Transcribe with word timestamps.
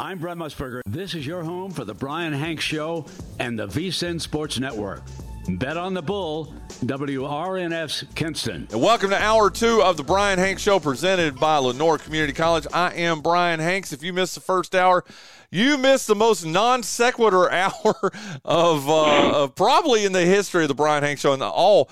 I'm 0.00 0.18
Brent 0.18 0.40
Musburger. 0.40 0.80
This 0.86 1.14
is 1.14 1.24
your 1.24 1.44
home 1.44 1.70
for 1.70 1.84
the 1.84 1.94
Brian 1.94 2.32
Hanks 2.32 2.64
Show 2.64 3.06
and 3.38 3.56
the 3.56 3.68
VSIN 3.68 4.20
Sports 4.20 4.58
Network. 4.58 5.02
Bet 5.48 5.76
on 5.76 5.94
the 5.94 6.02
Bull, 6.02 6.52
WRNF's 6.80 8.04
Kinston. 8.16 8.66
And 8.72 8.82
welcome 8.82 9.10
to 9.10 9.16
hour 9.16 9.50
two 9.50 9.80
of 9.84 9.96
the 9.96 10.02
Brian 10.02 10.40
Hanks 10.40 10.62
Show 10.62 10.80
presented 10.80 11.38
by 11.38 11.58
Lenoir 11.58 11.98
Community 11.98 12.32
College. 12.32 12.66
I 12.72 12.92
am 12.94 13.20
Brian 13.20 13.60
Hanks. 13.60 13.92
If 13.92 14.02
you 14.02 14.12
missed 14.12 14.34
the 14.34 14.40
first 14.40 14.74
hour, 14.74 15.04
you 15.52 15.78
missed 15.78 16.08
the 16.08 16.16
most 16.16 16.44
non 16.44 16.82
sequitur 16.82 17.48
hour 17.52 18.12
of, 18.44 18.88
uh, 18.88 19.44
of 19.44 19.54
probably 19.54 20.04
in 20.04 20.10
the 20.10 20.26
history 20.26 20.62
of 20.64 20.68
the 20.68 20.74
Brian 20.74 21.04
Hanks 21.04 21.20
Show 21.20 21.34
and 21.34 21.42
all 21.42 21.88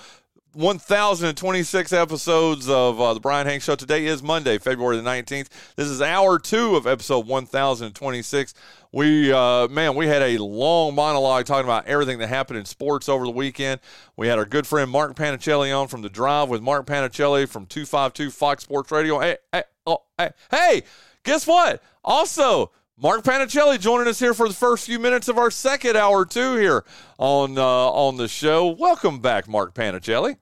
1,026 0.53 1.93
episodes 1.93 2.69
of 2.69 3.01
uh, 3.01 3.15
the 3.15 3.19
Brian 3.19 3.47
Hanks 3.47 3.65
Show. 3.65 3.75
Today 3.75 4.05
is 4.05 4.21
Monday, 4.21 4.59
February 4.59 4.97
the 4.97 5.01
19th. 5.01 5.47
This 5.75 5.87
is 5.87 5.99
hour 5.99 6.37
two 6.37 6.75
of 6.75 6.85
episode 6.85 7.25
1,026. 7.25 8.53
We, 8.91 9.33
uh, 9.33 9.67
man, 9.69 9.95
we 9.95 10.05
had 10.05 10.21
a 10.21 10.37
long 10.37 10.93
monologue 10.93 11.45
talking 11.45 11.65
about 11.65 11.87
everything 11.87 12.19
that 12.19 12.27
happened 12.27 12.59
in 12.59 12.65
sports 12.65 13.09
over 13.09 13.25
the 13.25 13.31
weekend. 13.31 13.81
We 14.15 14.27
had 14.27 14.37
our 14.37 14.45
good 14.45 14.67
friend 14.67 14.91
Mark 14.91 15.15
Panichelli 15.15 15.75
on 15.75 15.87
from 15.87 16.03
The 16.03 16.09
Drive 16.09 16.49
with 16.49 16.61
Mark 16.61 16.85
Panichelli 16.85 17.49
from 17.49 17.65
252 17.65 18.29
Fox 18.29 18.63
Sports 18.63 18.91
Radio. 18.91 19.19
Hey, 19.19 19.37
hey, 19.51 19.63
oh, 19.87 20.03
hey, 20.19 20.29
hey, 20.51 20.83
guess 21.23 21.47
what? 21.47 21.81
Also, 22.03 22.71
Mark 22.95 23.23
Panichelli 23.23 23.79
joining 23.79 24.07
us 24.07 24.19
here 24.19 24.35
for 24.35 24.47
the 24.47 24.53
first 24.53 24.85
few 24.85 24.99
minutes 24.99 25.27
of 25.27 25.39
our 25.39 25.49
second 25.49 25.97
hour 25.97 26.25
two 26.25 26.57
here 26.57 26.85
on 27.17 27.57
uh, 27.57 27.63
on 27.63 28.17
the 28.17 28.27
show. 28.27 28.67
Welcome 28.67 29.19
back, 29.19 29.47
Mark 29.47 29.73
Panichelli. 29.73 30.37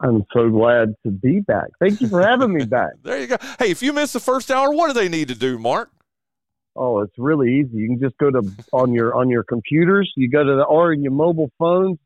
I'm 0.00 0.24
so 0.32 0.48
glad 0.48 0.94
to 1.04 1.10
be 1.10 1.40
back. 1.40 1.70
Thank 1.80 2.00
you 2.00 2.08
for 2.08 2.22
having 2.22 2.52
me 2.52 2.64
back. 2.64 2.92
there 3.02 3.20
you 3.20 3.26
go. 3.26 3.36
Hey, 3.58 3.70
if 3.70 3.82
you 3.82 3.92
missed 3.92 4.12
the 4.12 4.20
first 4.20 4.50
hour, 4.50 4.72
what 4.72 4.88
do 4.88 4.92
they 4.92 5.08
need 5.08 5.28
to 5.28 5.34
do, 5.34 5.58
Mark? 5.58 5.90
Oh, 6.76 7.00
it's 7.00 7.14
really 7.18 7.58
easy. 7.58 7.78
You 7.78 7.88
can 7.88 8.00
just 8.00 8.16
go 8.18 8.30
to 8.30 8.42
on 8.72 8.92
your 8.92 9.14
on 9.16 9.28
your 9.28 9.42
computers. 9.42 10.12
You 10.16 10.30
go 10.30 10.44
to 10.44 10.56
the 10.56 10.62
or 10.62 10.92
your 10.92 11.10
mobile 11.10 11.50
phones. 11.58 11.98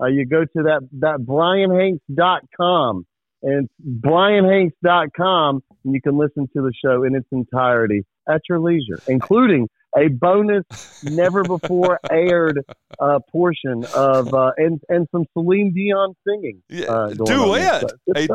Uh, 0.00 0.06
you 0.06 0.26
go 0.26 0.44
to 0.44 0.62
that 0.64 0.86
that 1.00 1.20
brianhanks.com 1.20 3.06
and 3.42 3.68
brianhanks.com 3.82 5.62
and 5.84 5.94
you 5.94 6.02
can 6.02 6.18
listen 6.18 6.48
to 6.54 6.62
the 6.62 6.72
show 6.84 7.04
in 7.04 7.14
its 7.14 7.26
entirety 7.32 8.04
at 8.28 8.42
your 8.48 8.60
leisure, 8.60 9.00
including 9.06 9.68
a 9.98 10.08
bonus, 10.08 10.64
never 11.02 11.42
before 11.42 12.00
aired 12.10 12.64
uh, 12.98 13.18
portion 13.30 13.84
of 13.94 14.32
uh, 14.32 14.52
and 14.56 14.80
and 14.88 15.06
some 15.12 15.24
Celine 15.32 15.72
Dion 15.74 16.14
singing. 16.26 16.62
Uh, 16.88 17.10
duet, 17.10 17.84
a, 18.16 18.28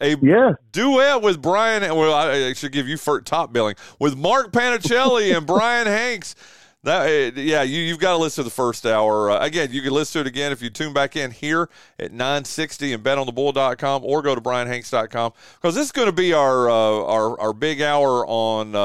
a 0.00 0.16
yeah. 0.22 0.52
duet 0.72 1.22
with 1.22 1.40
Brian. 1.40 1.82
Well, 1.82 2.14
I 2.14 2.52
should 2.54 2.72
give 2.72 2.88
you 2.88 2.96
top 2.96 3.52
billing 3.52 3.76
with 3.98 4.16
Mark 4.16 4.52
Panichelli 4.52 5.36
and 5.36 5.46
Brian 5.46 5.86
Hanks. 5.86 6.34
That 6.82 7.06
eh, 7.06 7.30
yeah, 7.36 7.62
you 7.62 7.80
you've 7.82 7.98
got 7.98 8.12
to 8.12 8.16
listen 8.16 8.42
to 8.42 8.48
the 8.48 8.54
first 8.54 8.86
hour. 8.86 9.30
Uh, 9.30 9.44
again, 9.44 9.68
you 9.70 9.82
can 9.82 9.92
listen 9.92 10.22
to 10.22 10.26
it 10.26 10.30
again 10.30 10.50
if 10.50 10.62
you 10.62 10.70
tune 10.70 10.94
back 10.94 11.14
in 11.14 11.30
here 11.30 11.68
at 11.98 12.10
960 12.10 12.94
and 12.94 13.04
betonthebull.com 13.04 14.02
or 14.02 14.22
go 14.22 14.34
to 14.34 14.40
brianhanks.com 14.40 15.32
because 15.56 15.74
this 15.74 15.86
is 15.86 15.92
going 15.92 16.06
to 16.06 16.12
be 16.12 16.32
our 16.32 16.70
uh, 16.70 16.74
our 16.74 17.38
our 17.38 17.52
big 17.52 17.82
hour 17.82 18.26
on 18.26 18.74
uh, 18.74 18.78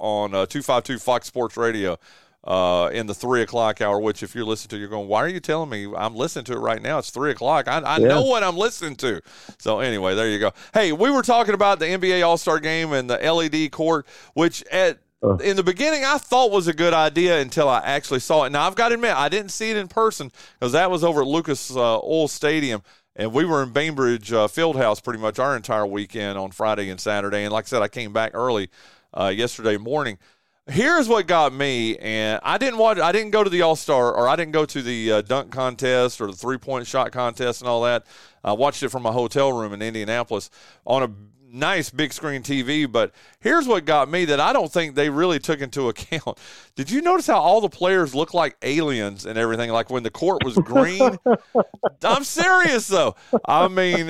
on 0.00 0.34
uh, 0.34 0.46
252 0.46 0.98
Fox 0.98 1.26
Sports 1.26 1.56
Radio. 1.56 1.98
Uh, 2.44 2.90
in 2.92 3.06
the 3.06 3.14
three 3.14 3.40
o'clock 3.40 3.80
hour, 3.80 4.00
which 4.00 4.24
if 4.24 4.34
you're 4.34 4.44
listening 4.44 4.70
to, 4.70 4.76
you're 4.76 4.88
going, 4.88 5.06
why 5.06 5.22
are 5.22 5.28
you 5.28 5.38
telling 5.38 5.70
me 5.70 5.86
I'm 5.96 6.16
listening 6.16 6.44
to 6.46 6.54
it 6.54 6.58
right 6.58 6.82
now? 6.82 6.98
It's 6.98 7.10
three 7.10 7.30
o'clock. 7.30 7.68
I, 7.68 7.78
I 7.78 7.98
yeah. 7.98 8.08
know 8.08 8.22
what 8.24 8.42
I'm 8.42 8.56
listening 8.56 8.96
to. 8.96 9.20
So 9.60 9.78
anyway, 9.78 10.16
there 10.16 10.28
you 10.28 10.40
go. 10.40 10.50
Hey, 10.74 10.90
we 10.90 11.12
were 11.12 11.22
talking 11.22 11.54
about 11.54 11.78
the 11.78 11.84
NBA 11.84 12.26
All 12.26 12.36
Star 12.36 12.58
Game 12.58 12.94
and 12.94 13.08
the 13.08 13.18
LED 13.18 13.70
court, 13.70 14.08
which 14.34 14.64
at 14.72 14.96
uh. 14.96 14.98
In 15.22 15.54
the 15.54 15.62
beginning 15.62 16.04
I 16.04 16.18
thought 16.18 16.50
was 16.50 16.66
a 16.66 16.72
good 16.72 16.92
idea 16.92 17.40
until 17.40 17.68
I 17.68 17.78
actually 17.78 18.18
saw 18.18 18.42
it. 18.42 18.50
Now 18.50 18.66
I've 18.66 18.74
got 18.74 18.88
to 18.88 18.96
admit 18.96 19.14
I 19.14 19.28
didn't 19.28 19.50
see 19.52 19.70
it 19.70 19.76
in 19.76 19.86
person 19.86 20.32
because 20.58 20.72
that 20.72 20.90
was 20.90 21.04
over 21.04 21.22
at 21.22 21.28
Lucas 21.28 21.74
uh, 21.76 22.00
Oil 22.00 22.26
Stadium, 22.26 22.82
and 23.14 23.32
we 23.32 23.44
were 23.44 23.62
in 23.62 23.70
Gainbridge 23.70 24.32
uh, 24.32 24.48
Fieldhouse 24.48 25.02
pretty 25.02 25.20
much 25.20 25.38
our 25.38 25.56
entire 25.56 25.86
weekend 25.86 26.38
on 26.38 26.50
Friday 26.50 26.90
and 26.90 27.00
Saturday. 27.00 27.44
And 27.44 27.52
like 27.52 27.66
I 27.66 27.68
said, 27.68 27.82
I 27.82 27.88
came 27.88 28.12
back 28.12 28.32
early 28.34 28.68
uh, 29.14 29.32
yesterday 29.34 29.76
morning. 29.76 30.18
Here's 30.66 31.08
what 31.08 31.28
got 31.28 31.52
me, 31.52 31.98
and 31.98 32.40
I 32.42 32.58
didn't 32.58 32.78
watch. 32.78 32.98
I 32.98 33.12
didn't 33.12 33.30
go 33.30 33.44
to 33.44 33.50
the 33.50 33.62
All 33.62 33.76
Star, 33.76 34.12
or 34.12 34.28
I 34.28 34.34
didn't 34.34 34.52
go 34.52 34.64
to 34.64 34.82
the 34.82 35.12
uh, 35.12 35.22
dunk 35.22 35.52
contest 35.52 36.20
or 36.20 36.26
the 36.26 36.36
three 36.36 36.58
point 36.58 36.86
shot 36.88 37.12
contest 37.12 37.60
and 37.60 37.68
all 37.68 37.82
that. 37.82 38.06
I 38.42 38.52
watched 38.54 38.82
it 38.82 38.88
from 38.88 39.02
my 39.04 39.12
hotel 39.12 39.52
room 39.52 39.72
in 39.72 39.82
Indianapolis 39.82 40.50
on 40.84 41.02
a 41.04 41.08
nice 41.52 41.90
big 41.90 42.12
screen 42.12 42.42
TV. 42.42 42.90
But 42.90 43.12
here's 43.40 43.68
what 43.68 43.84
got 43.84 44.08
me 44.08 44.24
that 44.24 44.40
I 44.40 44.52
don't 44.52 44.72
think 44.72 44.94
they 44.94 45.10
really 45.10 45.38
took 45.38 45.60
into 45.60 45.88
account. 45.90 46.38
Did 46.74 46.90
you 46.90 47.02
notice 47.02 47.26
how 47.26 47.38
all 47.38 47.60
the 47.60 47.68
players 47.68 48.14
look 48.14 48.34
like 48.34 48.56
aliens 48.62 49.26
and 49.26 49.38
everything? 49.38 49.70
Like 49.70 49.90
when 49.90 50.02
the 50.02 50.10
court 50.10 50.44
was 50.44 50.54
green. 50.56 51.18
I'm 52.02 52.24
serious 52.24 52.88
though. 52.88 53.14
I 53.46 53.68
mean, 53.68 54.06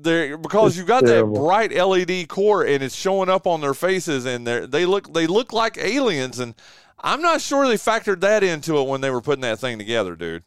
they 0.00 0.36
because 0.36 0.76
you 0.76 0.84
got 0.84 1.04
that 1.04 1.24
bright 1.24 1.74
LED 1.74 2.28
court 2.28 2.68
and 2.68 2.82
it's 2.82 2.94
showing 2.94 3.28
up 3.28 3.46
on 3.46 3.60
their 3.60 3.74
faces 3.74 4.26
and 4.26 4.46
they 4.46 4.66
they 4.66 4.86
look 4.86 5.12
they 5.12 5.26
look 5.26 5.52
like 5.52 5.78
aliens 5.78 6.38
and. 6.38 6.54
I'm 7.00 7.22
not 7.22 7.40
sure 7.40 7.68
they 7.68 7.76
factored 7.76 8.22
that 8.22 8.42
into 8.42 8.76
it 8.78 8.88
when 8.88 9.00
they 9.02 9.10
were 9.10 9.20
putting 9.20 9.42
that 9.42 9.60
thing 9.60 9.78
together, 9.78 10.16
dude. 10.16 10.42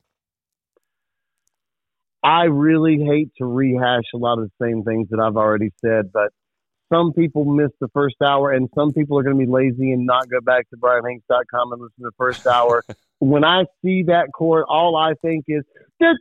I 2.23 2.43
really 2.45 3.03
hate 3.03 3.29
to 3.37 3.45
rehash 3.45 4.03
a 4.13 4.17
lot 4.17 4.39
of 4.39 4.49
the 4.49 4.65
same 4.65 4.83
things 4.83 5.09
that 5.09 5.19
I've 5.19 5.37
already 5.37 5.71
said, 5.83 6.11
but 6.13 6.31
some 6.91 7.13
people 7.13 7.45
miss 7.45 7.71
the 7.79 7.87
first 7.93 8.17
hour, 8.23 8.51
and 8.51 8.69
some 8.75 8.91
people 8.91 9.17
are 9.17 9.23
going 9.23 9.39
to 9.39 9.45
be 9.45 9.51
lazy 9.51 9.91
and 9.91 10.05
not 10.05 10.29
go 10.29 10.41
back 10.41 10.69
to 10.69 10.77
BrianHanks.com 10.77 11.71
and 11.71 11.81
listen 11.81 12.03
to 12.03 12.09
the 12.09 12.11
first 12.17 12.45
hour. 12.45 12.83
when 13.19 13.43
I 13.43 13.65
see 13.83 14.03
that 14.03 14.27
court, 14.33 14.65
all 14.67 14.95
I 14.97 15.13
think 15.21 15.45
is 15.47 15.63
there 16.01 16.15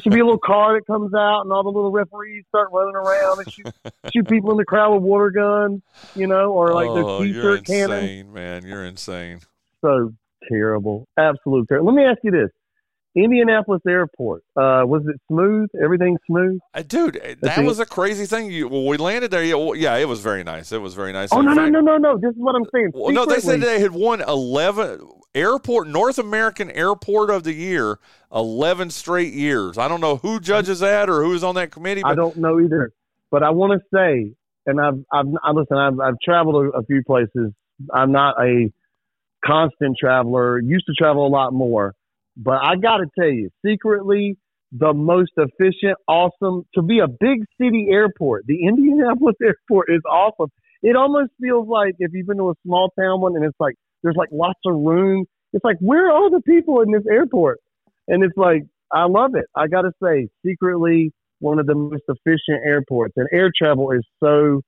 should 0.00 0.12
be 0.12 0.20
a 0.20 0.24
little 0.24 0.38
car 0.38 0.74
that 0.74 0.86
comes 0.86 1.12
out, 1.14 1.42
and 1.42 1.52
all 1.52 1.62
the 1.62 1.70
little 1.70 1.90
referees 1.90 2.44
start 2.48 2.68
running 2.72 2.94
around 2.94 3.40
and 3.40 3.52
shoot, 3.52 3.66
shoot 4.12 4.28
people 4.28 4.50
in 4.52 4.56
the 4.56 4.64
crowd 4.64 4.94
with 4.94 5.02
water 5.02 5.30
guns, 5.30 5.82
you 6.14 6.26
know, 6.26 6.52
or 6.52 6.72
like 6.72 6.88
oh, 6.88 6.94
those 6.94 7.22
t-shirt 7.22 7.68
you're 7.68 7.84
insane, 7.86 8.32
man. 8.32 8.64
You're 8.64 8.84
insane. 8.84 9.40
So 9.80 10.12
terrible, 10.48 11.06
absolute 11.18 11.68
terrible. 11.68 11.92
Let 11.92 11.96
me 11.96 12.04
ask 12.04 12.18
you 12.22 12.30
this: 12.30 12.50
Indianapolis 13.16 13.80
Airport. 13.88 14.42
Uh, 14.56 14.82
was 14.84 15.02
it 15.06 15.20
smooth? 15.28 15.68
Everything 15.82 16.16
smooth? 16.26 16.58
Uh, 16.74 16.82
dude, 16.82 17.38
that 17.42 17.64
was 17.64 17.78
a 17.78 17.86
crazy 17.86 18.26
thing. 18.26 18.50
You, 18.50 18.68
well, 18.68 18.86
we 18.86 18.96
landed 18.96 19.30
there. 19.30 19.44
Yeah, 19.44 19.54
well, 19.54 19.76
yeah, 19.76 19.96
it 19.96 20.08
was 20.08 20.20
very 20.20 20.42
nice. 20.42 20.72
It 20.72 20.80
was 20.82 20.94
very 20.94 21.12
nice. 21.12 21.28
Oh, 21.32 21.40
no, 21.40 21.52
no, 21.52 21.68
no, 21.68 21.80
no, 21.80 21.96
no. 21.96 22.18
This 22.18 22.30
is 22.30 22.36
what 22.38 22.56
I'm 22.56 22.64
saying. 22.74 22.90
Well, 22.92 23.12
no, 23.12 23.24
they 23.24 23.40
said 23.40 23.60
they 23.60 23.80
had 23.80 23.92
won 23.92 24.20
11 24.20 25.00
airport, 25.34 25.88
North 25.88 26.18
American 26.18 26.70
Airport 26.72 27.30
of 27.30 27.44
the 27.44 27.52
Year, 27.52 27.98
11 28.32 28.90
straight 28.90 29.32
years. 29.32 29.78
I 29.78 29.86
don't 29.86 30.00
know 30.00 30.16
who 30.16 30.40
judges 30.40 30.80
that 30.80 31.08
or 31.08 31.22
who's 31.22 31.44
on 31.44 31.54
that 31.54 31.70
committee. 31.70 32.02
But- 32.02 32.12
I 32.12 32.14
don't 32.14 32.36
know 32.36 32.60
either. 32.60 32.92
But 33.30 33.42
I 33.42 33.50
want 33.50 33.80
to 33.80 33.86
say, 33.92 34.32
and 34.66 34.80
I've, 34.80 35.04
I've, 35.12 35.26
I 35.42 35.50
listen, 35.50 35.76
I've, 35.76 35.98
I've 35.98 36.14
traveled 36.24 36.66
a, 36.66 36.78
a 36.78 36.84
few 36.84 37.02
places. 37.04 37.52
I'm 37.92 38.12
not 38.12 38.36
a 38.40 38.72
constant 39.44 39.96
traveler, 39.98 40.60
used 40.60 40.86
to 40.86 40.92
travel 40.96 41.26
a 41.26 41.28
lot 41.28 41.52
more 41.52 41.94
but 42.36 42.58
I 42.62 42.76
got 42.76 42.98
to 42.98 43.06
tell 43.18 43.30
you, 43.30 43.50
secretly, 43.64 44.36
the 44.72 44.92
most 44.92 45.30
efficient, 45.36 45.96
awesome 46.08 46.64
to 46.74 46.82
be 46.82 46.98
a 46.98 47.06
big 47.06 47.44
city 47.60 47.88
airport. 47.90 48.44
The 48.46 48.66
Indianapolis 48.66 49.36
airport 49.42 49.86
is 49.90 50.00
awesome. 50.10 50.50
It 50.82 50.96
almost 50.96 51.30
feels 51.40 51.68
like 51.68 51.94
if 51.98 52.10
you've 52.12 52.26
been 52.26 52.38
to 52.38 52.50
a 52.50 52.54
small 52.66 52.90
town 52.98 53.20
one 53.20 53.36
and 53.36 53.44
it's 53.44 53.56
like 53.60 53.74
there's 54.02 54.16
like 54.16 54.30
lots 54.32 54.58
of 54.66 54.74
room. 54.74 55.24
It's 55.52 55.64
like 55.64 55.76
where 55.80 56.08
are 56.08 56.12
all 56.12 56.30
the 56.30 56.42
people 56.42 56.80
in 56.80 56.90
this 56.90 57.04
airport? 57.10 57.58
And 58.08 58.24
it's 58.24 58.36
like 58.36 58.64
I 58.92 59.06
love 59.06 59.34
it. 59.34 59.46
I 59.56 59.68
got 59.68 59.82
to 59.82 59.92
say, 60.02 60.28
secretly 60.44 61.12
one 61.38 61.58
of 61.58 61.66
the 61.66 61.74
most 61.74 62.02
efficient 62.08 62.64
airports, 62.66 63.14
and 63.16 63.28
air 63.32 63.50
travel 63.56 63.92
is 63.92 64.04
so 64.22 64.60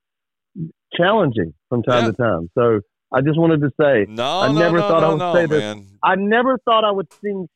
challenging 0.93 1.53
from 1.69 1.83
time 1.83 2.05
yeah. 2.05 2.11
to 2.11 2.17
time. 2.17 2.49
So 2.57 2.79
I 3.11 3.21
just 3.21 3.39
wanted 3.39 3.61
to 3.61 3.69
say, 3.79 4.05
no, 4.09 4.41
I 4.41 4.47
no, 4.47 4.59
never 4.59 4.77
no, 4.77 4.87
thought 4.87 5.03
I 5.03 5.09
would 5.13 5.35
say 5.49 5.59
man. 5.59 5.77
this. 5.79 5.87
I 6.03 6.15
never 6.15 6.57
thought 6.65 6.83
I 6.83 6.91
would 6.91 7.11
sing 7.21 7.47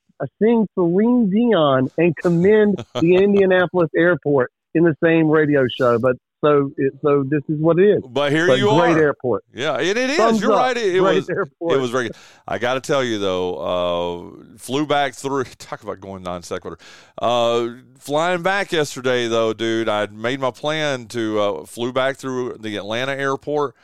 sing 0.41 0.68
Celine 0.75 1.29
Dion 1.29 1.89
and 1.97 2.15
commend 2.15 2.83
the 3.00 3.15
Indianapolis 3.23 3.89
airport 3.95 4.51
in 4.73 4.83
the 4.83 4.95
same 5.03 5.29
radio 5.29 5.65
show. 5.77 6.00
But 6.00 6.18
so 6.44 6.71
it, 6.77 6.94
so 7.03 7.23
this 7.23 7.44
is 7.50 7.59
what 7.59 7.79
it 7.79 7.83
is. 7.83 8.03
But 8.07 8.31
here 8.31 8.47
but 8.47 8.57
you 8.57 8.65
great 8.65 8.77
are. 8.77 8.94
Great 8.94 9.01
airport. 9.01 9.44
Yeah, 9.53 9.77
and 9.77 9.88
it 9.88 10.09
is. 10.09 10.18
Thumbs 10.18 10.41
You're 10.41 10.53
up. 10.53 10.57
right. 10.59 10.77
It, 10.77 10.95
it 10.95 11.00
great 11.00 11.15
was. 11.15 11.29
Airport. 11.29 11.73
It 11.73 11.77
was 11.79 11.91
very. 11.91 12.09
I 12.47 12.57
got 12.57 12.73
to 12.75 12.81
tell 12.81 13.03
you 13.03 13.19
though, 13.19 13.56
uh, 13.57 14.57
flew 14.57 14.88
back 14.88 15.13
through. 15.13 15.44
Talk 15.59 15.83
about 15.83 16.00
going 16.00 16.23
non 16.23 16.41
sequitur. 16.41 16.77
Uh, 17.21 17.69
flying 18.00 18.41
back 18.41 18.71
yesterday 18.71 19.27
though, 19.27 19.53
dude. 19.53 19.88
I 19.88 20.07
made 20.07 20.39
my 20.39 20.51
plan 20.51 21.07
to 21.09 21.39
uh, 21.39 21.65
flew 21.65 21.94
back 21.94 22.18
through 22.18 22.57
the 22.59 22.75
Atlanta 22.77 23.13
airport. 23.13 23.75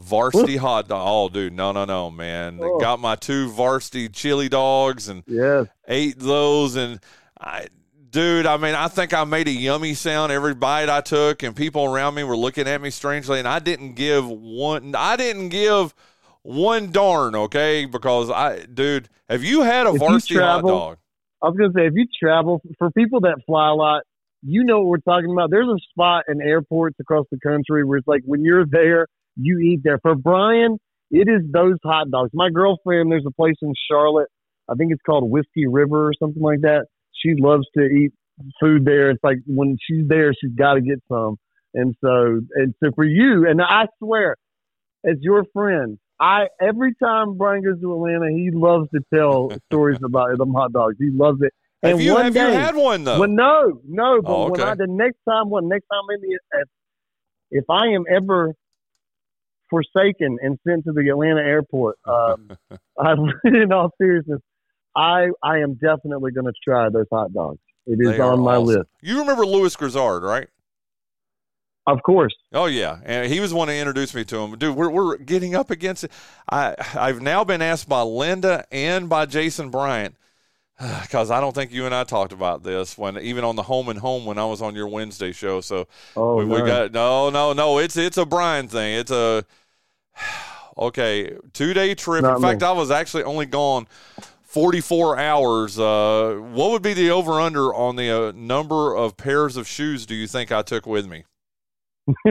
Varsity 0.00 0.56
hot 0.56 0.88
dog. 0.88 1.02
Oh, 1.04 1.28
dude, 1.28 1.52
no, 1.52 1.72
no, 1.72 1.84
no, 1.84 2.10
man. 2.10 2.58
Oh. 2.62 2.78
Got 2.78 3.00
my 3.00 3.16
two 3.16 3.50
varsity 3.50 4.08
chili 4.08 4.48
dogs 4.48 5.08
and 5.08 5.22
Yes. 5.26 5.66
ate 5.86 6.18
those, 6.18 6.76
and 6.76 7.00
I 7.38 7.68
Dude, 8.10 8.44
I 8.44 8.56
mean, 8.56 8.74
I 8.74 8.88
think 8.88 9.14
I 9.14 9.22
made 9.22 9.46
a 9.46 9.52
yummy 9.52 9.94
sound 9.94 10.32
every 10.32 10.54
bite 10.54 10.88
I 10.88 11.00
took, 11.00 11.44
and 11.44 11.54
people 11.54 11.84
around 11.84 12.16
me 12.16 12.24
were 12.24 12.36
looking 12.36 12.66
at 12.66 12.82
me 12.82 12.90
strangely, 12.90 13.38
and 13.38 13.46
I 13.46 13.60
didn't 13.60 13.94
give 13.94 14.28
one. 14.28 14.96
I 14.96 15.14
didn't 15.14 15.50
give 15.50 15.94
one 16.42 16.90
darn, 16.90 17.36
okay? 17.36 17.84
Because 17.84 18.28
I, 18.28 18.64
dude, 18.64 19.08
have 19.28 19.44
you 19.44 19.60
had 19.60 19.86
a 19.86 19.90
if 19.90 19.98
varsity 20.00 20.34
travel, 20.34 20.70
hot 20.70 20.76
dog? 20.88 20.98
I 21.40 21.48
was 21.50 21.56
gonna 21.56 21.72
say, 21.72 21.86
if 21.86 21.92
you 21.94 22.06
travel 22.20 22.60
for 22.78 22.90
people 22.90 23.20
that 23.20 23.42
fly 23.46 23.68
a 23.68 23.74
lot, 23.74 24.02
you 24.42 24.64
know 24.64 24.78
what 24.78 24.86
we're 24.86 24.98
talking 24.98 25.30
about. 25.30 25.50
There's 25.50 25.68
a 25.68 25.78
spot 25.90 26.24
in 26.26 26.42
airports 26.42 26.96
across 26.98 27.26
the 27.30 27.38
country 27.38 27.84
where 27.84 27.98
it's 27.98 28.08
like 28.08 28.22
when 28.24 28.42
you're 28.42 28.66
there, 28.66 29.06
you 29.36 29.58
eat 29.58 29.80
there. 29.84 29.98
For 30.02 30.14
Brian, 30.14 30.78
it 31.10 31.28
is 31.28 31.42
those 31.52 31.76
hot 31.84 32.10
dogs. 32.10 32.30
My 32.32 32.50
girlfriend, 32.50 33.10
there's 33.10 33.26
a 33.26 33.32
place 33.32 33.56
in 33.62 33.72
Charlotte. 33.90 34.28
I 34.68 34.74
think 34.74 34.92
it's 34.92 35.02
called 35.04 35.28
Whiskey 35.28 35.66
River 35.66 36.06
or 36.06 36.12
something 36.18 36.42
like 36.42 36.60
that. 36.62 36.86
She 37.12 37.34
loves 37.36 37.66
to 37.76 37.82
eat 37.84 38.12
food 38.60 38.84
there. 38.84 39.10
It's 39.10 39.22
like 39.22 39.38
when 39.46 39.76
she's 39.86 40.06
there, 40.08 40.32
she's 40.32 40.54
got 40.56 40.74
to 40.74 40.80
get 40.80 40.98
some. 41.10 41.36
And 41.74 41.94
so, 42.02 42.40
and 42.54 42.74
so 42.82 42.90
for 42.94 43.04
you, 43.04 43.46
and 43.48 43.60
I 43.60 43.86
swear, 43.98 44.36
as 45.04 45.16
your 45.20 45.44
friend, 45.52 45.98
I 46.20 46.46
every 46.60 46.94
time 47.02 47.36
Brian 47.36 47.62
goes 47.62 47.80
to 47.80 47.92
Atlanta, 47.92 48.30
he 48.30 48.50
loves 48.52 48.88
to 48.90 49.00
tell 49.12 49.50
stories 49.72 49.98
about 50.04 50.36
them 50.36 50.52
hot 50.52 50.72
dogs. 50.72 50.96
He 50.98 51.10
loves 51.10 51.38
it. 51.42 51.52
And 51.82 51.92
have 51.92 52.00
you, 52.00 52.12
one 52.12 52.24
have 52.24 52.34
day, 52.34 52.52
you 52.52 52.58
had 52.58 52.76
one 52.76 53.04
though? 53.04 53.20
Well, 53.20 53.28
no, 53.28 53.80
no. 53.88 54.20
But 54.20 54.30
oh, 54.30 54.42
okay. 54.50 54.50
when 54.50 54.60
I 54.68 54.74
the 54.74 54.86
next 54.88 55.18
time, 55.28 55.48
when 55.48 55.68
next 55.68 55.86
time 55.86 56.02
in 56.14 56.20
the 56.20 56.38
if 57.50 57.64
I 57.70 57.88
am 57.88 58.04
ever 58.08 58.52
forsaken 59.70 60.38
and 60.42 60.58
sent 60.66 60.84
to 60.84 60.92
the 60.92 61.08
Atlanta 61.08 61.40
airport, 61.40 61.98
um, 62.04 62.50
I, 62.98 63.14
in 63.44 63.72
all 63.72 63.90
seriousness, 63.98 64.40
I 64.96 65.28
I 65.42 65.58
am 65.58 65.74
definitely 65.74 66.32
going 66.32 66.46
to 66.46 66.52
try 66.62 66.88
those 66.90 67.06
hot 67.10 67.32
dogs. 67.32 67.60
It 67.86 67.98
is 68.00 68.16
they 68.16 68.20
on 68.20 68.40
my 68.40 68.56
awesome. 68.56 68.66
list. 68.66 68.88
You 69.00 69.20
remember 69.20 69.46
Lewis 69.46 69.74
Grizzard, 69.76 70.22
right? 70.22 70.48
Of 71.86 72.02
course. 72.02 72.34
Oh 72.52 72.66
yeah, 72.66 72.98
and 73.04 73.32
he 73.32 73.40
was 73.40 73.54
one 73.54 73.68
to 73.68 73.74
introduce 73.74 74.14
me 74.14 74.24
to 74.24 74.36
him. 74.36 74.58
Dude, 74.58 74.76
we're 74.76 74.90
we're 74.90 75.16
getting 75.16 75.54
up 75.54 75.70
against 75.70 76.04
it. 76.04 76.12
I 76.50 76.74
I've 76.94 77.22
now 77.22 77.42
been 77.42 77.62
asked 77.62 77.88
by 77.88 78.02
Linda 78.02 78.64
and 78.70 79.08
by 79.08 79.26
Jason 79.26 79.70
Bryant 79.70 80.14
because 81.02 81.30
I 81.30 81.40
don't 81.40 81.54
think 81.54 81.72
you 81.72 81.86
and 81.86 81.94
I 81.94 82.04
talked 82.04 82.32
about 82.32 82.62
this 82.62 82.96
when 82.96 83.18
even 83.18 83.44
on 83.44 83.56
the 83.56 83.62
home 83.62 83.88
and 83.88 83.98
home 83.98 84.24
when 84.24 84.38
I 84.38 84.44
was 84.44 84.62
on 84.62 84.74
your 84.74 84.88
Wednesday 84.88 85.32
show. 85.32 85.60
So 85.60 85.88
oh, 86.16 86.36
we, 86.36 86.44
we 86.44 86.58
got 86.58 86.92
no 86.92 87.30
no 87.30 87.52
no. 87.52 87.78
It's 87.78 87.96
it's 87.96 88.18
a 88.18 88.26
Brian 88.26 88.68
thing. 88.68 88.94
It's 88.94 89.10
a 89.10 89.44
okay 90.78 91.36
two 91.52 91.74
day 91.74 91.94
trip. 91.94 92.22
Not 92.22 92.36
In 92.36 92.42
fact, 92.42 92.60
me. 92.60 92.66
I 92.66 92.72
was 92.72 92.90
actually 92.90 93.24
only 93.24 93.46
gone 93.46 93.86
44 94.50 95.16
hours. 95.16 95.78
Uh, 95.78 96.40
what 96.52 96.72
would 96.72 96.82
be 96.82 96.92
the 96.92 97.10
over 97.10 97.40
under 97.40 97.72
on 97.72 97.94
the 97.94 98.10
uh, 98.10 98.32
number 98.34 98.96
of 98.96 99.16
pairs 99.16 99.56
of 99.56 99.68
shoes 99.68 100.06
do 100.06 100.14
you 100.16 100.26
think 100.26 100.50
I 100.50 100.62
took 100.62 100.86
with 100.86 101.06
me? 101.06 101.24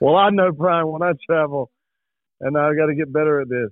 well, 0.00 0.16
I 0.16 0.30
know, 0.30 0.50
Brian, 0.50 0.88
when 0.88 1.02
I 1.02 1.12
travel, 1.24 1.70
and 2.40 2.58
I 2.58 2.74
got 2.74 2.86
to 2.86 2.94
get 2.96 3.12
better 3.12 3.40
at 3.40 3.48
this, 3.48 3.70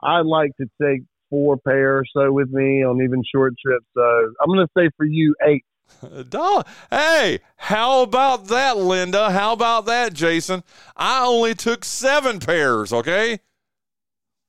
I 0.00 0.20
like 0.20 0.52
to 0.60 0.66
take 0.80 1.02
four 1.28 1.58
pair 1.58 1.98
or 1.98 2.04
so 2.16 2.32
with 2.32 2.48
me 2.50 2.82
on 2.84 3.02
even 3.02 3.22
short 3.34 3.52
trips. 3.62 3.84
So 3.94 4.02
I'm 4.02 4.46
going 4.46 4.66
to 4.66 4.72
say 4.78 4.88
for 4.96 5.04
you, 5.04 5.34
eight. 5.46 5.64
hey, 6.90 7.40
how 7.56 8.02
about 8.02 8.46
that, 8.46 8.76
Linda? 8.76 9.30
How 9.30 9.52
about 9.52 9.86
that, 9.86 10.14
Jason? 10.14 10.62
I 10.96 11.24
only 11.24 11.54
took 11.54 11.84
seven 11.84 12.40
pairs, 12.40 12.92
okay? 12.92 13.40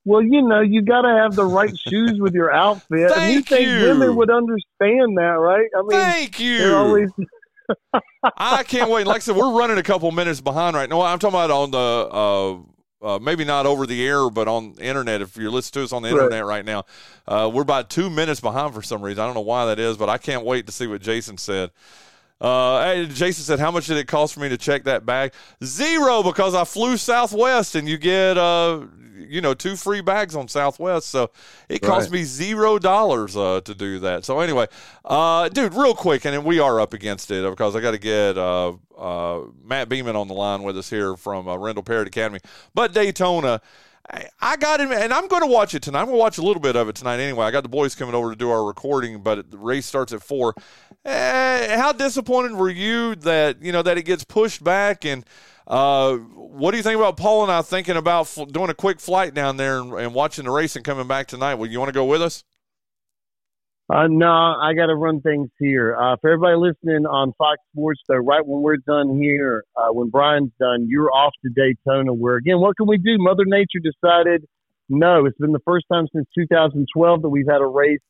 Well, 0.06 0.22
you 0.22 0.42
know, 0.42 0.62
you 0.62 0.82
got 0.82 1.02
to 1.02 1.10
have 1.10 1.36
the 1.36 1.46
right 1.46 1.78
shoes 1.90 2.20
with 2.20 2.34
your 2.34 2.52
outfit. 2.52 3.12
Thank 3.12 3.18
and 3.18 3.34
you 3.34 3.42
think 3.42 3.68
you. 3.68 3.90
women 3.90 4.16
would 4.16 4.30
understand 4.30 5.18
that, 5.18 5.38
right? 5.40 5.68
I 5.76 5.82
mean, 5.82 5.92
thank 5.92 6.40
you. 6.40 6.74
Always... 6.74 7.10
I 8.38 8.64
can't 8.64 8.90
wait. 8.90 9.06
Like 9.06 9.18
I 9.18 9.20
said, 9.20 9.36
we're 9.36 9.52
running 9.52 9.78
a 9.78 9.84
couple 9.84 10.10
minutes 10.12 10.40
behind 10.40 10.76
right 10.76 10.90
now. 10.90 11.02
I'm 11.02 11.20
talking 11.20 11.38
about 11.38 11.52
on 11.52 11.72
the. 11.72 11.78
Uh, 11.78 12.77
Uh, 13.00 13.20
maybe 13.22 13.46
not 13.46 13.68
over 13.68 13.86
the 13.86 14.06
air, 14.08 14.28
but 14.30 14.48
on 14.48 14.74
the 14.74 14.84
internet. 14.84 15.22
If 15.22 15.38
you're 15.38 15.52
listening 15.52 15.82
to 15.82 15.86
us 15.86 15.94
on 15.94 16.02
the 16.02 16.10
right. 16.10 16.24
internet 16.24 16.46
right 16.46 16.66
now, 16.66 16.86
uh, 17.28 17.50
we're 17.54 17.62
about 17.62 17.92
two 17.92 18.10
minutes 18.10 18.40
behind 18.40 18.74
for 18.74 18.82
some 18.82 19.04
reason. 19.04 19.22
I 19.22 19.28
don't 19.28 19.36
know 19.36 19.42
why 19.42 19.66
that 19.68 19.78
is, 19.78 19.98
but 19.98 20.10
I 20.10 20.18
can't 20.18 20.44
wait 20.44 20.66
to 20.66 20.72
see 20.72 20.88
what 20.88 21.02
Jason 21.02 21.38
said. 21.38 21.70
Uh, 22.42 22.84
hey, 22.84 23.06
Jason 23.06 23.44
said, 23.44 23.60
"How 23.60 23.70
much 23.70 23.88
did 23.88 23.98
it 23.98 24.08
cost 24.08 24.34
for 24.34 24.40
me 24.40 24.50
to 24.50 24.58
check 24.58 24.84
that 24.86 25.06
bag? 25.06 25.34
Zero, 25.64 26.24
because 26.24 26.56
I 26.56 26.64
flew 26.64 26.98
Southwest, 26.98 27.76
and 27.76 27.88
you 27.88 27.98
get 27.98 28.38
uh, 28.38 28.82
you 29.30 29.42
know 29.42 29.54
two 29.54 29.76
free 29.76 30.02
bags 30.02 30.36
on 30.36 30.48
Southwest, 30.48 31.10
so 31.10 31.32
it 31.70 31.82
cost 31.82 32.10
right. 32.10 32.20
me 32.20 32.24
zero 32.24 32.80
dollars 32.80 33.36
uh, 33.36 33.62
to 33.62 33.74
do 33.74 34.00
that. 34.00 34.26
So 34.26 34.40
anyway, 34.40 34.68
uh, 35.06 35.50
dude, 35.50 35.74
real 35.74 35.94
quick, 35.94 36.26
and 36.26 36.44
we 36.44 36.60
are 36.60 36.80
up 36.80 36.94
against 36.94 37.32
it 37.32 37.48
because 37.50 37.76
I 37.76 37.82
got 37.82 37.92
to 37.92 37.98
get 37.98 38.38
uh, 38.38 38.74
uh, 38.98 39.42
Matt 39.64 39.90
Beaman 39.90 40.16
on 40.16 40.28
the 40.28 40.34
line 40.34 40.64
with 40.64 40.78
us 40.78 40.90
here 40.90 41.16
from 41.16 41.48
uh, 41.48 41.58
Rendell 41.58 41.84
Parrott 41.84 42.08
Academy, 42.08 42.40
but 42.74 42.94
Daytona. 42.94 43.62
I 44.40 44.56
got 44.56 44.80
him, 44.80 44.92
and 44.92 45.12
I'm 45.14 45.28
going 45.28 45.42
to 45.42 45.48
watch 45.48 45.76
it 45.76 45.82
tonight. 45.82 46.00
I'm 46.00 46.06
going 46.06 46.18
to 46.18 46.22
watch 46.22 46.38
a 46.38 46.42
little 46.42 46.62
bit 46.62 46.76
of 46.78 46.88
it 46.88 46.96
tonight 46.96 47.20
anyway. 47.20 47.46
I 47.46 47.52
got 47.52 47.64
the 47.64 47.70
boys 47.70 47.94
coming 47.94 48.16
over 48.16 48.30
to 48.30 48.36
do 48.38 48.50
our 48.50 48.64
recording, 48.64 49.22
but 49.22 49.52
the 49.52 49.58
race 49.58 49.86
starts 49.86 50.14
at 50.14 50.24
four. 50.24 50.56
Eh, 51.04 51.78
how 51.78 51.92
disappointed 51.92 52.54
were 52.54 52.70
you 52.70 53.16
that 53.16 53.62
you 53.62 53.72
know 53.72 53.82
that 53.82 53.98
it 53.98 54.04
gets 54.04 54.24
pushed 54.24 54.64
back 54.64 55.06
and 55.06 55.26
uh, 55.68 56.16
what 56.16 56.72
do 56.72 56.78
you 56.78 56.84
think 56.84 56.98
about 56.98 57.18
Paul 57.18 57.44
and 57.44 57.52
I 57.52 57.62
thinking 57.62 57.98
about 57.98 58.22
f- 58.38 58.48
doing 58.50 58.70
a 58.70 58.74
quick 58.74 59.02
flight 59.02 59.34
down 59.34 59.58
there 59.58 59.80
and, 59.80 59.94
and, 59.94 60.14
watching 60.14 60.46
the 60.46 60.52
race 60.52 60.78
and 60.78 60.86
coming 60.86 61.08
back 61.08 61.28
tonight? 61.28 61.56
Would 61.56 61.72
you 61.72 61.80
want 61.80 61.90
to 61.90 61.94
go 61.94 62.06
with 62.06 62.22
us? 62.22 62.46
Uh, 63.90 64.08
no, 64.10 64.28
I 64.28 64.74
got 64.74 64.88
to 64.88 64.96
run 64.96 65.22
things 65.22 65.50
here. 65.60 65.96
Uh, 65.96 66.18
for 66.20 66.32
everybody 66.32 66.58
listening 66.58 67.06
on 67.06 67.32
Fox 67.38 67.58
Sports, 67.72 68.02
though, 68.10 68.16
right 68.16 68.46
when 68.46 68.62
we're 68.62 68.78
done 68.86 69.18
here, 69.18 69.64
uh, 69.78 69.88
when 69.94 70.10
Brian's 70.10 70.52
done, 70.60 70.88
you're 70.90 71.10
off 71.10 71.34
to 71.46 71.52
Daytona. 71.56 72.14
Where 72.14 72.36
again, 72.36 72.60
what 72.60 72.76
can 72.76 72.88
we 72.88 72.98
do? 72.98 73.16
Mother 73.18 73.46
Nature 73.46 73.80
decided 73.82 74.44
no. 74.90 75.26
It's 75.26 75.38
been 75.38 75.54
the 75.54 75.62
first 75.66 75.86
time 75.92 76.06
since 76.14 76.28
2012 76.38 77.22
that 77.22 77.30
we've 77.30 77.48
had 77.50 77.62
a 77.62 77.66
race 77.66 78.02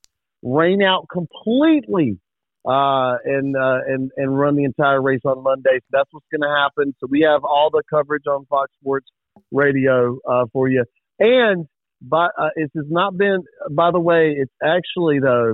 rain 0.42 0.82
out 0.82 1.06
completely 1.12 2.20
uh, 2.66 3.18
and 3.24 3.56
uh, 3.56 3.80
and 3.88 4.10
and 4.18 4.38
run 4.38 4.56
the 4.56 4.64
entire 4.64 5.02
race 5.02 5.22
on 5.26 5.44
Monday. 5.44 5.78
So 5.78 5.88
that's 5.92 6.10
what's 6.12 6.26
going 6.32 6.42
to 6.42 6.56
happen. 6.58 6.96
So 7.00 7.08
we 7.08 7.22
have 7.22 7.44
all 7.44 7.70
the 7.72 7.84
coverage 7.88 8.26
on 8.28 8.48
Fox 8.48 8.72
Sports 8.82 9.08
Radio 9.52 10.18
uh, 10.28 10.46
for 10.52 10.68
you. 10.70 10.86
And 11.20 11.68
but 12.02 12.32
uh, 12.36 12.50
it 12.56 12.72
has 12.76 12.86
not 12.90 13.16
been. 13.16 13.44
By 13.70 13.92
the 13.92 14.00
way, 14.00 14.36
it's 14.40 14.54
actually 14.64 15.20
though 15.20 15.54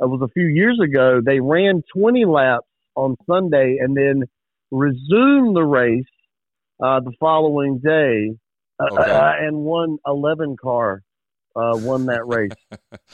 it 0.00 0.08
was 0.08 0.20
a 0.22 0.28
few 0.28 0.46
years 0.46 0.78
ago. 0.82 1.20
They 1.24 1.40
ran 1.40 1.82
20 1.96 2.24
laps 2.24 2.66
on 2.96 3.16
Sunday 3.26 3.78
and 3.80 3.96
then 3.96 4.24
resumed 4.70 5.56
the 5.56 5.64
race 5.64 6.04
uh, 6.82 7.00
the 7.00 7.12
following 7.20 7.78
day 7.78 8.36
uh, 8.80 8.94
okay. 8.94 9.46
and 9.46 9.58
won 9.58 9.98
11 10.06 10.56
car 10.60 11.02
uh, 11.56 11.76
won 11.76 12.06
that 12.06 12.26
race. 12.26 12.50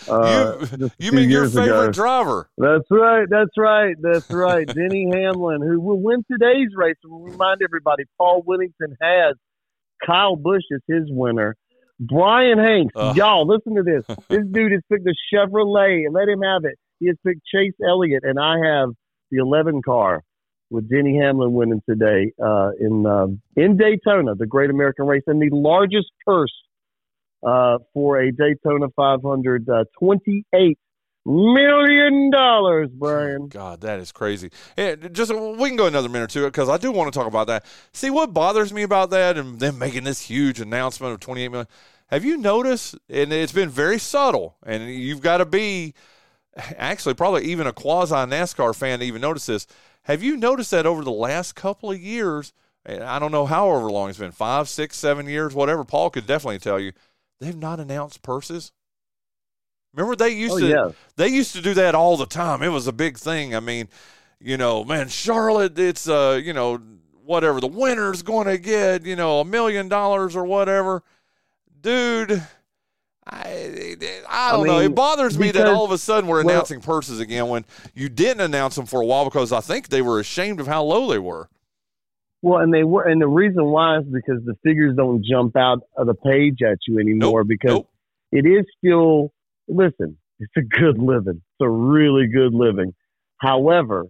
Uh, 0.08 0.66
you, 0.78 0.90
you 0.98 1.12
mean 1.12 1.28
your 1.28 1.46
favorite 1.46 1.82
ago. 1.84 1.92
driver? 1.92 2.48
That's 2.56 2.84
right. 2.90 3.26
That's 3.28 3.50
right. 3.58 3.94
That's 4.00 4.30
right. 4.30 4.66
Denny 4.74 5.10
Hamlin, 5.12 5.60
who 5.60 5.78
will 5.80 6.00
win 6.00 6.24
today's 6.30 6.70
race. 6.74 6.96
Remind 7.04 7.60
everybody, 7.62 8.04
Paul 8.16 8.42
Whittington 8.46 8.96
has 9.00 9.36
Kyle 10.04 10.36
Busch 10.36 10.62
as 10.74 10.80
his 10.88 11.04
winner. 11.08 11.54
Brian 12.00 12.58
Hanks, 12.58 12.94
y'all 13.14 13.46
listen 13.46 13.74
to 13.76 13.82
this. 13.82 14.04
This 14.28 14.46
dude 14.50 14.72
has 14.72 14.80
picked 14.90 15.06
a 15.06 15.14
Chevrolet. 15.32 16.06
And 16.06 16.14
let 16.14 16.28
him 16.28 16.40
have 16.40 16.64
it. 16.64 16.78
He 16.98 17.08
has 17.08 17.16
picked 17.24 17.42
Chase 17.44 17.74
Elliott, 17.86 18.22
and 18.24 18.38
I 18.38 18.56
have 18.64 18.90
the 19.30 19.38
11 19.38 19.82
car 19.82 20.22
with 20.70 20.88
Denny 20.88 21.18
Hamlin 21.18 21.52
winning 21.52 21.82
today 21.88 22.32
uh, 22.42 22.70
in 22.80 23.06
uh, 23.06 23.26
in 23.56 23.76
Daytona, 23.76 24.34
the 24.34 24.46
Great 24.46 24.70
American 24.70 25.06
Race, 25.06 25.24
and 25.26 25.40
the 25.40 25.54
largest 25.54 26.10
purse 26.24 26.54
uh, 27.46 27.78
for 27.92 28.20
a 28.20 28.30
Daytona 28.32 28.86
500, 28.96 29.68
uh, 29.68 29.84
28 29.98 30.78
million 31.30 32.30
dollars, 32.30 32.88
oh, 32.92 32.96
Brian. 32.98 33.48
God, 33.48 33.80
that 33.82 34.00
is 34.00 34.12
crazy. 34.12 34.50
And 34.76 35.14
just 35.14 35.34
we 35.34 35.68
can 35.68 35.76
go 35.76 35.86
another 35.86 36.08
minute 36.08 36.24
or 36.24 36.26
two 36.28 36.44
because 36.44 36.68
I 36.68 36.76
do 36.76 36.90
want 36.92 37.12
to 37.12 37.18
talk 37.18 37.28
about 37.28 37.46
that. 37.46 37.64
See 37.92 38.10
what 38.10 38.34
bothers 38.34 38.72
me 38.72 38.82
about 38.82 39.10
that 39.10 39.38
and 39.38 39.60
them 39.60 39.78
making 39.78 40.04
this 40.04 40.22
huge 40.22 40.60
announcement 40.60 41.14
of 41.14 41.20
28 41.20 41.48
million. 41.48 41.68
Have 42.08 42.24
you 42.24 42.36
noticed? 42.36 42.96
And 43.08 43.32
it's 43.32 43.52
been 43.52 43.68
very 43.68 43.98
subtle, 43.98 44.56
and 44.66 44.90
you've 44.90 45.20
got 45.20 45.38
to 45.38 45.46
be 45.46 45.94
actually 46.56 47.14
probably 47.14 47.44
even 47.44 47.66
a 47.66 47.72
quasi 47.72 48.14
NASCAR 48.14 48.74
fan 48.74 48.98
to 48.98 49.04
even 49.04 49.20
notice 49.20 49.46
this. 49.46 49.66
Have 50.02 50.22
you 50.22 50.36
noticed 50.36 50.70
that 50.72 50.86
over 50.86 51.04
the 51.04 51.10
last 51.10 51.54
couple 51.54 51.90
of 51.90 52.00
years? 52.00 52.52
I 52.86 53.18
don't 53.18 53.32
know 53.32 53.46
however 53.46 53.90
long 53.90 54.08
it's 54.08 54.18
been 54.18 54.32
five, 54.32 54.68
six, 54.68 54.96
seven 54.96 55.26
years, 55.26 55.54
whatever. 55.54 55.84
Paul 55.84 56.10
could 56.10 56.26
definitely 56.26 56.58
tell 56.58 56.80
you 56.80 56.92
they've 57.38 57.56
not 57.56 57.78
announced 57.78 58.22
purses. 58.22 58.72
Remember 59.94 60.14
they 60.16 60.30
used 60.30 60.54
oh, 60.54 60.60
to 60.60 60.68
yeah. 60.68 60.90
they 61.16 61.28
used 61.28 61.54
to 61.54 61.62
do 61.62 61.74
that 61.74 61.94
all 61.94 62.16
the 62.16 62.26
time. 62.26 62.62
It 62.62 62.68
was 62.68 62.86
a 62.86 62.92
big 62.92 63.18
thing. 63.18 63.54
I 63.54 63.60
mean, 63.60 63.88
you 64.38 64.56
know, 64.56 64.84
man, 64.84 65.08
Charlotte, 65.08 65.78
it's 65.78 66.08
uh, 66.08 66.40
you 66.42 66.52
know, 66.52 66.80
whatever 67.24 67.60
the 67.60 67.66
winner's 67.66 68.22
going 68.22 68.46
to 68.46 68.58
get, 68.58 69.04
you 69.04 69.16
know, 69.16 69.40
a 69.40 69.44
million 69.44 69.88
dollars 69.88 70.36
or 70.36 70.44
whatever. 70.44 71.02
Dude, 71.80 72.42
I, 73.26 73.96
I 74.28 74.50
don't 74.52 74.60
I 74.60 74.64
mean, 74.64 74.66
know. 74.66 74.78
It 74.80 74.94
bothers 74.94 75.38
me 75.38 75.48
because, 75.48 75.62
that 75.62 75.72
all 75.72 75.84
of 75.84 75.92
a 75.92 75.98
sudden 75.98 76.28
we're 76.28 76.40
announcing 76.40 76.78
well, 76.78 76.96
purses 76.96 77.20
again 77.20 77.48
when 77.48 77.64
you 77.94 78.08
didn't 78.08 78.40
announce 78.40 78.74
them 78.74 78.86
for 78.86 79.00
a 79.00 79.06
while 79.06 79.24
because 79.24 79.52
I 79.52 79.60
think 79.60 79.88
they 79.88 80.02
were 80.02 80.18
ashamed 80.18 80.60
of 80.60 80.66
how 80.66 80.82
low 80.82 81.10
they 81.10 81.18
were. 81.18 81.48
Well, 82.42 82.60
and 82.60 82.72
they 82.72 82.84
were, 82.84 83.02
and 83.02 83.20
the 83.20 83.28
reason 83.28 83.66
why 83.66 83.98
is 83.98 84.04
because 84.04 84.42
the 84.44 84.54
figures 84.64 84.96
don't 84.96 85.22
jump 85.24 85.56
out 85.56 85.80
of 85.96 86.06
the 86.06 86.14
page 86.14 86.62
at 86.62 86.78
you 86.88 86.98
anymore 86.98 87.40
nope, 87.40 87.48
because 87.48 87.70
nope. 87.70 87.90
it 88.32 88.46
is 88.46 88.64
still. 88.78 89.32
Listen, 89.70 90.18
it's 90.38 90.52
a 90.56 90.62
good 90.62 90.98
living. 90.98 91.36
It's 91.36 91.60
a 91.60 91.68
really 91.68 92.26
good 92.26 92.52
living. 92.52 92.94
However, 93.38 94.06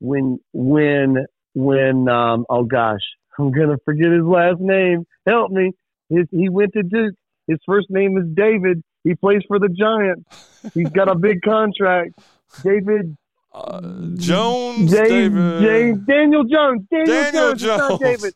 when 0.00 0.38
when 0.52 1.26
when 1.54 2.08
um 2.08 2.44
oh 2.48 2.64
gosh, 2.64 3.00
I'm 3.38 3.50
gonna 3.50 3.78
forget 3.84 4.10
his 4.10 4.24
last 4.24 4.60
name. 4.60 5.06
Help 5.26 5.50
me. 5.50 5.72
His, 6.10 6.26
he 6.30 6.48
went 6.48 6.72
to 6.74 6.82
Duke. 6.82 7.14
His 7.46 7.58
first 7.66 7.88
name 7.90 8.16
is 8.18 8.24
David. 8.34 8.82
He 9.04 9.14
plays 9.14 9.42
for 9.48 9.58
the 9.58 9.68
Giants. 9.68 10.72
He's 10.74 10.88
got 10.90 11.08
a 11.08 11.14
big 11.14 11.42
contract. 11.42 12.18
David 12.62 13.16
uh, 13.52 13.80
Jones, 14.16 14.90
James, 14.90 15.08
David. 15.08 15.62
James, 15.62 16.06
Daniel 16.06 16.44
Jones, 16.44 16.82
Daniel, 16.90 17.06
Daniel 17.06 17.54
Jones, 17.54 17.62
Jones. 17.62 18.00
David. 18.00 18.34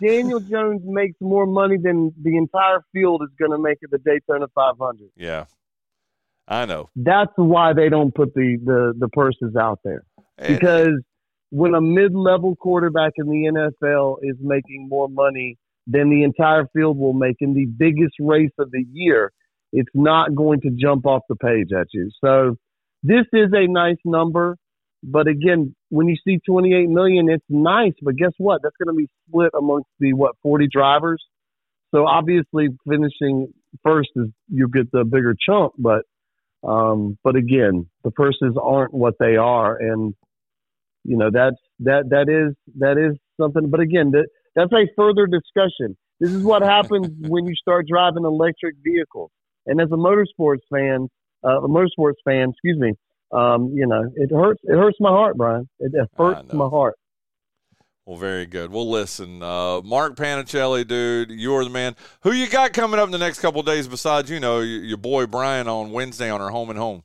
Daniel 0.00 0.40
Jones 0.40 0.80
makes 0.84 1.16
more 1.20 1.46
money 1.46 1.76
than 1.76 2.14
the 2.22 2.36
entire 2.36 2.80
field 2.92 3.22
is 3.22 3.28
going 3.38 3.50
to 3.50 3.58
make 3.58 3.78
at 3.84 3.90
the 3.90 3.98
Daytona 3.98 4.46
500. 4.54 5.10
Yeah, 5.16 5.44
I 6.46 6.66
know. 6.66 6.90
That's 6.94 7.32
why 7.36 7.72
they 7.72 7.88
don't 7.88 8.14
put 8.14 8.34
the 8.34 8.58
the, 8.62 8.94
the 8.98 9.08
purses 9.08 9.56
out 9.56 9.80
there 9.84 10.04
because 10.36 11.00
when 11.50 11.74
a 11.74 11.80
mid-level 11.80 12.56
quarterback 12.56 13.12
in 13.16 13.26
the 13.26 13.72
NFL 13.80 14.16
is 14.22 14.36
making 14.40 14.88
more 14.88 15.08
money 15.08 15.56
than 15.86 16.10
the 16.10 16.24
entire 16.24 16.66
field 16.74 16.98
will 16.98 17.12
make 17.12 17.36
in 17.40 17.54
the 17.54 17.66
biggest 17.66 18.14
race 18.18 18.50
of 18.58 18.70
the 18.72 18.84
year, 18.92 19.30
it's 19.72 19.90
not 19.94 20.34
going 20.34 20.60
to 20.62 20.70
jump 20.70 21.06
off 21.06 21.22
the 21.28 21.36
page 21.36 21.68
at 21.78 21.86
you. 21.92 22.10
So 22.24 22.56
this 23.02 23.26
is 23.32 23.50
a 23.52 23.66
nice 23.68 23.98
number, 24.04 24.56
but 25.02 25.28
again, 25.28 25.74
when 25.90 26.08
you 26.08 26.16
see 26.26 26.38
28 26.46 26.88
million, 26.88 27.28
it's 27.28 27.44
nice. 27.48 27.92
But 28.02 28.16
guess 28.16 28.32
what? 28.38 28.62
That's 28.62 28.74
going 28.82 28.94
to 28.94 28.98
be 28.98 29.08
split 29.28 29.50
amongst 29.56 29.88
the 30.00 30.14
what 30.14 30.34
40 30.42 30.68
drivers. 30.72 31.22
So 31.94 32.06
obviously, 32.06 32.68
finishing 32.88 33.52
first 33.84 34.08
is 34.16 34.28
you 34.48 34.68
get 34.68 34.90
the 34.90 35.04
bigger 35.04 35.36
chunk, 35.38 35.74
but 35.78 36.02
um, 36.66 37.18
but 37.22 37.36
again, 37.36 37.86
the 38.04 38.10
purses 38.10 38.56
aren't 38.60 38.94
what 38.94 39.14
they 39.18 39.36
are, 39.36 39.76
and 39.76 40.14
you 41.04 41.16
know 41.16 41.30
that's 41.32 41.56
that 41.80 42.08
that 42.10 42.28
is 42.28 42.54
that 42.78 42.98
is 42.98 43.18
something. 43.40 43.70
But 43.70 43.80
again, 43.80 44.10
that 44.12 44.28
that's 44.54 44.72
a 44.72 44.86
further 44.96 45.26
discussion. 45.26 45.96
This 46.20 46.30
is 46.30 46.42
what 46.42 46.62
happens 46.62 47.08
when 47.20 47.46
you 47.46 47.54
start 47.54 47.86
driving 47.88 48.24
electric 48.24 48.76
vehicles. 48.84 49.30
And 49.66 49.80
as 49.80 49.88
a 49.90 49.96
motorsports 49.96 50.60
fan, 50.72 51.08
uh, 51.44 51.62
a 51.62 51.68
motorsports 51.68 52.20
fan, 52.24 52.50
excuse 52.50 52.78
me, 52.78 52.92
um, 53.32 53.72
you 53.74 53.86
know, 53.86 54.10
it 54.14 54.30
hurts. 54.30 54.60
It 54.64 54.76
hurts 54.76 54.98
my 55.00 55.10
heart, 55.10 55.36
Brian. 55.36 55.68
It, 55.80 55.92
it 55.94 56.08
hurts 56.16 56.52
my 56.52 56.68
heart. 56.68 56.94
Well, 58.06 58.18
very 58.18 58.44
good. 58.44 58.70
Well, 58.70 58.90
listen, 58.90 59.42
uh, 59.42 59.80
Mark 59.80 60.14
Panichelli, 60.14 60.86
dude, 60.86 61.30
you're 61.30 61.64
the 61.64 61.70
man. 61.70 61.96
Who 62.20 62.32
you 62.32 62.50
got 62.50 62.74
coming 62.74 63.00
up 63.00 63.06
in 63.06 63.12
the 63.12 63.18
next 63.18 63.40
couple 63.40 63.62
days 63.62 63.88
besides, 63.88 64.30
you 64.30 64.40
know, 64.40 64.60
your, 64.60 64.82
your 64.84 64.96
boy 64.98 65.24
Brian 65.24 65.68
on 65.68 65.90
Wednesday 65.90 66.28
on 66.28 66.42
our 66.42 66.50
home 66.50 66.68
and 66.68 66.78
home? 66.78 67.02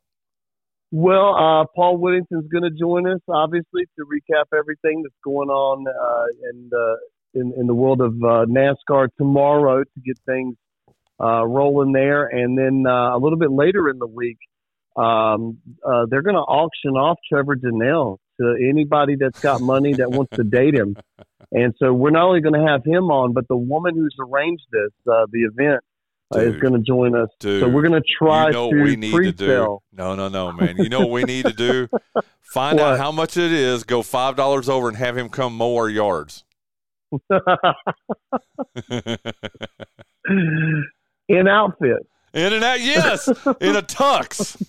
Well, 0.92 1.36
uh, 1.36 1.66
Paul 1.74 2.00
Whittington's 2.00 2.50
going 2.52 2.64
to 2.64 2.78
join 2.78 3.08
us, 3.08 3.22
obviously, 3.30 3.86
to 3.98 4.06
recap 4.06 4.46
everything 4.54 5.04
that's 5.04 5.16
going 5.24 5.48
on 5.48 5.88
uh, 5.88 6.50
in, 6.50 6.68
the, 6.70 6.98
in, 7.34 7.54
in 7.58 7.68
the 7.68 7.74
world 7.74 8.02
of 8.02 8.16
uh, 8.16 8.46
NASCAR 8.50 9.08
tomorrow 9.18 9.86
to 9.86 10.00
get 10.06 10.18
things 10.26 10.58
uh, 11.22 11.46
rolling 11.46 11.94
there. 11.94 12.26
And 12.26 12.58
then 12.58 12.84
uh, 12.86 13.16
a 13.16 13.20
little 13.20 13.40
bit 13.40 13.52
later 13.52 13.88
in 13.88 14.00
the 14.00 14.08
week, 14.08 14.40
um, 14.98 15.60
they're 16.10 16.24
going 16.24 16.36
to 16.36 16.42
auction 16.42 16.96
off 16.96 17.20
Trevor 17.32 17.56
Danell 17.56 18.18
to 18.40 18.56
anybody 18.70 19.16
that's 19.16 19.40
got 19.40 19.62
money 19.62 19.94
that 19.94 20.12
wants 20.12 20.36
to 20.36 20.44
date 20.44 20.74
him. 20.74 20.96
And 21.52 21.74
so 21.80 21.94
we're 21.94 22.12
not 22.12 22.26
only 22.26 22.42
going 22.42 22.54
to 22.54 22.68
have 22.68 22.84
him 22.86 23.06
on, 23.06 23.34
but 23.34 23.48
the 23.48 23.58
woman 23.58 23.96
who's 23.96 24.16
arranged 24.20 24.66
this, 24.72 24.92
uh, 25.12 25.26
the 25.32 25.42
event, 25.52 25.84
uh, 26.34 26.40
is 26.40 26.58
going 26.62 26.74
to 26.74 26.80
join 26.80 27.16
us. 27.16 27.30
Dude, 27.40 27.62
so 27.62 27.70
we're 27.70 27.82
going 27.82 28.00
to 28.00 28.08
try 28.20 28.48
you 28.48 28.54
know 28.54 28.72
to 28.72 28.84
we 28.84 28.96
need 28.96 29.12
to 29.12 29.32
do. 29.32 29.80
No, 29.92 30.16
no, 30.16 30.28
no, 30.28 30.52
man. 30.52 30.78
You 30.78 30.90
know 30.90 31.00
what 31.00 31.10
we 31.10 31.24
need 31.24 31.46
to 31.46 31.54
do? 31.54 31.88
Find 32.42 32.80
out 32.80 33.00
how 33.00 33.12
much 33.12 33.38
it 33.38 33.52
is. 33.52 33.84
Go 33.84 34.04
five 34.04 34.36
dollars 34.36 34.70
over 34.70 34.88
and 34.88 34.98
have 34.98 35.18
him 35.18 35.30
come 35.30 35.56
mow 35.56 35.76
our 35.76 35.90
yards. 35.90 36.44
in 41.28 41.48
outfit. 41.48 42.08
In 42.32 42.54
and 42.54 42.64
out, 42.64 42.80
yes, 42.80 43.28
in 43.60 43.76
a 43.76 43.82
tux. 43.82 44.62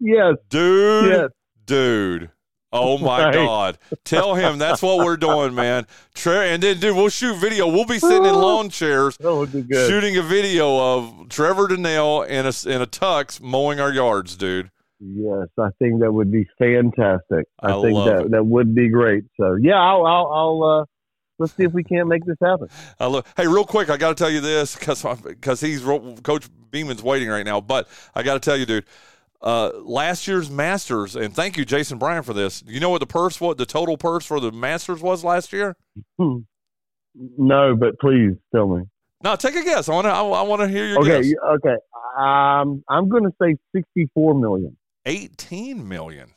yes, 0.00 0.36
dude. 0.48 1.10
Yes, 1.10 1.30
dude. 1.66 2.30
Oh 2.72 2.98
my 2.98 3.24
right. 3.24 3.34
God! 3.34 3.78
Tell 4.04 4.34
him 4.34 4.58
that's 4.58 4.82
what 4.82 5.04
we're 5.04 5.16
doing, 5.16 5.54
man. 5.54 5.86
Tre- 6.14 6.52
and 6.52 6.62
then, 6.62 6.78
dude, 6.78 6.96
we'll 6.96 7.08
shoot 7.08 7.36
video. 7.36 7.68
We'll 7.68 7.86
be 7.86 7.98
sitting 7.98 8.24
in 8.24 8.34
lawn 8.34 8.70
chairs, 8.70 9.16
shooting 9.20 10.16
a 10.16 10.22
video 10.22 10.78
of 10.78 11.28
Trevor 11.28 11.68
Danell 11.68 12.26
in 12.26 12.46
a 12.46 12.74
in 12.74 12.82
a 12.82 12.86
tux 12.86 13.40
mowing 13.40 13.80
our 13.80 13.92
yards, 13.92 14.36
dude. 14.36 14.70
Yes, 15.00 15.48
I 15.58 15.68
think 15.78 16.00
that 16.00 16.12
would 16.12 16.30
be 16.30 16.46
fantastic. 16.58 17.46
I, 17.60 17.72
I 17.72 17.82
think 17.82 18.04
that 18.04 18.20
it. 18.26 18.30
that 18.32 18.44
would 18.44 18.74
be 18.74 18.88
great. 18.90 19.24
So 19.40 19.56
yeah, 19.60 19.76
I'll 19.80 20.04
I'll, 20.04 20.32
I'll 20.32 20.62
uh, 20.62 20.84
let's 21.38 21.54
see 21.54 21.64
if 21.64 21.72
we 21.72 21.82
can't 21.82 22.06
make 22.06 22.24
this 22.24 22.36
happen. 22.40 22.68
I 23.00 23.06
love, 23.06 23.32
hey, 23.36 23.46
real 23.46 23.64
quick, 23.64 23.90
I 23.90 23.96
got 23.96 24.10
to 24.10 24.14
tell 24.14 24.30
you 24.30 24.40
this 24.40 24.76
because 24.76 25.02
because 25.22 25.60
he's 25.60 25.82
Coach 25.82 26.48
Beaman's 26.70 27.02
waiting 27.02 27.28
right 27.28 27.44
now. 27.44 27.60
But 27.60 27.88
I 28.14 28.22
got 28.22 28.34
to 28.34 28.40
tell 28.40 28.56
you, 28.56 28.66
dude, 28.66 28.84
uh, 29.42 29.70
last 29.82 30.26
year's 30.26 30.50
Masters, 30.50 31.16
and 31.16 31.34
thank 31.34 31.56
you, 31.56 31.64
Jason 31.64 31.98
Bryan, 31.98 32.22
for 32.22 32.34
this. 32.34 32.62
You 32.66 32.80
know 32.80 32.90
what 32.90 33.00
the 33.00 33.06
purse, 33.06 33.40
what 33.40 33.58
the 33.58 33.66
total 33.66 33.96
purse 33.96 34.26
for 34.26 34.40
the 34.40 34.52
Masters 34.52 35.00
was 35.00 35.24
last 35.24 35.52
year? 35.52 35.76
Hmm. 36.18 36.38
No, 37.14 37.74
but 37.74 37.98
please 37.98 38.34
tell 38.54 38.68
me. 38.68 38.84
No, 39.22 39.36
take 39.36 39.54
a 39.54 39.64
guess. 39.64 39.88
I 39.88 39.92
want 39.92 40.06
to. 40.06 40.10
I, 40.10 40.22
I 40.22 40.42
want 40.42 40.62
to 40.62 40.68
hear 40.68 40.86
your 40.86 41.00
okay, 41.00 41.22
guess. 41.22 41.34
Okay, 41.56 41.76
um, 42.18 42.82
I'm 42.88 43.08
going 43.08 43.24
to 43.24 43.32
say 43.40 43.56
64 43.74 44.34
million. 44.34 44.76
18 45.06 45.86
million. 45.88 46.32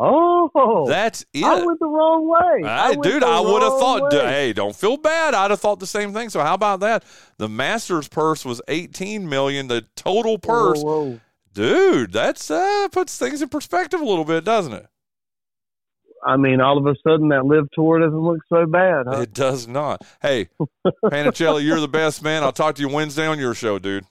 Oh, 0.00 0.86
that's 0.86 1.24
it. 1.34 1.42
I 1.42 1.64
went 1.64 1.80
the 1.80 1.86
wrong 1.86 2.28
way. 2.28 2.68
I, 2.68 2.94
dude, 2.94 3.24
I 3.24 3.40
would 3.40 3.62
have 3.62 3.78
thought. 3.80 4.12
Way. 4.12 4.26
Hey, 4.26 4.52
don't 4.52 4.74
feel 4.74 4.96
bad. 4.96 5.34
I'd 5.34 5.50
have 5.50 5.60
thought 5.60 5.80
the 5.80 5.88
same 5.88 6.12
thing. 6.12 6.28
So 6.28 6.40
how 6.40 6.54
about 6.54 6.80
that? 6.80 7.02
The 7.38 7.48
Masters 7.48 8.06
purse 8.06 8.44
was 8.44 8.62
eighteen 8.68 9.28
million. 9.28 9.66
The 9.66 9.86
total 9.96 10.38
purse, 10.38 10.80
whoa, 10.82 11.02
whoa. 11.04 11.20
Dude, 11.58 12.12
that's 12.12 12.52
uh, 12.52 12.86
puts 12.92 13.18
things 13.18 13.42
in 13.42 13.48
perspective 13.48 14.00
a 14.00 14.04
little 14.04 14.24
bit, 14.24 14.44
doesn't 14.44 14.74
it? 14.74 14.86
I 16.24 16.36
mean, 16.36 16.60
all 16.60 16.78
of 16.78 16.86
a 16.86 16.94
sudden 17.04 17.30
that 17.30 17.46
LIV 17.46 17.66
tour 17.72 17.98
doesn't 17.98 18.16
look 18.16 18.38
so 18.48 18.64
bad. 18.64 19.06
Huh? 19.08 19.22
It 19.22 19.34
does 19.34 19.66
not. 19.66 20.02
Hey, 20.22 20.50
Panichelli, 21.04 21.64
you're 21.64 21.80
the 21.80 21.88
best 21.88 22.22
man. 22.22 22.44
I'll 22.44 22.52
talk 22.52 22.76
to 22.76 22.82
you 22.82 22.88
Wednesday 22.88 23.26
on 23.26 23.40
your 23.40 23.54
show, 23.54 23.80
dude. 23.80 24.04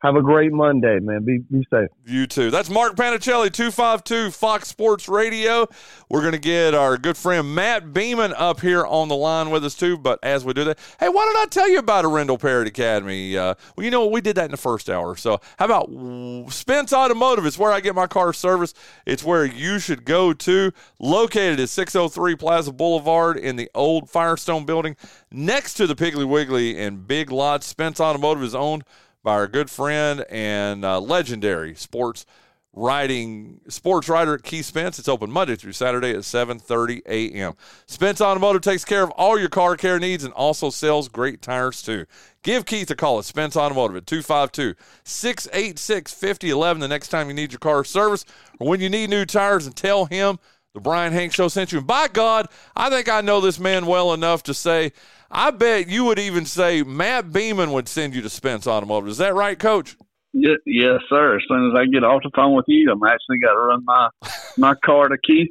Have 0.00 0.14
a 0.14 0.22
great 0.22 0.52
Monday, 0.52 1.00
man. 1.00 1.24
Be 1.24 1.38
be 1.38 1.66
safe. 1.72 1.88
You 2.06 2.28
too. 2.28 2.52
That's 2.52 2.70
Mark 2.70 2.94
Panichelli, 2.94 3.52
252 3.52 4.30
Fox 4.30 4.68
Sports 4.68 5.08
Radio. 5.08 5.66
We're 6.08 6.20
going 6.20 6.34
to 6.34 6.38
get 6.38 6.72
our 6.72 6.96
good 6.96 7.16
friend 7.16 7.52
Matt 7.52 7.92
Beaman 7.92 8.32
up 8.34 8.60
here 8.60 8.86
on 8.86 9.08
the 9.08 9.16
line 9.16 9.50
with 9.50 9.64
us, 9.64 9.74
too. 9.74 9.98
But 9.98 10.20
as 10.22 10.44
we 10.44 10.52
do 10.52 10.62
that, 10.66 10.78
hey, 11.00 11.08
why 11.08 11.24
don't 11.24 11.36
I 11.36 11.46
tell 11.46 11.68
you 11.68 11.80
about 11.80 12.04
Arendell 12.04 12.40
Parrott 12.40 12.68
Academy? 12.68 13.36
Uh, 13.36 13.54
well, 13.76 13.84
you 13.84 13.90
know, 13.90 14.02
what? 14.02 14.12
we 14.12 14.20
did 14.20 14.36
that 14.36 14.44
in 14.44 14.50
the 14.52 14.56
first 14.56 14.88
hour. 14.88 15.16
So, 15.16 15.40
how 15.58 15.64
about 15.64 16.52
Spence 16.52 16.92
Automotive? 16.92 17.44
It's 17.44 17.58
where 17.58 17.72
I 17.72 17.80
get 17.80 17.96
my 17.96 18.06
car 18.06 18.32
service. 18.32 18.74
It's 19.04 19.24
where 19.24 19.44
you 19.44 19.80
should 19.80 20.04
go 20.04 20.32
to. 20.32 20.70
Located 21.00 21.58
at 21.58 21.70
603 21.70 22.36
Plaza 22.36 22.72
Boulevard 22.72 23.36
in 23.36 23.56
the 23.56 23.68
old 23.74 24.08
Firestone 24.08 24.64
building 24.64 24.94
next 25.32 25.74
to 25.74 25.88
the 25.88 25.96
Piggly 25.96 26.24
Wiggly 26.24 26.78
and 26.78 27.04
Big 27.08 27.32
Lots. 27.32 27.66
Spence 27.66 27.98
Automotive 27.98 28.44
is 28.44 28.54
owned 28.54 28.84
by 29.28 29.34
our 29.34 29.46
good 29.46 29.68
friend 29.68 30.24
and 30.30 30.86
uh, 30.86 30.98
legendary 30.98 31.74
sports 31.74 32.24
writing 32.72 33.60
sports 33.68 34.08
writer 34.08 34.38
Keith 34.38 34.64
Spence. 34.64 34.98
It's 34.98 35.06
open 35.06 35.30
Monday 35.30 35.54
through 35.54 35.72
Saturday 35.72 36.12
at 36.12 36.20
7:30 36.20 37.02
a.m. 37.04 37.52
Spence 37.84 38.22
Automotive 38.22 38.62
takes 38.62 38.86
care 38.86 39.02
of 39.02 39.10
all 39.10 39.38
your 39.38 39.50
car 39.50 39.76
care 39.76 39.98
needs 39.98 40.24
and 40.24 40.32
also 40.32 40.70
sells 40.70 41.08
great 41.08 41.42
tires 41.42 41.82
too. 41.82 42.06
Give 42.42 42.64
Keith 42.64 42.90
a 42.90 42.96
call 42.96 43.18
at 43.18 43.26
Spence 43.26 43.54
Automotive 43.54 43.98
at 43.98 44.06
252-686-5011 44.06 46.80
the 46.80 46.88
next 46.88 47.08
time 47.08 47.28
you 47.28 47.34
need 47.34 47.52
your 47.52 47.58
car 47.58 47.84
service 47.84 48.24
or 48.58 48.66
when 48.66 48.80
you 48.80 48.88
need 48.88 49.10
new 49.10 49.26
tires 49.26 49.66
and 49.66 49.76
tell 49.76 50.06
him 50.06 50.38
the 50.78 50.82
Brian 50.82 51.12
Hank 51.12 51.34
show 51.34 51.48
sent 51.48 51.72
you. 51.72 51.78
And 51.78 51.86
by 51.86 52.06
God, 52.06 52.46
I 52.76 52.88
think 52.88 53.08
I 53.08 53.20
know 53.20 53.40
this 53.40 53.58
man 53.58 53.86
well 53.86 54.14
enough 54.14 54.44
to 54.44 54.54
say 54.54 54.92
I 55.28 55.50
bet 55.50 55.88
you 55.88 56.04
would 56.04 56.20
even 56.20 56.46
say 56.46 56.82
Matt 56.84 57.32
Beaman 57.32 57.72
would 57.72 57.88
send 57.88 58.14
you 58.14 58.22
to 58.22 58.30
Spence 58.30 58.66
Automotive. 58.66 59.08
Is 59.08 59.18
that 59.18 59.34
right, 59.34 59.58
Coach? 59.58 59.96
Yeah, 60.32 60.54
yes, 60.64 61.00
sir. 61.08 61.36
As 61.36 61.42
soon 61.48 61.70
as 61.70 61.76
I 61.76 61.86
get 61.86 62.04
off 62.04 62.22
the 62.22 62.30
phone 62.34 62.54
with 62.54 62.66
you, 62.68 62.90
I'm 62.92 63.02
actually 63.02 63.38
got 63.40 63.54
to 63.54 63.58
run 63.58 63.84
my 63.84 64.08
my 64.56 64.74
car 64.84 65.08
to 65.08 65.18
Keith 65.26 65.48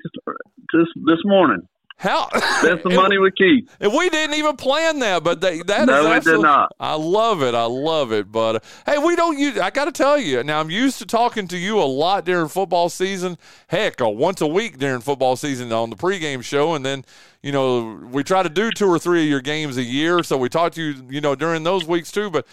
this 0.74 0.88
this 1.06 1.20
morning. 1.26 1.68
How 2.00 2.30
that's 2.32 2.84
the 2.84 2.90
money 2.94 3.18
with 3.18 3.34
Keith? 3.36 3.76
And 3.80 3.92
we 3.92 4.08
didn't 4.10 4.36
even 4.36 4.56
plan 4.56 5.00
that, 5.00 5.24
but 5.24 5.42
they, 5.42 5.64
that 5.64 5.88
no, 5.88 6.14
is 6.14 6.26
we 6.26 6.32
did 6.32 6.42
not. 6.42 6.72
I 6.80 6.94
love 6.94 7.42
it. 7.42 7.56
I 7.56 7.66
love 7.66 8.12
it. 8.12 8.32
But 8.32 8.58
uh, 8.58 8.60
hey, 8.86 8.98
we 9.00 9.16
don't 9.16 9.38
use. 9.40 9.58
I 9.58 9.72
got 9.72 9.86
to 9.86 9.92
tell 9.92 10.20
you 10.20 10.44
now. 10.44 10.60
I'm 10.60 10.70
used 10.70 11.00
to 11.00 11.08
talking 11.08 11.48
to 11.48 11.58
you 11.58 11.80
a 11.80 11.86
lot 11.86 12.24
during 12.24 12.50
football 12.50 12.90
season. 12.90 13.40
Heck, 13.68 14.00
uh, 14.00 14.10
once 14.10 14.42
a 14.42 14.48
week 14.48 14.78
during 14.78 15.02
football 15.02 15.36
season 15.36 15.74
on 15.74 15.90
the 15.90 15.96
pregame 15.96 16.44
show, 16.44 16.76
and 16.76 16.86
then 16.86 17.04
you 17.42 17.52
know 17.52 18.00
we 18.12 18.24
try 18.24 18.44
to 18.44 18.50
do 18.50 18.70
two 18.70 18.88
or 18.88 19.00
three 19.00 19.24
of 19.24 19.30
your 19.30 19.42
games 19.42 19.78
a 19.78 19.84
year. 19.84 20.22
So 20.22 20.38
we 20.38 20.50
talk 20.50 20.74
to 20.74 20.84
you, 20.84 21.04
you 21.10 21.20
know, 21.20 21.34
during 21.34 21.64
those 21.64 21.84
weeks 21.84 22.12
too. 22.12 22.30
But 22.30 22.46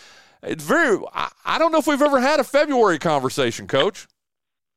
it's 0.43 0.65
very. 0.65 0.99
I, 1.13 1.31
I 1.45 1.59
don't 1.59 1.71
know 1.71 1.79
if 1.79 1.87
we've 1.87 2.01
ever 2.01 2.19
had 2.19 2.41
a 2.41 2.45
February 2.45 2.99
conversation, 2.99 3.67
Coach. 3.67 4.07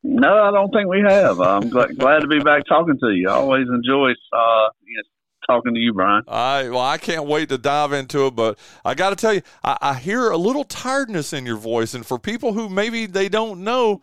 No, 0.04 0.44
I 0.44 0.52
don't 0.52 0.72
think 0.72 0.88
we 0.90 1.02
have. 1.02 1.40
I'm 1.40 1.70
glad, 1.70 1.98
glad 1.98 2.20
to 2.20 2.28
be 2.28 2.40
back 2.40 2.64
talking 2.68 2.98
to 3.00 3.10
you. 3.10 3.30
I 3.30 3.34
always 3.34 3.68
enjoy 3.68 4.12
uh, 4.32 4.70
you 4.86 4.98
know, 4.98 5.04
talking 5.48 5.74
to 5.74 5.80
you, 5.80 5.94
Brian. 5.94 6.24
I 6.28 6.70
well, 6.70 6.82
I 6.82 6.98
can't 6.98 7.26
wait 7.26 7.50
to 7.50 7.58
dive 7.58 7.94
into 7.94 8.28
it, 8.28 8.36
but 8.36 8.58
I 8.86 8.94
got 8.94 9.10
to 9.10 9.16
tell 9.16 9.34
you, 9.34 9.42
I, 9.64 9.78
I, 9.82 9.94
hear 9.96 10.30
a 10.30 10.38
little 10.38 10.64
tiredness 10.64 11.34
in 11.34 11.46
your 11.46 11.58
voice, 11.58 11.94
and 11.94 12.06
for 12.06 12.20
people 12.20 12.54
who 12.54 12.70
maybe 12.70 13.06
they 13.06 13.30
don't 13.30 13.64
know, 13.64 14.02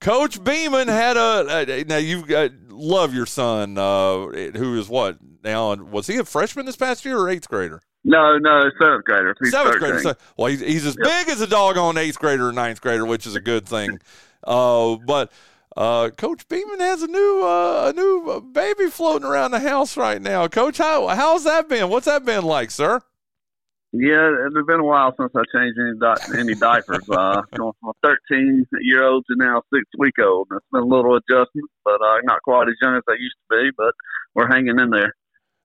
Coach 0.00 0.42
Beaman 0.42 0.88
had 0.88 1.16
a, 1.16 1.64
a 1.70 1.84
now 1.84 1.96
you 1.96 2.24
love 2.68 3.14
your 3.14 3.26
son, 3.26 3.78
uh, 3.78 4.26
who 4.26 4.78
is 4.78 4.88
what 4.88 5.18
now? 5.42 5.74
Was 5.74 6.06
he 6.06 6.16
a 6.16 6.24
freshman 6.24 6.66
this 6.66 6.76
past 6.76 7.04
year 7.04 7.18
or 7.18 7.28
eighth 7.28 7.48
grader? 7.48 7.80
No, 8.02 8.38
no, 8.38 8.62
seventh 8.80 9.04
grader. 9.04 9.36
He's 9.40 9.50
seventh 9.50 9.74
13. 9.74 9.88
grader. 9.88 10.02
So, 10.02 10.14
well, 10.36 10.48
he's, 10.48 10.60
he's 10.60 10.86
as 10.86 10.96
yep. 10.98 11.06
big 11.06 11.28
as 11.28 11.42
a 11.42 11.46
doggone 11.46 11.98
eighth 11.98 12.18
grader 12.18 12.48
or 12.48 12.52
ninth 12.52 12.80
grader, 12.80 13.04
which 13.04 13.26
is 13.26 13.34
a 13.34 13.40
good 13.40 13.68
thing. 13.68 14.00
Uh, 14.44 14.96
but 14.96 15.32
uh, 15.76 16.10
Coach 16.10 16.48
Beaman 16.48 16.80
has 16.80 17.02
a 17.02 17.06
new 17.06 17.42
uh, 17.44 17.90
a 17.90 17.92
new 17.92 18.40
baby 18.52 18.90
floating 18.90 19.26
around 19.26 19.52
the 19.52 19.60
house 19.60 19.96
right 19.96 20.20
now. 20.20 20.48
Coach, 20.48 20.78
how 20.78 21.08
how's 21.08 21.44
that 21.44 21.68
been? 21.68 21.88
What's 21.88 22.06
that 22.06 22.24
been 22.24 22.44
like, 22.44 22.70
sir? 22.70 23.00
Yeah, 23.92 24.30
it's 24.46 24.66
been 24.68 24.80
a 24.80 24.84
while 24.84 25.12
since 25.18 25.32
I 25.34 25.42
changed 25.52 25.78
any 25.80 25.98
di- 25.98 26.38
any 26.38 26.54
diapers. 26.54 27.08
Uh, 27.10 27.42
going 27.56 27.72
from 27.80 27.90
a 27.90 28.08
13 28.30 28.66
year 28.82 29.04
old 29.04 29.24
to 29.28 29.36
now 29.36 29.62
six 29.74 29.84
week 29.98 30.14
old. 30.20 30.46
It's 30.52 30.66
been 30.70 30.82
a 30.82 30.86
little 30.86 31.16
adjustment, 31.16 31.68
but 31.84 32.00
uh, 32.00 32.18
not 32.22 32.40
quite 32.42 32.68
as 32.68 32.74
young 32.80 32.96
as 32.96 33.02
I 33.08 33.14
used 33.18 33.36
to 33.50 33.56
be. 33.56 33.70
But 33.76 33.94
we're 34.34 34.48
hanging 34.48 34.78
in 34.78 34.90
there. 34.90 35.14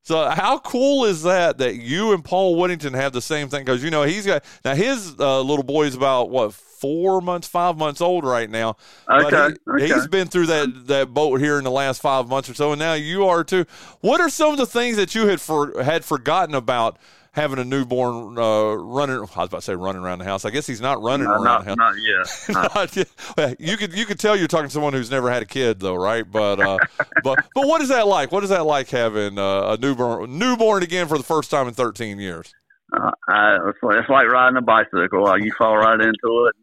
So 0.02 0.30
how 0.30 0.60
cool 0.60 1.06
is 1.06 1.24
that 1.24 1.58
that 1.60 1.76
you 1.76 2.14
and 2.14 2.24
Paul 2.24 2.58
Whittington 2.58 2.94
have 2.94 3.12
the 3.12 3.22
same 3.22 3.50
thing? 3.50 3.66
Because 3.66 3.84
you 3.84 3.90
know 3.90 4.04
he's 4.04 4.26
got 4.26 4.44
now 4.64 4.76
his 4.76 5.16
uh, 5.20 5.42
little 5.42 5.64
boy 5.64 5.86
is 5.86 5.96
about 5.96 6.30
what 6.30 6.54
four 6.86 7.20
months, 7.20 7.48
five 7.48 7.78
months 7.78 8.00
old 8.00 8.24
right 8.24 8.50
now. 8.50 8.78
Okay, 9.10 9.30
but 9.32 9.80
he, 9.80 9.86
okay. 9.86 9.94
he's 9.94 10.08
been 10.08 10.28
through 10.28 10.46
that 10.48 10.88
that 10.88 11.14
boat 11.14 11.40
here 11.40 11.58
in 11.58 11.64
the 11.64 11.72
last 11.72 12.00
five 12.00 12.28
months 12.28 12.48
or 12.48 12.54
so, 12.54 12.74
and 12.74 12.80
now 12.80 12.94
you 12.94 13.26
are 13.26 13.44
too. 13.44 13.66
What 14.02 14.22
are 14.22 14.30
some 14.30 14.52
of 14.52 14.58
the 14.58 14.68
things 14.68 14.98
that 14.98 15.16
you 15.16 15.28
had 15.28 15.42
for 15.42 15.82
had 15.82 16.06
forgotten 16.06 16.54
about 16.54 17.00
having 17.32 17.60
a 17.60 17.66
newborn 17.66 18.38
uh, 18.38 18.76
running. 18.76 19.18
I 19.18 19.20
was 19.20 19.32
about 19.34 19.50
to 19.50 19.62
say 19.62 19.76
running 19.76 20.02
around 20.02 20.20
the 20.20 20.26
house. 20.26 20.46
I 20.46 20.52
guess 20.52 20.66
he's 20.66 20.80
not 20.80 21.02
running 21.02 21.28
no, 21.28 21.34
around 21.34 21.66
not, 21.66 21.66
the 21.66 21.70
house. 21.70 22.48
Not 22.48 22.96
yet. 22.96 23.06
not 23.38 23.48
yet. 23.48 23.60
You 23.60 23.78
could 23.78 23.94
you 23.94 24.06
could 24.06 24.20
tell 24.20 24.36
you're 24.36 24.48
talking 24.48 24.68
to 24.68 24.74
someone 24.74 24.94
who's 24.94 25.12
never 25.12 25.32
had 25.32 25.42
a 25.42 25.46
kid 25.48 25.80
though, 25.80 25.96
right? 25.96 26.30
But 26.30 26.60
uh, 26.60 26.78
but 27.24 27.46
but 27.56 27.68
what 27.68 27.82
is 27.82 27.90
that 27.90 28.08
like? 28.08 28.32
What 28.32 28.44
is 28.44 28.52
that 28.52 28.66
like 28.66 28.90
having 28.90 29.40
uh, 29.40 29.74
a 29.74 29.78
newborn 29.78 30.38
newborn 30.38 30.84
again 30.84 31.08
for 31.08 31.18
the 31.18 31.24
first 31.24 31.50
time 31.50 31.68
in 31.68 31.74
13 31.74 32.20
years? 32.20 32.54
Uh, 32.94 33.12
I, 33.28 33.58
it's, 33.68 33.80
like, 33.82 33.98
it's 33.98 34.10
like 34.10 34.28
riding 34.28 34.58
a 34.58 34.62
bicycle. 34.62 35.40
You 35.40 35.52
fall 35.58 35.76
right 35.76 36.00
into 36.00 36.48
it, 36.48 36.56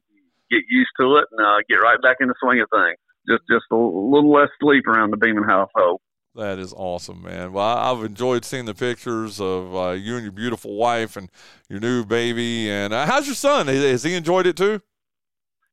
get 0.52 0.64
used 0.68 0.90
to 1.00 1.16
it, 1.16 1.24
and 1.32 1.40
uh, 1.40 1.58
get 1.68 1.76
right 1.76 2.00
back 2.02 2.18
in 2.20 2.28
the 2.28 2.34
swing 2.40 2.60
of 2.60 2.68
things. 2.70 2.98
Just 3.28 3.42
just 3.48 3.64
a 3.72 3.76
little 3.76 4.32
less 4.32 4.50
sleep 4.60 4.86
around 4.86 5.10
the 5.10 5.16
Beaman 5.16 5.44
household. 5.44 6.00
That 6.34 6.58
is 6.58 6.72
awesome, 6.72 7.22
man. 7.22 7.52
Well, 7.52 7.66
I've 7.66 8.04
enjoyed 8.04 8.44
seeing 8.44 8.64
the 8.64 8.74
pictures 8.74 9.38
of 9.38 9.76
uh, 9.76 9.90
you 9.90 10.14
and 10.14 10.22
your 10.22 10.32
beautiful 10.32 10.74
wife 10.76 11.16
and 11.16 11.30
your 11.68 11.78
new 11.78 12.06
baby. 12.06 12.70
And 12.70 12.92
uh, 12.94 13.04
how's 13.04 13.26
your 13.26 13.34
son? 13.34 13.66
Has 13.66 14.02
he 14.02 14.14
enjoyed 14.14 14.46
it 14.46 14.56
too? 14.56 14.80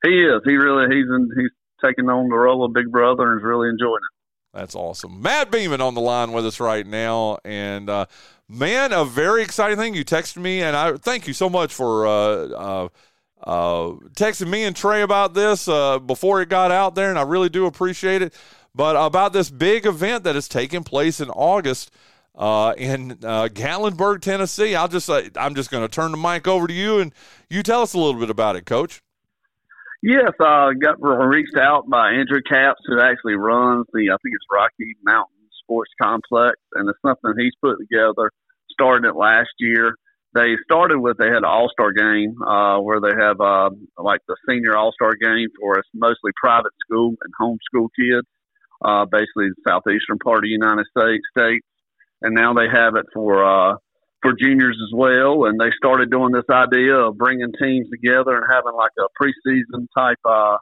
He 0.04 0.22
is. 0.22 0.42
He 0.46 0.56
really 0.56 0.94
he's 0.94 1.08
in, 1.08 1.30
he's 1.36 1.52
taking 1.84 2.10
on 2.10 2.30
the 2.30 2.36
role 2.36 2.66
of 2.66 2.74
big 2.74 2.92
brother 2.92 3.32
and 3.32 3.40
is 3.40 3.44
really 3.44 3.70
enjoying 3.70 3.96
it. 3.96 4.20
That's 4.54 4.76
awesome. 4.76 5.22
Matt 5.22 5.52
Beaman 5.52 5.80
on 5.80 5.94
the 5.94 6.02
line 6.02 6.32
with 6.32 6.46
us 6.46 6.60
right 6.60 6.86
now, 6.86 7.38
and 7.46 7.90
uh, 7.90 8.08
man, 8.48 8.92
a 8.92 9.06
very 9.06 9.44
exciting 9.44 9.78
thing. 9.78 9.94
You 9.94 10.04
texted 10.04 10.38
me, 10.38 10.62
and 10.62 10.76
I 10.76 10.98
thank 10.98 11.28
you 11.28 11.34
so 11.34 11.50
much 11.50 11.74
for 11.74 12.08
uh, 12.08 12.12
uh, 12.48 12.88
uh, 13.44 13.92
texting 14.16 14.50
me 14.50 14.64
and 14.64 14.76
Trey 14.76 15.02
about 15.02 15.34
this 15.34 15.66
before 15.66 16.42
it 16.42 16.50
got 16.50 16.72
out 16.72 16.96
there, 16.96 17.10
and 17.10 17.20
I 17.20 17.24
really 17.24 17.50
do 17.50 17.66
appreciate 17.66 18.22
it 18.22 18.34
but 18.76 18.96
about 18.96 19.34
this 19.34 19.50
big 19.50 19.86
event 19.86 20.24
that 20.24 20.36
is 20.36 20.48
taking 20.48 20.84
place 20.84 21.20
in 21.20 21.30
August 21.32 21.92
uh, 22.36 22.74
in 22.78 23.12
uh, 23.24 23.50
Gatlinburg, 23.52 24.22
Tennessee. 24.22 24.76
I'll 24.76 24.88
just 24.88 25.10
uh, 25.10 25.24
I'm 25.36 25.56
just 25.56 25.72
going 25.72 25.84
to 25.84 25.94
turn 25.94 26.12
the 26.12 26.18
mic 26.18 26.48
over 26.48 26.68
to 26.68 26.74
you 26.74 27.00
and 27.00 27.14
you 27.50 27.64
tell 27.64 27.82
us 27.82 27.94
a 27.94 27.98
little 27.98 28.20
bit 28.20 28.30
about 28.30 28.56
it, 28.56 28.66
Coach. 28.66 29.02
Yes, 30.02 30.32
I 30.40 30.70
uh, 30.70 30.74
got 30.80 31.02
reached 31.02 31.58
out 31.58 31.90
by 31.90 32.12
Andrew 32.12 32.40
Capps, 32.48 32.80
who 32.86 33.02
actually 33.02 33.36
runs 33.36 33.86
the 33.92 34.12
I 34.12 34.16
think 34.24 34.34
it's 34.34 34.46
Rocky 34.50 34.96
Mountain 35.04 35.36
Sports 35.62 35.92
Complex, 36.02 36.56
and 36.76 36.88
it's 36.88 37.00
something 37.06 37.34
he's 37.38 37.52
put 37.62 37.76
together. 37.80 38.32
Started 38.72 39.10
it 39.10 39.18
last 39.18 39.50
year. 39.60 39.96
They 40.34 40.56
started 40.64 41.00
with 41.00 41.18
they 41.18 41.28
had 41.28 41.38
an 41.38 41.46
All 41.46 41.70
Star 41.72 41.92
game 41.92 42.36
uh, 42.42 42.80
where 42.80 43.02
they 43.02 43.16
have 43.20 43.42
uh, 43.42 43.70
like 43.98 44.22
the 44.28 44.36
senior 44.48 44.78
All 44.78 44.92
Star 44.94 45.14
game 45.20 45.50
for 45.60 45.80
us, 45.80 45.86
mostly 45.94 46.32
private 46.42 46.74
school 46.86 47.16
and 47.22 47.34
homeschool 47.42 47.88
kids 48.00 48.28
uh, 48.84 49.06
basically 49.06 49.50
the 49.50 49.62
southeastern 49.68 50.20
part 50.20 50.38
of 50.38 50.44
the 50.44 50.50
United 50.50 50.86
States 50.98 51.24
states, 51.38 51.66
and 52.22 52.34
now 52.34 52.54
they 52.54 52.68
have 52.72 52.96
it 52.96 53.06
for 53.14 53.44
uh, 53.44 53.76
for 54.22 54.34
juniors 54.40 54.78
as 54.82 54.94
well. 54.96 55.46
And 55.46 55.60
they 55.60 55.72
started 55.78 56.12
doing 56.12 56.32
this 56.32 56.50
idea 56.50 56.96
of 56.96 57.18
bringing 57.18 57.52
teams 57.62 57.88
together 57.90 58.36
and 58.38 58.46
having 58.50 58.74
like 58.76 58.92
a 59.00 59.08
preseason 59.22 59.88
type 59.96 60.20
uh, 60.26 60.58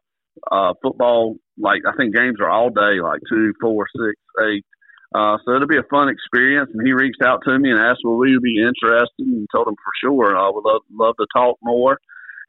uh, 0.52 0.74
football. 0.82 1.36
Like 1.58 1.82
I 1.88 1.96
think 1.96 2.16
games 2.16 2.38
are 2.42 2.50
all 2.50 2.70
day, 2.70 3.02
like 3.02 3.22
two, 3.30 3.54
four, 3.62 3.86
six, 3.96 4.16
eight. 4.50 4.66
Uh, 5.16 5.38
so 5.44 5.56
it'll 5.56 5.68
be 5.68 5.78
a 5.78 5.90
fun 5.90 6.10
experience. 6.10 6.70
And 6.74 6.86
he 6.86 6.94
reached 6.94 7.22
out 7.24 7.42
to 7.46 7.58
me 7.58 7.72
and 7.72 7.80
asked, 7.80 8.02
"Will 8.04 8.18
we 8.18 8.38
be 8.42 8.62
interested?" 8.62 9.26
And 9.26 9.48
told 9.54 9.68
him 9.68 9.76
for 9.76 9.92
sure. 10.02 10.38
I 10.38 10.50
would 10.50 10.66
love 10.66 10.82
love 10.92 11.16
to 11.18 11.28
talk 11.34 11.58
more. 11.64 12.00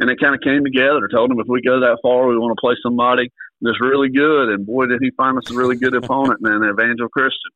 And 0.01 0.11
it 0.11 0.21
kind 0.21 0.35
of 0.35 0.41
came 0.41 0.65
together. 0.65 1.09
Told 1.11 1.31
him 1.31 1.41
if 1.41 1.49
we 1.49 1.61
go 1.63 1.81
that 1.81 1.99
far, 2.03 2.27
we 2.27 2.39
want 2.39 2.57
to 2.57 2.61
play 2.61 2.75
somebody 2.83 3.33
that's 3.61 3.81
really 3.81 4.09
good. 4.09 4.51
And 4.51 4.67
boy, 4.67 4.87
did 4.87 5.01
he 5.03 5.11
find 5.17 5.37
us 5.39 5.51
a 5.51 5.55
really 5.55 5.77
good 5.77 5.95
opponent, 5.95 6.41
man, 6.41 6.63
Evangel 6.63 7.09
Christian. 7.09 7.51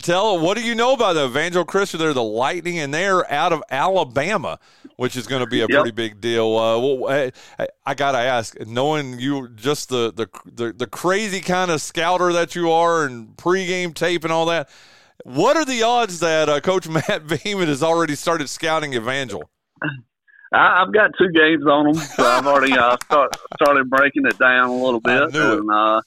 Tell 0.00 0.38
what 0.38 0.58
do 0.58 0.62
you 0.62 0.74
know 0.74 0.92
about 0.92 1.14
the 1.14 1.24
Evangel 1.24 1.64
Christian? 1.64 1.98
They're 1.98 2.12
the 2.12 2.22
Lightning, 2.22 2.78
and 2.78 2.92
they're 2.92 3.30
out 3.32 3.52
of 3.52 3.62
Alabama, 3.70 4.58
which 4.96 5.16
is 5.16 5.26
going 5.26 5.40
to 5.40 5.46
be 5.46 5.60
a 5.60 5.66
yep. 5.68 5.70
pretty 5.70 5.92
big 5.92 6.20
deal. 6.20 6.56
Uh, 6.58 6.78
well, 6.78 7.32
I, 7.58 7.68
I 7.86 7.94
got 7.94 8.12
to 8.12 8.18
ask, 8.18 8.58
knowing 8.66 9.18
you 9.18 9.48
just 9.48 9.88
the, 9.88 10.12
the 10.12 10.28
the 10.44 10.72
the 10.74 10.86
crazy 10.86 11.40
kind 11.40 11.70
of 11.70 11.80
scouter 11.80 12.34
that 12.34 12.54
you 12.54 12.70
are, 12.70 13.06
and 13.06 13.34
pregame 13.36 13.94
tape 13.94 14.24
and 14.24 14.32
all 14.32 14.46
that, 14.46 14.68
what 15.24 15.56
are 15.56 15.64
the 15.64 15.82
odds 15.82 16.20
that 16.20 16.48
uh, 16.48 16.60
Coach 16.60 16.88
Matt 17.08 17.26
Beaman 17.26 17.68
has 17.68 17.82
already 17.82 18.14
started 18.14 18.48
scouting 18.48 18.94
Evangel? 18.94 19.50
I, 20.54 20.80
have 20.80 20.92
got 20.92 21.12
two 21.18 21.30
games 21.30 21.64
on 21.66 21.86
them, 21.86 21.94
so 21.94 22.24
I've 22.24 22.46
already 22.46 22.76
uh, 22.76 22.98
start, 23.04 23.34
started 23.54 23.88
breaking 23.88 24.26
it 24.26 24.38
down 24.38 24.68
a 24.68 24.74
little 24.74 25.00
bit. 25.00 25.34
and 25.34 25.70
uh, 25.70 26.02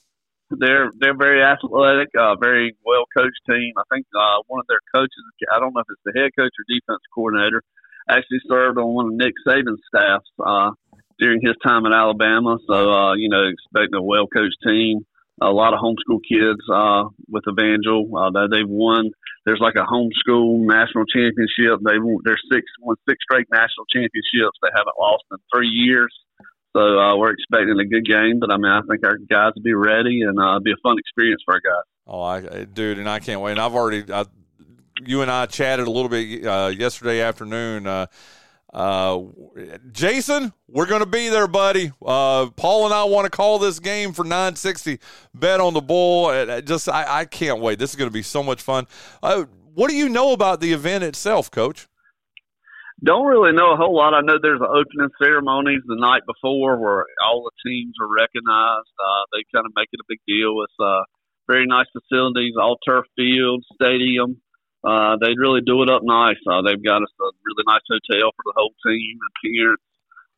they're 0.50 0.90
they're 0.98 1.16
very 1.16 1.42
athletic, 1.42 2.08
uh, 2.18 2.36
very 2.36 2.76
well 2.84 3.04
coached 3.16 3.40
team. 3.48 3.72
I 3.76 3.82
think 3.92 4.06
uh, 4.14 4.42
one 4.46 4.60
of 4.60 4.66
their 4.68 4.80
coaches, 4.94 5.22
I 5.52 5.58
don't 5.58 5.74
know 5.74 5.80
if 5.80 5.90
it's 5.90 6.04
the 6.04 6.18
head 6.20 6.30
coach 6.38 6.52
or 6.58 6.64
defense 6.68 7.02
coordinator, 7.14 7.62
actually 8.08 8.40
served 8.48 8.78
on 8.78 8.94
one 8.94 9.06
of 9.06 9.12
Nick 9.14 9.34
Saban's 9.46 9.82
staffs 9.88 10.30
uh, 10.44 10.70
during 11.18 11.40
his 11.42 11.56
time 11.66 11.86
at 11.86 11.92
Alabama. 11.92 12.58
So 12.66 12.92
uh, 12.92 13.14
you 13.14 13.28
know, 13.28 13.44
expecting 13.48 13.98
a 13.98 14.02
well 14.02 14.26
coached 14.26 14.58
team 14.64 15.06
a 15.42 15.50
lot 15.50 15.74
of 15.74 15.80
homeschool 15.80 16.20
kids 16.24 16.60
uh, 16.72 17.04
with 17.28 17.44
Evangel. 17.48 18.08
Uh, 18.16 18.30
they've 18.48 18.68
won. 18.68 19.10
There's 19.44 19.60
like 19.60 19.76
a 19.76 19.84
homeschool 19.84 20.64
national 20.64 21.04
championship. 21.06 21.80
They 21.84 21.98
won, 21.98 22.18
they're 22.24 22.40
six 22.50 22.64
won 22.80 22.96
six 23.08 23.18
straight 23.22 23.46
national 23.52 23.84
championships. 23.92 24.56
They 24.62 24.72
haven't 24.72 24.96
lost 24.98 25.24
in 25.30 25.38
three 25.54 25.68
years. 25.68 26.12
So 26.76 26.98
uh, 26.98 27.16
we're 27.16 27.32
expecting 27.32 27.78
a 27.80 27.86
good 27.86 28.04
game. 28.04 28.38
But 28.38 28.50
I 28.50 28.58
mean, 28.58 28.70
I 28.70 28.82
think 28.88 29.04
our 29.06 29.16
guys 29.16 29.52
will 29.56 29.62
be 29.62 29.72
ready, 29.72 30.20
and 30.22 30.38
uh, 30.38 30.42
it'll 30.42 30.60
be 30.60 30.72
a 30.72 30.82
fun 30.82 30.98
experience 30.98 31.40
for 31.44 31.54
our 31.54 31.60
guys. 31.60 31.84
Oh, 32.06 32.22
I, 32.22 32.64
dude, 32.64 32.98
and 32.98 33.08
I 33.08 33.18
can't 33.18 33.40
wait. 33.40 33.52
And 33.52 33.60
I've 33.60 33.74
already, 33.74 34.12
I, 34.12 34.26
you 35.04 35.22
and 35.22 35.30
I 35.30 35.46
chatted 35.46 35.86
a 35.86 35.90
little 35.90 36.10
bit 36.10 36.44
uh, 36.46 36.70
yesterday 36.76 37.22
afternoon. 37.22 37.86
Uh, 37.86 38.06
uh, 38.74 39.22
Jason, 39.90 40.52
we're 40.68 40.84
going 40.84 41.00
to 41.00 41.06
be 41.06 41.30
there, 41.30 41.46
buddy. 41.46 41.92
Uh, 42.04 42.50
Paul 42.50 42.84
and 42.84 42.92
I 42.92 43.04
want 43.04 43.24
to 43.24 43.30
call 43.30 43.58
this 43.58 43.80
game 43.80 44.12
for 44.12 44.22
960. 44.22 45.00
Bet 45.32 45.60
on 45.60 45.72
the 45.72 45.80
bull. 45.80 46.60
Just, 46.60 46.90
I, 46.90 47.20
I 47.20 47.24
can't 47.24 47.60
wait. 47.60 47.78
This 47.78 47.90
is 47.90 47.96
going 47.96 48.10
to 48.10 48.14
be 48.14 48.22
so 48.22 48.42
much 48.42 48.60
fun. 48.60 48.86
Uh, 49.22 49.46
what 49.74 49.88
do 49.88 49.96
you 49.96 50.10
know 50.10 50.32
about 50.32 50.60
the 50.60 50.74
event 50.74 51.04
itself, 51.04 51.50
Coach? 51.50 51.88
Don't 53.04 53.26
really 53.26 53.52
know 53.52 53.72
a 53.72 53.76
whole 53.76 53.94
lot. 53.94 54.14
I 54.14 54.22
know 54.24 54.38
there's 54.40 54.60
an 54.60 54.72
opening 54.72 55.12
ceremonies 55.20 55.84
the 55.84 56.00
night 56.00 56.22
before 56.24 56.80
where 56.80 57.04
all 57.22 57.44
the 57.44 57.52
teams 57.68 57.92
are 58.00 58.08
recognized. 58.08 58.88
Uh, 58.96 59.22
they 59.36 59.44
kind 59.52 59.66
of 59.66 59.72
make 59.76 59.92
it 59.92 60.00
a 60.00 60.08
big 60.08 60.20
deal. 60.26 60.64
It's 60.64 60.80
uh, 60.80 61.04
very 61.46 61.66
nice 61.66 61.86
facilities, 61.92 62.54
all 62.56 62.78
turf 62.88 63.04
field, 63.14 63.64
stadium. 63.74 64.40
Uh, 64.82 65.16
they 65.20 65.36
really 65.36 65.60
do 65.60 65.82
it 65.82 65.90
up 65.90 66.02
nice. 66.04 66.40
Uh, 66.48 66.62
they've 66.62 66.82
got 66.82 67.02
us 67.02 67.12
a 67.20 67.28
really 67.44 67.64
nice 67.68 67.84
hotel 67.84 68.32
for 68.32 68.44
the 68.48 68.56
whole 68.56 68.72
team 68.86 69.18
and 69.20 69.54
parents. 69.54 69.84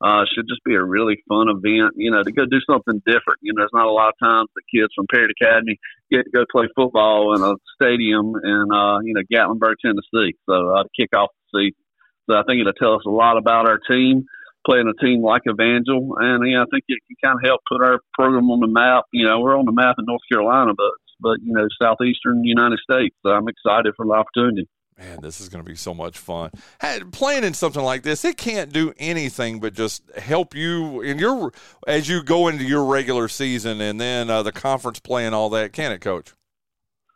Uh, 0.01 0.23
should 0.33 0.47
just 0.49 0.63
be 0.63 0.75
a 0.75 0.83
really 0.83 1.19
fun 1.29 1.49
event, 1.51 1.95
you 1.97 2.11
know, 2.11 2.23
to 2.23 2.31
go 2.31 2.47
do 2.47 2.61
something 2.71 3.03
different. 3.05 3.39
You 3.43 3.53
know, 3.53 3.63
there's 3.63 3.75
not 3.75 3.87
a 3.87 3.91
lot 3.91 4.15
of 4.15 4.19
times 4.23 4.49
that 4.55 4.63
kids 4.73 4.93
from 4.95 5.07
Parrott 5.11 5.35
Academy 5.35 5.77
get 6.11 6.23
to 6.23 6.31
go 6.31 6.45
play 6.51 6.67
football 6.75 7.35
in 7.35 7.43
a 7.43 7.55
stadium 7.75 8.35
in, 8.43 8.67
uh, 8.73 8.99
you 9.03 9.15
know, 9.15 9.23
Gatlinburg, 9.27 9.75
Tennessee. 9.83 10.39
So 10.47 10.75
uh, 10.75 10.85
to 10.85 10.89
kick 10.97 11.11
off 11.17 11.31
the 11.53 11.59
season. 11.59 11.88
So 12.29 12.37
I 12.37 12.43
think 12.45 12.61
it'll 12.61 12.73
tell 12.75 12.95
us 12.95 13.03
a 13.07 13.11
lot 13.11 13.39
about 13.39 13.69
our 13.69 13.79
team, 13.79 14.27
playing 14.67 14.87
a 14.87 15.05
team 15.05 15.23
like 15.23 15.43
Evangel. 15.49 16.17
And, 16.19 16.49
yeah, 16.51 16.63
I 16.63 16.67
think 16.71 16.85
it 16.89 16.99
can 17.09 17.17
kind 17.25 17.39
of 17.39 17.49
help 17.49 17.63
put 17.69 17.83
our 17.83 18.01
program 18.15 18.51
on 18.51 18.61
the 18.61 18.69
map. 18.69 19.05
You 19.13 19.27
know, 19.27 19.41
we're 19.41 19.59
on 19.59 19.65
the 19.65 19.73
map 19.73 19.97
in 19.99 20.05
North 20.05 20.21
Carolina, 20.31 20.73
but, 20.77 20.93
but 21.21 21.39
you 21.43 21.55
know, 21.55 21.67
southeastern 21.81 22.45
United 22.45 22.79
States. 22.79 23.17
So 23.23 23.31
I'm 23.31 23.49
excited 23.49 23.95
for 23.97 24.05
the 24.05 24.13
opportunity. 24.13 24.69
Man, 24.99 25.21
this 25.23 25.41
is 25.41 25.49
going 25.49 25.65
to 25.65 25.69
be 25.69 25.77
so 25.77 25.95
much 25.95 26.19
fun. 26.19 26.51
Hey, 26.81 27.01
playing 27.13 27.45
in 27.45 27.55
something 27.55 27.83
like 27.83 28.03
this, 28.03 28.25
it 28.25 28.37
can't 28.37 28.73
do 28.73 28.93
anything 28.99 29.61
but 29.61 29.73
just 29.73 30.03
help 30.17 30.57
you 30.57 31.03
in 31.03 31.21
your 31.21 31.53
as 31.87 32.09
you 32.09 32.21
go 32.25 32.49
into 32.49 32.65
your 32.65 32.85
regular 32.85 33.29
season 33.29 33.81
and 33.81 34.01
then 34.01 34.29
uh, 34.29 34.43
the 34.43 34.51
conference 34.51 34.99
play 34.99 35.25
and 35.25 35.37
all 35.37 35.51
that, 35.51 35.73
can 35.73 35.93
it, 35.93 36.01
Coach? 36.01 36.35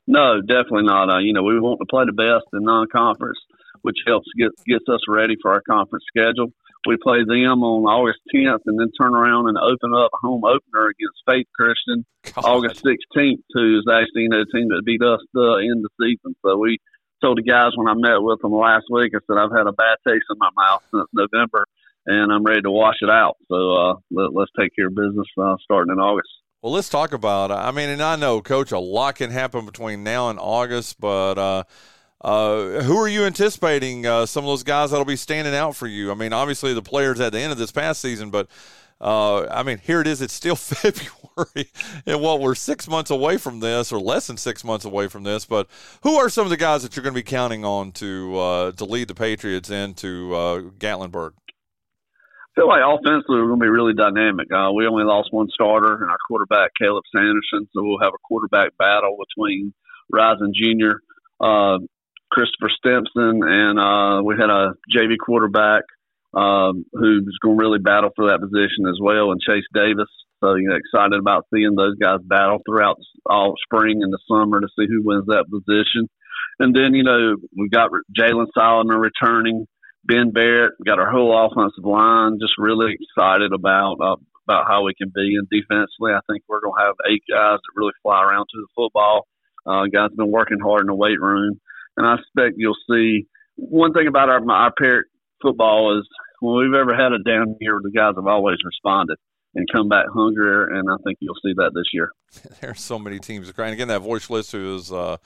No, 0.07 0.41
definitely 0.41 0.85
not. 0.85 1.11
Uh, 1.11 1.19
you 1.19 1.33
know, 1.33 1.43
we 1.43 1.59
want 1.59 1.81
to 1.81 1.87
play 1.87 2.05
the 2.07 2.13
best 2.13 2.47
in 2.53 2.63
non-conference, 2.63 3.39
which 3.83 3.99
helps 4.07 4.27
get 4.39 4.51
gets 4.67 4.89
us 4.89 5.01
ready 5.09 5.37
for 5.41 5.53
our 5.53 5.63
conference 5.69 6.05
schedule. 6.09 6.53
We 6.87 6.97
play 6.97 7.23
them 7.23 7.63
on 7.63 7.87
August 7.87 8.19
10th, 8.35 8.67
and 8.67 8.79
then 8.79 8.91
turn 9.01 9.15
around 9.15 9.49
and 9.49 9.59
open 9.59 9.95
up 9.95 10.11
a 10.15 10.27
home 10.27 10.43
opener 10.43 10.91
against 10.91 11.23
Faith 11.31 11.47
Christian 11.55 12.05
God. 12.35 12.45
August 12.45 12.83
16th, 12.83 13.43
who 13.55 13.79
is 13.79 13.87
actually 13.87 14.27
you 14.27 14.29
know, 14.31 14.43
the 14.43 14.51
team 14.51 14.69
that 14.69 14.83
beat 14.85 15.03
us 15.03 15.23
uh, 15.37 15.63
in 15.63 15.83
the 15.83 15.91
season. 16.01 16.35
So 16.43 16.57
we 16.59 16.79
told 17.23 17.39
the 17.39 17.47
guys 17.47 17.71
when 17.77 17.87
I 17.87 17.95
met 17.95 18.19
with 18.19 18.41
them 18.43 18.53
last 18.53 18.87
week, 18.91 19.13
I 19.15 19.23
said 19.27 19.39
I've 19.39 19.55
had 19.57 19.69
a 19.69 19.73
bad 19.73 19.97
taste 20.07 20.27
in 20.31 20.39
my 20.39 20.51
mouth 20.57 20.83
since 20.91 21.07
November, 21.13 21.67
and 22.07 22.33
I'm 22.33 22.43
ready 22.43 22.63
to 22.63 22.71
wash 22.71 22.99
it 23.01 23.11
out. 23.11 23.37
So 23.47 23.55
uh, 23.55 23.95
let, 24.11 24.43
us 24.43 24.49
take 24.59 24.75
care 24.75 24.89
of 24.89 24.95
business 24.97 25.27
uh, 25.39 25.55
starting 25.63 25.93
in 25.93 26.01
August. 26.01 26.31
Well, 26.63 26.73
let's 26.73 26.89
talk 26.89 27.13
about. 27.13 27.53
I 27.53 27.71
mean, 27.71 27.91
and 27.91 28.03
I 28.03 28.17
know, 28.17 28.41
Coach, 28.43 28.73
a 28.73 28.79
lot 28.79 29.17
can 29.17 29.31
happen 29.31 29.67
between 29.67 30.03
now 30.03 30.31
and 30.31 30.39
August, 30.41 30.99
but. 31.01 31.39
Uh, 31.39 31.63
uh, 32.23 32.83
who 32.83 32.97
are 32.97 33.09
you 33.09 33.25
anticipating? 33.25 34.07
Uh, 34.07 34.27
some 34.27 34.45
of 34.45 34.49
those 34.49 34.63
guys 34.63 34.91
that'll 34.91 35.05
be 35.05 35.17
standing 35.17 35.55
out 35.55 35.77
for 35.77 35.87
you. 35.87 36.11
I 36.11 36.15
mean, 36.15 36.33
obviously 36.33 36.73
the 36.75 36.83
players 36.83 37.21
at 37.21 37.33
the 37.33 37.41
end 37.41 37.53
of 37.53 37.59
this 37.59 37.73
past 37.73 38.01
season, 38.01 38.31
but 38.31 38.49
uh, 39.01 39.47
I 39.49 39.65
mean, 39.65 39.79
here 39.79 40.01
it 40.01 40.07
is. 40.07 40.23
It's 40.23 40.33
still 40.33 40.55
February, 40.57 41.71
and 42.07 42.21
what 42.21 42.41
we're 42.41 42.55
six 42.55 42.89
months 42.89 43.11
away 43.11 43.37
from 43.37 43.59
this, 43.59 43.93
or 43.93 43.99
less 43.99 44.29
than 44.29 44.37
six 44.37 44.63
months 44.63 44.85
away 44.85 45.09
from 45.09 45.25
this. 45.25 45.45
But 45.45 45.69
who 46.05 46.15
are 46.15 46.29
some 46.29 46.45
of 46.45 46.51
the 46.51 46.57
guys 46.57 46.85
that 46.85 46.95
you're 46.95 47.03
going 47.03 47.15
to 47.15 47.19
be 47.19 47.25
counting 47.25 47.65
on 47.65 47.91
to 47.93 48.39
uh, 48.39 48.73
to 48.73 48.85
lead 48.85 49.09
the 49.09 49.15
Patriots 49.15 49.71
into 49.71 50.35
uh, 50.35 50.61
Gatlinburg? 50.79 51.33
I 51.33 52.61
feel 52.61 52.69
like 52.69 52.83
offensively 52.85 53.41
we're 53.41 53.49
going 53.49 53.61
to 53.61 53.65
be 53.65 53.71
really 53.71 53.95
dynamic. 53.95 54.47
Uh, 54.53 54.71
we 54.73 54.87
only 54.87 55.05
lost 55.05 55.33
one 55.33 55.49
starter, 55.53 56.01
and 56.01 56.11
our 56.11 56.19
quarterback 56.29 56.71
Caleb 56.79 57.03
Sanderson, 57.13 57.67
so 57.75 57.83
we'll 57.83 57.99
have 57.99 58.13
a 58.15 58.23
quarterback 58.23 58.77
battle 58.79 59.17
between 59.19 59.75
Rising 60.13 60.53
Junior, 60.55 61.01
uh, 61.41 61.79
Christopher 62.33 62.73
Stimson, 62.73 63.41
and 63.45 63.79
uh, 63.79 64.23
we 64.25 64.35
had 64.41 64.49
a 64.49 64.73
JV 64.89 65.17
quarterback 65.21 65.85
um, 66.33 66.85
who's 66.93 67.39
going 67.43 67.59
to 67.59 67.63
really 67.63 67.79
battle 67.79 68.11
for 68.17 68.29
that 68.29 68.41
position 68.41 68.89
as 68.89 68.97
well, 69.01 69.33
and 69.33 69.41
Chase 69.41 69.69
Davis. 69.75 70.09
So, 70.43 70.55
you 70.55 70.69
know, 70.69 70.77
excited 70.77 71.21
about 71.21 71.47
seeing 71.55 71.77
those 71.77 71.95
guys 72.01 72.19
battle 72.25 72.59
throughout 72.67 72.97
all 73.27 73.55
spring 73.63 74.03
and 74.03 74.13
the 74.13 74.19
summer 74.27 74.61
to 74.61 74.67
see 74.75 74.87
who 74.89 75.03
wins 75.05 75.27
that 75.27 75.45
position. 75.47 76.09
And 76.59 76.75
then, 76.75 76.95
you 76.95 77.05
know, 77.05 77.37
we've 77.57 77.71
got 77.71 77.91
Jalen 78.19 78.47
Solomon 78.57 78.97
returning, 78.97 79.67
Ben 80.05 80.33
Barrett, 80.33 80.73
we 80.81 80.85
got 80.85 80.99
our 80.99 81.11
whole 81.11 81.31
offensive 81.31 81.85
line. 81.85 82.39
Just 82.41 82.55
really 82.59 82.97
excited 82.99 83.53
about 83.53 83.97
uh, 84.01 84.17
about 84.49 84.67
how 84.67 84.85
we 84.85 84.95
can 84.95 85.13
be. 85.15 85.37
And 85.39 85.47
defensively, 85.49 86.13
I 86.13 86.21
think 86.27 86.43
we're 86.49 86.61
going 86.61 86.75
to 86.79 86.87
have 86.87 86.95
eight 87.09 87.23
guys 87.31 87.59
that 87.63 87.77
really 87.77 87.95
fly 88.03 88.23
around 88.23 88.47
to 88.51 88.59
the 88.59 88.67
football. 88.75 89.27
Uh, 89.65 89.87
guys 89.87 90.11
have 90.11 90.17
been 90.17 90.33
working 90.33 90.59
hard 90.59 90.81
in 90.81 90.89
the 90.89 90.95
weight 90.95 91.21
room, 91.21 91.61
and 91.97 92.07
I 92.07 92.15
expect 92.15 92.55
you'll 92.57 92.77
see 92.91 93.27
one 93.57 93.93
thing 93.93 94.07
about 94.07 94.29
our 94.29 94.41
our 94.51 94.73
Parrott 94.77 95.07
football 95.41 95.99
is 95.99 96.07
when 96.41 96.57
we've 96.57 96.75
ever 96.75 96.95
had 96.95 97.13
a 97.13 97.23
down 97.23 97.57
year, 97.61 97.81
the 97.83 97.91
guys 97.91 98.15
have 98.17 98.27
always 98.27 98.59
responded 98.65 99.17
and 99.55 99.67
come 99.73 99.89
back 99.89 100.07
hungrier, 100.13 100.67
and 100.67 100.89
I 100.91 100.97
think 101.05 101.19
you'll 101.21 101.37
see 101.37 101.53
that 101.57 101.73
this 101.75 101.85
year. 101.93 102.11
There's 102.61 102.81
so 102.81 102.99
many 102.99 103.19
teams. 103.19 103.53
And 103.57 103.73
again, 103.73 103.89
that 103.89 104.01
voice 104.01 104.31
list 104.31 104.53
who 104.53 104.75
is 104.77 104.91
uh, 104.91 105.19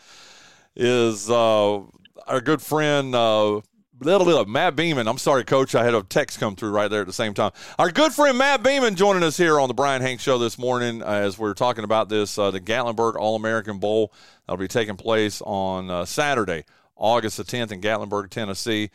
is 0.74 1.30
uh, 1.30 1.80
our 2.26 2.40
good 2.40 2.60
friend. 2.60 3.14
Uh, 3.14 3.60
little 4.00 4.26
bit 4.26 4.36
of 4.36 4.48
Matt 4.48 4.76
Beaman. 4.76 5.08
I'm 5.08 5.18
sorry, 5.18 5.44
Coach. 5.44 5.74
I 5.74 5.84
had 5.84 5.94
a 5.94 6.02
text 6.02 6.38
come 6.38 6.56
through 6.56 6.70
right 6.70 6.88
there 6.88 7.00
at 7.00 7.06
the 7.06 7.12
same 7.12 7.34
time. 7.34 7.52
Our 7.78 7.90
good 7.90 8.12
friend 8.12 8.36
Matt 8.36 8.62
Beaman 8.62 8.96
joining 8.96 9.22
us 9.22 9.36
here 9.36 9.58
on 9.58 9.68
the 9.68 9.74
Brian 9.74 10.02
Hank 10.02 10.20
Show 10.20 10.38
this 10.38 10.58
morning 10.58 11.02
as 11.02 11.38
we're 11.38 11.54
talking 11.54 11.84
about 11.84 12.08
this 12.08 12.38
uh, 12.38 12.50
the 12.50 12.60
Gatlinburg 12.60 13.16
All 13.16 13.36
American 13.36 13.78
Bowl 13.78 14.12
that'll 14.46 14.58
be 14.58 14.68
taking 14.68 14.96
place 14.96 15.40
on 15.42 15.90
uh, 15.90 16.04
Saturday, 16.04 16.64
August 16.96 17.38
the 17.38 17.44
10th 17.44 17.72
in 17.72 17.80
Gatlinburg, 17.80 18.30
Tennessee. 18.30 18.90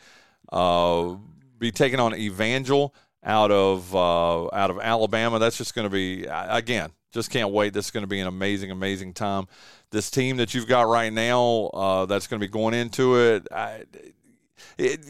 Uh, 0.50 1.16
be 1.58 1.70
taking 1.70 2.00
on 2.00 2.14
Evangel 2.14 2.94
out 3.24 3.50
of 3.50 3.94
uh, 3.94 4.46
out 4.46 4.70
of 4.70 4.78
Alabama. 4.80 5.38
That's 5.38 5.58
just 5.58 5.74
going 5.74 5.86
to 5.86 5.90
be 5.90 6.26
again. 6.28 6.90
Just 7.12 7.30
can't 7.30 7.50
wait. 7.50 7.74
This 7.74 7.86
is 7.86 7.90
going 7.90 8.04
to 8.04 8.08
be 8.08 8.20
an 8.20 8.26
amazing, 8.26 8.70
amazing 8.70 9.12
time. 9.12 9.46
This 9.90 10.10
team 10.10 10.38
that 10.38 10.54
you've 10.54 10.66
got 10.66 10.88
right 10.88 11.12
now, 11.12 11.66
uh, 11.74 12.06
that's 12.06 12.26
going 12.26 12.40
to 12.40 12.46
be 12.46 12.50
going 12.50 12.72
into 12.72 13.16
it, 13.16 13.46
I, 13.52 13.84
it 14.78 15.00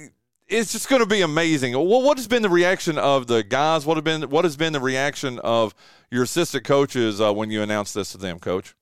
it's 0.49 0.73
just 0.73 0.89
going 0.89 1.01
to 1.01 1.07
be 1.07 1.23
amazing. 1.23 1.73
What, 1.73 2.03
what 2.03 2.19
has 2.19 2.29
been 2.29 2.43
the 2.43 2.51
reaction 2.51 2.99
of 2.99 3.27
the 3.27 3.43
guys? 3.43 3.87
What 3.87 3.97
have 3.97 4.05
been 4.05 4.29
what 4.29 4.45
has 4.45 4.57
been 4.57 4.73
the 4.73 4.81
reaction 4.81 5.39
of 5.41 5.75
your 6.11 6.25
assistant 6.25 6.65
coaches 6.65 7.21
uh, 7.21 7.33
when 7.33 7.51
you 7.51 7.63
announced 7.63 7.95
this 7.95 8.13
to 8.13 8.19
them, 8.19 8.39
Coach? 8.39 8.75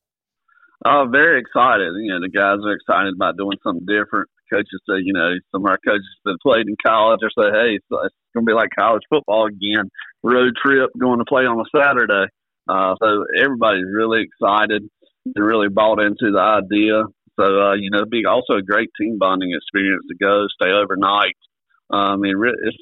Uh, 0.84 1.04
very 1.06 1.40
excited. 1.40 1.92
You 2.00 2.12
know, 2.12 2.20
the 2.20 2.30
guys 2.30 2.58
are 2.64 2.72
excited 2.72 3.14
about 3.14 3.36
doing 3.36 3.58
something 3.62 3.86
different 3.86 4.28
coaches 4.50 4.80
say, 4.88 4.98
you 5.02 5.12
know, 5.12 5.30
some 5.52 5.64
of 5.64 5.70
our 5.70 5.78
coaches 5.84 6.06
that 6.24 6.36
played 6.42 6.66
in 6.66 6.76
college 6.84 7.20
or 7.22 7.30
say, 7.30 7.50
hey, 7.50 7.78
it's, 7.78 7.86
it's 7.90 8.14
going 8.34 8.44
to 8.44 8.50
be 8.50 8.52
like 8.52 8.70
college 8.76 9.02
football 9.08 9.46
again, 9.46 9.88
road 10.22 10.54
trip, 10.60 10.90
going 10.98 11.18
to 11.18 11.24
play 11.24 11.46
on 11.46 11.60
a 11.60 11.78
Saturday. 11.78 12.26
Uh, 12.68 12.94
so 13.00 13.24
everybody's 13.38 13.86
really 13.90 14.22
excited 14.22 14.82
and 15.24 15.44
really 15.44 15.68
bought 15.68 16.00
into 16.00 16.30
the 16.30 16.38
idea. 16.38 17.04
So, 17.40 17.46
uh, 17.46 17.74
you 17.74 17.90
know, 17.90 17.98
it'd 17.98 18.10
be 18.10 18.26
also 18.26 18.54
a 18.54 18.62
great 18.62 18.90
team 19.00 19.16
bonding 19.18 19.52
experience 19.54 20.04
to 20.08 20.16
go 20.16 20.46
stay 20.54 20.70
overnight. 20.70 21.36
Uh, 21.92 22.12
I 22.12 22.16
mean, 22.16 22.34
it's, 22.62 22.76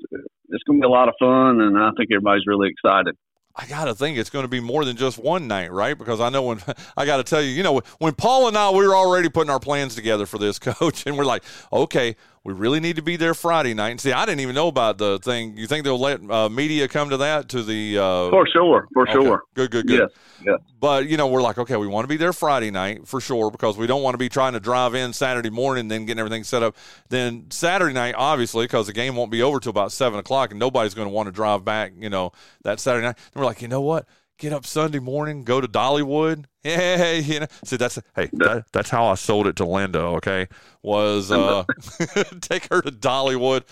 it's 0.48 0.62
going 0.64 0.80
to 0.80 0.82
be 0.82 0.86
a 0.86 0.90
lot 0.90 1.08
of 1.08 1.14
fun, 1.20 1.60
and 1.60 1.78
I 1.78 1.90
think 1.96 2.10
everybody's 2.12 2.46
really 2.46 2.68
excited. 2.68 3.16
I 3.54 3.66
got 3.66 3.86
to 3.86 3.94
think 3.94 4.18
it's 4.18 4.30
going 4.30 4.44
to 4.44 4.48
be 4.48 4.60
more 4.60 4.84
than 4.84 4.96
just 4.96 5.18
one 5.18 5.48
night, 5.48 5.72
right? 5.72 5.98
Because 5.98 6.20
I 6.20 6.28
know 6.28 6.42
when 6.42 6.60
I 6.96 7.06
got 7.06 7.16
to 7.16 7.24
tell 7.24 7.42
you, 7.42 7.50
you 7.50 7.62
know, 7.62 7.80
when 7.98 8.14
Paul 8.14 8.48
and 8.48 8.56
I 8.56 8.70
we 8.70 8.86
were 8.86 8.94
already 8.94 9.28
putting 9.28 9.50
our 9.50 9.60
plans 9.60 9.94
together 9.94 10.26
for 10.26 10.38
this 10.38 10.58
coach, 10.60 11.06
and 11.06 11.16
we're 11.16 11.24
like, 11.24 11.42
okay, 11.72 12.16
we 12.44 12.54
really 12.54 12.80
need 12.80 12.96
to 12.96 13.02
be 13.02 13.16
there 13.16 13.34
Friday 13.34 13.74
night. 13.74 13.90
And 13.90 14.00
see, 14.00 14.12
I 14.12 14.24
didn't 14.26 14.40
even 14.40 14.54
know 14.54 14.68
about 14.68 14.98
the 14.98 15.18
thing. 15.18 15.56
You 15.56 15.66
think 15.66 15.84
they'll 15.84 15.98
let 15.98 16.20
uh, 16.30 16.48
media 16.48 16.88
come 16.88 17.10
to 17.10 17.18
that 17.18 17.48
to 17.50 17.62
the? 17.62 17.98
Uh, 17.98 18.30
for 18.30 18.46
sure, 18.46 18.88
for 18.92 19.02
okay. 19.02 19.12
sure. 19.12 19.42
Good, 19.54 19.70
good, 19.70 19.86
good. 19.86 20.00
Yeah, 20.00 20.52
yes. 20.52 20.60
But 20.80 21.08
you 21.08 21.16
know, 21.16 21.28
we're 21.28 21.42
like, 21.42 21.58
okay, 21.58 21.76
we 21.76 21.86
want 21.86 22.04
to 22.04 22.08
be 22.08 22.16
there 22.16 22.32
Friday 22.32 22.70
night 22.70 23.06
for 23.06 23.20
sure 23.20 23.50
because 23.50 23.76
we 23.76 23.86
don't 23.86 24.02
want 24.02 24.14
to 24.14 24.18
be 24.18 24.28
trying 24.28 24.52
to 24.54 24.60
drive 24.60 24.94
in 24.94 25.12
Saturday 25.12 25.50
morning, 25.50 25.88
then 25.88 26.06
getting 26.06 26.20
everything 26.20 26.44
set 26.44 26.62
up. 26.62 26.76
Then 27.08 27.50
Saturday 27.50 27.94
night, 27.94 28.14
obviously, 28.16 28.64
because 28.64 28.86
the 28.86 28.92
game 28.92 29.16
won't 29.16 29.30
be 29.30 29.42
over 29.42 29.60
till 29.60 29.70
about 29.70 29.92
seven 29.92 30.18
o'clock, 30.18 30.50
and 30.50 30.60
nobody's 30.60 30.94
going 30.94 31.06
to 31.08 31.12
want 31.12 31.26
to 31.26 31.32
drive 31.32 31.64
back. 31.64 31.92
You 31.98 32.10
know, 32.10 32.32
that 32.62 32.80
Saturday 32.80 33.06
night. 33.06 33.18
And 33.34 33.40
we're 33.40 33.46
like, 33.46 33.62
you 33.62 33.68
know 33.68 33.82
what? 33.82 34.06
Get 34.38 34.52
up 34.52 34.64
Sunday 34.64 35.00
morning, 35.00 35.44
go 35.44 35.60
to 35.60 35.68
Dollywood. 35.68 36.44
Yeah, 36.64 37.12
you 37.12 37.40
know. 37.40 37.46
See, 37.64 37.76
that's 37.76 37.98
hey, 38.14 38.28
that, 38.34 38.66
that's 38.72 38.90
how 38.90 39.06
I 39.06 39.14
sold 39.14 39.46
it 39.46 39.56
to 39.56 39.64
Linda. 39.64 40.00
Okay, 40.00 40.48
was 40.82 41.30
uh, 41.30 41.64
take 42.42 42.68
her 42.70 42.82
to 42.82 42.90
Dollywood, 42.90 43.62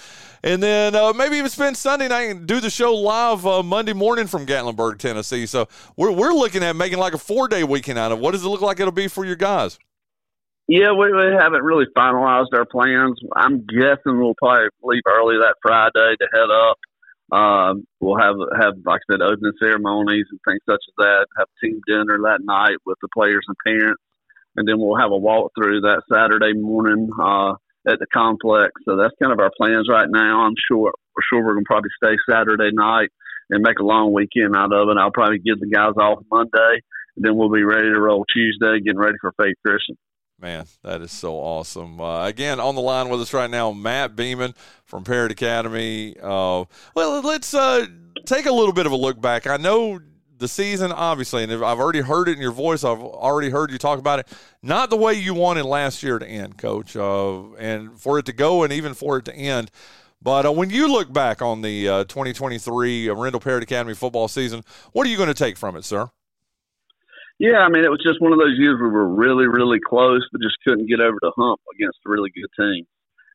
and 0.43 0.63
then 0.63 0.95
uh, 0.95 1.13
maybe 1.13 1.37
even 1.37 1.51
spend 1.51 1.77
Sunday 1.77 2.09
night 2.09 2.31
and 2.31 2.47
do 2.47 2.59
the 2.59 2.71
show 2.71 2.95
live 2.95 3.45
uh, 3.45 3.63
Monday 3.63 3.93
morning 3.93 4.27
from 4.27 4.47
Gatlinburg, 4.47 4.99
Tennessee. 4.99 5.45
So 5.45 5.69
we're 5.97 6.13
we're 6.13 6.33
looking 6.33 6.63
at 6.63 6.75
making 6.75 6.99
like 6.99 7.13
a 7.13 7.19
four 7.19 7.49
day 7.49 7.65
weekend 7.65 7.99
out 7.99 8.13
of. 8.13 8.19
What 8.19 8.31
does 8.31 8.45
it 8.45 8.49
look 8.49 8.63
like 8.63 8.81
it'll 8.81 8.93
be 8.93 9.09
for 9.09 9.27
your 9.27 9.37
guys? 9.37 9.79
Yeah, 10.69 10.93
we, 10.93 11.13
we 11.13 11.33
haven't 11.39 11.65
really 11.65 11.87
finalized 11.95 12.55
our 12.55 12.65
plans. 12.65 13.21
I'm 13.35 13.67
guessing 13.67 14.19
we'll 14.19 14.35
probably 14.39 14.69
leave 14.83 15.03
early 15.07 15.37
that 15.37 15.57
Friday 15.61 16.17
to 16.17 16.29
head 16.33 16.51
up 16.51 16.79
um, 17.33 17.87
we'll 18.01 18.19
have 18.19 18.37
have 18.61 18.75
like 18.85 19.01
I 19.11 19.15
said, 19.15 19.23
opening 19.23 19.53
ceremonies 19.59 20.27
and 20.31 20.41
things 20.47 20.61
such 20.69 20.83
as 20.89 20.95
that. 20.99 21.27
Have 21.39 21.49
team 21.63 21.81
dinner 21.87 22.19
that 22.23 22.41
night 22.43 22.79
with 22.87 22.99
the 23.03 23.09
players 23.15 23.45
and 23.49 23.57
parents, 23.67 24.03
and 24.57 24.67
then 24.69 24.79
we'll 24.79 24.99
have 24.99 25.11
a 25.11 25.19
walkthrough 25.19 25.83
that 25.83 26.03
Saturday 26.13 26.55
morning 26.55 27.11
uh, 27.21 27.55
at 27.89 27.99
the 27.99 28.07
complex. 28.13 28.71
So 28.85 28.97
that's 28.97 29.15
kind 29.21 29.33
of 29.33 29.41
our 29.41 29.51
plans 29.57 29.89
right 29.91 30.09
now. 30.09 30.43
I'm 30.43 30.57
sure 30.71 30.93
for 31.15 31.23
sure 31.29 31.45
we're 31.45 31.55
gonna 31.55 31.67
probably 31.67 31.91
stay 32.03 32.17
Saturday 32.31 32.71
night 32.73 33.11
and 33.51 33.63
make 33.63 33.79
a 33.79 33.85
long 33.85 34.13
weekend 34.13 34.57
out 34.57 34.73
of 34.73 34.89
it. 34.89 34.99
I'll 34.99 35.11
probably 35.11 35.39
give 35.39 35.61
the 35.61 35.71
guys 35.71 35.95
off 36.01 36.23
Monday 36.31 36.83
and 37.17 37.25
then 37.25 37.37
we'll 37.37 37.51
be 37.51 37.65
ready 37.65 37.89
to 37.89 38.01
roll 38.01 38.25
Tuesday, 38.33 38.81
getting 38.81 38.99
ready 39.01 39.17
for 39.21 39.33
Faith 39.41 39.57
Christian. 39.65 39.97
Man, 40.39 40.67
that 40.83 41.01
is 41.01 41.13
so 41.13 41.37
awesome. 41.37 41.99
Uh, 41.99 42.27
again, 42.27 42.61
on 42.61 42.75
the 42.75 42.81
line 42.83 43.09
with 43.09 43.23
us 43.23 43.33
right 43.33 43.49
now, 43.49 43.73
Matt 43.73 44.15
Beaman 44.15 44.55
from 44.85 45.03
Parrott 45.03 45.33
Academy. 45.33 46.15
Uh, 46.21 46.65
well, 46.95 47.23
let's 47.23 47.55
uh, 47.55 47.87
take 48.27 48.45
a 48.45 48.53
little 48.53 48.75
bit 48.75 48.85
of 48.85 48.93
a 48.93 48.97
look 48.97 49.19
back. 49.19 49.47
I 49.47 49.57
know 49.57 49.99
the 50.37 50.47
season, 50.47 50.93
obviously, 50.93 51.43
and 51.43 51.51
I've 51.51 51.63
already 51.63 52.03
heard 52.03 52.29
it 52.29 52.33
in 52.33 52.41
your 52.43 52.53
voice. 52.53 52.85
I've 52.85 53.01
already 53.01 53.49
heard 53.49 53.71
you 53.71 53.79
talk 53.79 53.99
about 53.99 54.19
it. 54.19 54.29
Not 54.63 54.91
the 54.91 54.97
way 54.99 55.15
you 55.15 55.33
wanted 55.33 55.65
last 55.65 56.03
year 56.03 56.19
to 56.19 56.27
end, 56.27 56.59
Coach, 56.59 56.97
uh, 56.97 57.55
and 57.55 57.99
for 57.99 58.19
it 58.19 58.27
to 58.27 58.35
go 58.35 58.63
and 58.63 58.75
even 58.75 58.93
for 58.93 59.17
it 59.17 59.25
to 59.27 59.35
end. 59.35 59.71
But 60.21 60.45
uh, 60.45 60.53
when 60.53 60.69
you 60.69 60.93
look 60.93 61.11
back 61.11 61.41
on 61.41 61.63
the 61.63 61.89
uh, 61.89 62.05
2023 62.05 63.09
Rendell 63.09 63.41
Parrott 63.41 63.63
Academy 63.63 63.95
football 63.95 64.29
season, 64.29 64.65
what 64.93 65.07
are 65.07 65.11
you 65.11 65.17
going 65.17 65.29
to 65.29 65.35
take 65.35 65.57
from 65.57 65.77
it, 65.77 65.85
sir? 65.87 66.11
Yeah, 67.39 67.61
I 67.61 67.69
mean, 67.69 67.85
it 67.85 67.91
was 67.91 68.01
just 68.05 68.21
one 68.21 68.33
of 68.33 68.39
those 68.39 68.57
years 68.57 68.81
we 68.81 68.89
were 68.89 69.09
really, 69.09 69.47
really 69.47 69.79
close, 69.79 70.27
but 70.33 70.41
just 70.41 70.57
couldn't 70.67 70.89
get 70.89 71.01
over 71.01 71.19
the 71.21 71.33
hump 71.37 71.61
against 71.75 71.99
a 72.07 72.11
really 72.11 72.31
good 72.33 72.49
team. 72.57 72.87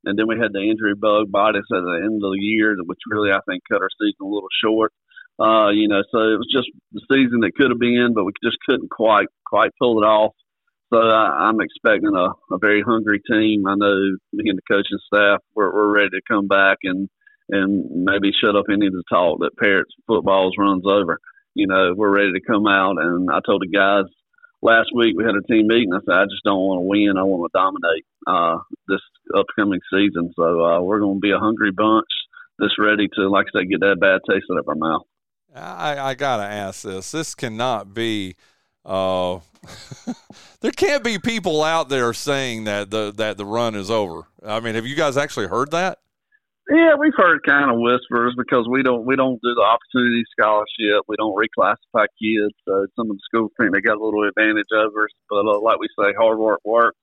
And 0.05 0.17
then 0.17 0.27
we 0.27 0.39
had 0.41 0.53
the 0.53 0.61
injury 0.61 0.95
bug 0.95 1.29
bite 1.29 1.55
us 1.55 1.69
at 1.69 1.85
the 1.85 2.01
end 2.03 2.17
of 2.23 2.31
the 2.33 2.41
year, 2.41 2.75
which 2.85 2.97
really, 3.07 3.31
I 3.31 3.39
think, 3.47 3.61
cut 3.69 3.81
our 3.81 3.93
season 4.01 4.25
a 4.25 4.25
little 4.25 4.49
short. 4.63 4.91
Uh, 5.39 5.69
you 5.69 5.87
know, 5.87 6.01
so 6.11 6.17
it 6.33 6.41
was 6.41 6.49
just 6.51 6.67
the 6.91 7.01
season 7.13 7.41
that 7.41 7.53
could 7.55 7.69
have 7.69 7.79
been, 7.79 8.13
but 8.15 8.25
we 8.25 8.33
just 8.43 8.57
couldn't 8.67 8.89
quite, 8.89 9.27
quite 9.45 9.69
pull 9.77 10.01
it 10.01 10.05
off. 10.05 10.33
So 10.91 10.97
I, 10.97 11.47
I'm 11.47 11.61
expecting 11.61 12.15
a, 12.15 12.33
a 12.53 12.57
very 12.59 12.81
hungry 12.81 13.21
team. 13.29 13.67
I 13.67 13.75
know 13.75 14.17
me 14.33 14.49
and 14.49 14.57
the 14.57 14.65
coaching 14.69 14.99
staff, 15.05 15.41
we're, 15.53 15.71
we're 15.71 15.93
ready 15.93 16.09
to 16.09 16.21
come 16.27 16.47
back 16.47 16.79
and, 16.83 17.07
and 17.49 17.85
maybe 18.03 18.31
shut 18.33 18.55
up 18.55 18.65
any 18.71 18.87
of 18.87 18.93
the 18.93 19.03
talk 19.09 19.39
that 19.41 19.57
Parrott's 19.57 19.93
footballs 20.07 20.55
runs 20.57 20.83
over 20.87 21.19
you 21.53 21.67
know, 21.67 21.93
we're 21.95 22.13
ready 22.13 22.33
to 22.33 22.41
come 22.41 22.67
out. 22.67 22.97
And 22.99 23.29
I 23.31 23.39
told 23.45 23.61
the 23.61 23.67
guys 23.67 24.05
last 24.61 24.89
week 24.93 25.15
we 25.17 25.23
had 25.23 25.35
a 25.35 25.41
team 25.43 25.67
meeting. 25.67 25.93
I 25.93 25.99
said, 26.05 26.15
I 26.15 26.25
just 26.25 26.43
don't 26.43 26.59
want 26.59 26.79
to 26.79 26.87
win. 26.87 27.17
I 27.17 27.23
want 27.23 27.51
to 27.51 27.57
dominate 27.57 28.05
uh, 28.27 28.63
this 28.87 29.01
upcoming 29.35 29.81
season. 29.91 30.31
So 30.35 30.63
uh, 30.63 30.81
we're 30.81 30.99
going 30.99 31.17
to 31.17 31.21
be 31.21 31.31
a 31.31 31.39
hungry 31.39 31.71
bunch 31.71 32.09
that's 32.59 32.77
ready 32.77 33.07
to, 33.15 33.29
like 33.29 33.47
I 33.53 33.59
said, 33.59 33.69
get 33.69 33.81
that 33.81 33.99
bad 33.99 34.21
taste 34.29 34.45
out 34.51 34.59
of 34.59 34.67
our 34.67 34.75
mouth. 34.75 35.03
I, 35.53 35.97
I 35.99 36.13
got 36.13 36.37
to 36.37 36.43
ask 36.43 36.83
this. 36.83 37.11
This 37.11 37.35
cannot 37.35 37.93
be. 37.93 38.35
Uh, 38.85 39.39
there 40.61 40.71
can't 40.71 41.03
be 41.03 41.19
people 41.19 41.61
out 41.63 41.89
there 41.89 42.13
saying 42.13 42.63
that 42.63 42.89
the 42.89 43.13
that 43.17 43.37
the 43.37 43.45
run 43.45 43.75
is 43.75 43.91
over. 43.91 44.23
I 44.43 44.59
mean, 44.59 44.75
have 44.75 44.87
you 44.87 44.95
guys 44.95 45.17
actually 45.17 45.47
heard 45.47 45.71
that? 45.71 45.99
Yeah, 46.69 46.95
we've 46.99 47.15
heard 47.15 47.41
kind 47.45 47.71
of 47.71 47.79
whispers 47.79 48.35
because 48.37 48.67
we 48.69 48.83
don't 48.83 49.05
we 49.05 49.15
don't 49.15 49.41
do 49.41 49.53
the 49.55 49.61
opportunity 49.61 50.23
scholarship. 50.31 51.03
We 51.07 51.15
don't 51.17 51.35
reclassify 51.35 52.05
kids. 52.21 52.53
So 52.67 52.85
some 52.95 53.09
of 53.09 53.17
the 53.17 53.21
schools 53.25 53.51
think 53.59 53.73
they 53.73 53.81
got 53.81 53.97
a 53.97 54.03
little 54.03 54.27
advantage 54.27 54.67
over 54.73 55.05
us. 55.05 55.11
But 55.29 55.45
uh, 55.47 55.59
like 55.59 55.79
we 55.79 55.87
say, 55.99 56.13
hard 56.17 56.37
work 56.37 56.59
works, 56.63 56.99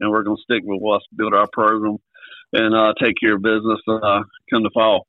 and 0.00 0.10
we're 0.10 0.22
going 0.22 0.36
to 0.36 0.42
stick 0.42 0.62
with 0.64 0.80
what's 0.80 1.06
build 1.16 1.34
our 1.34 1.48
program 1.52 1.96
and 2.52 2.74
uh, 2.74 2.92
take 3.02 3.14
care 3.20 3.34
of 3.36 3.42
business 3.42 3.80
uh, 3.88 4.20
come 4.50 4.62
the 4.62 4.70
fall. 4.72 5.06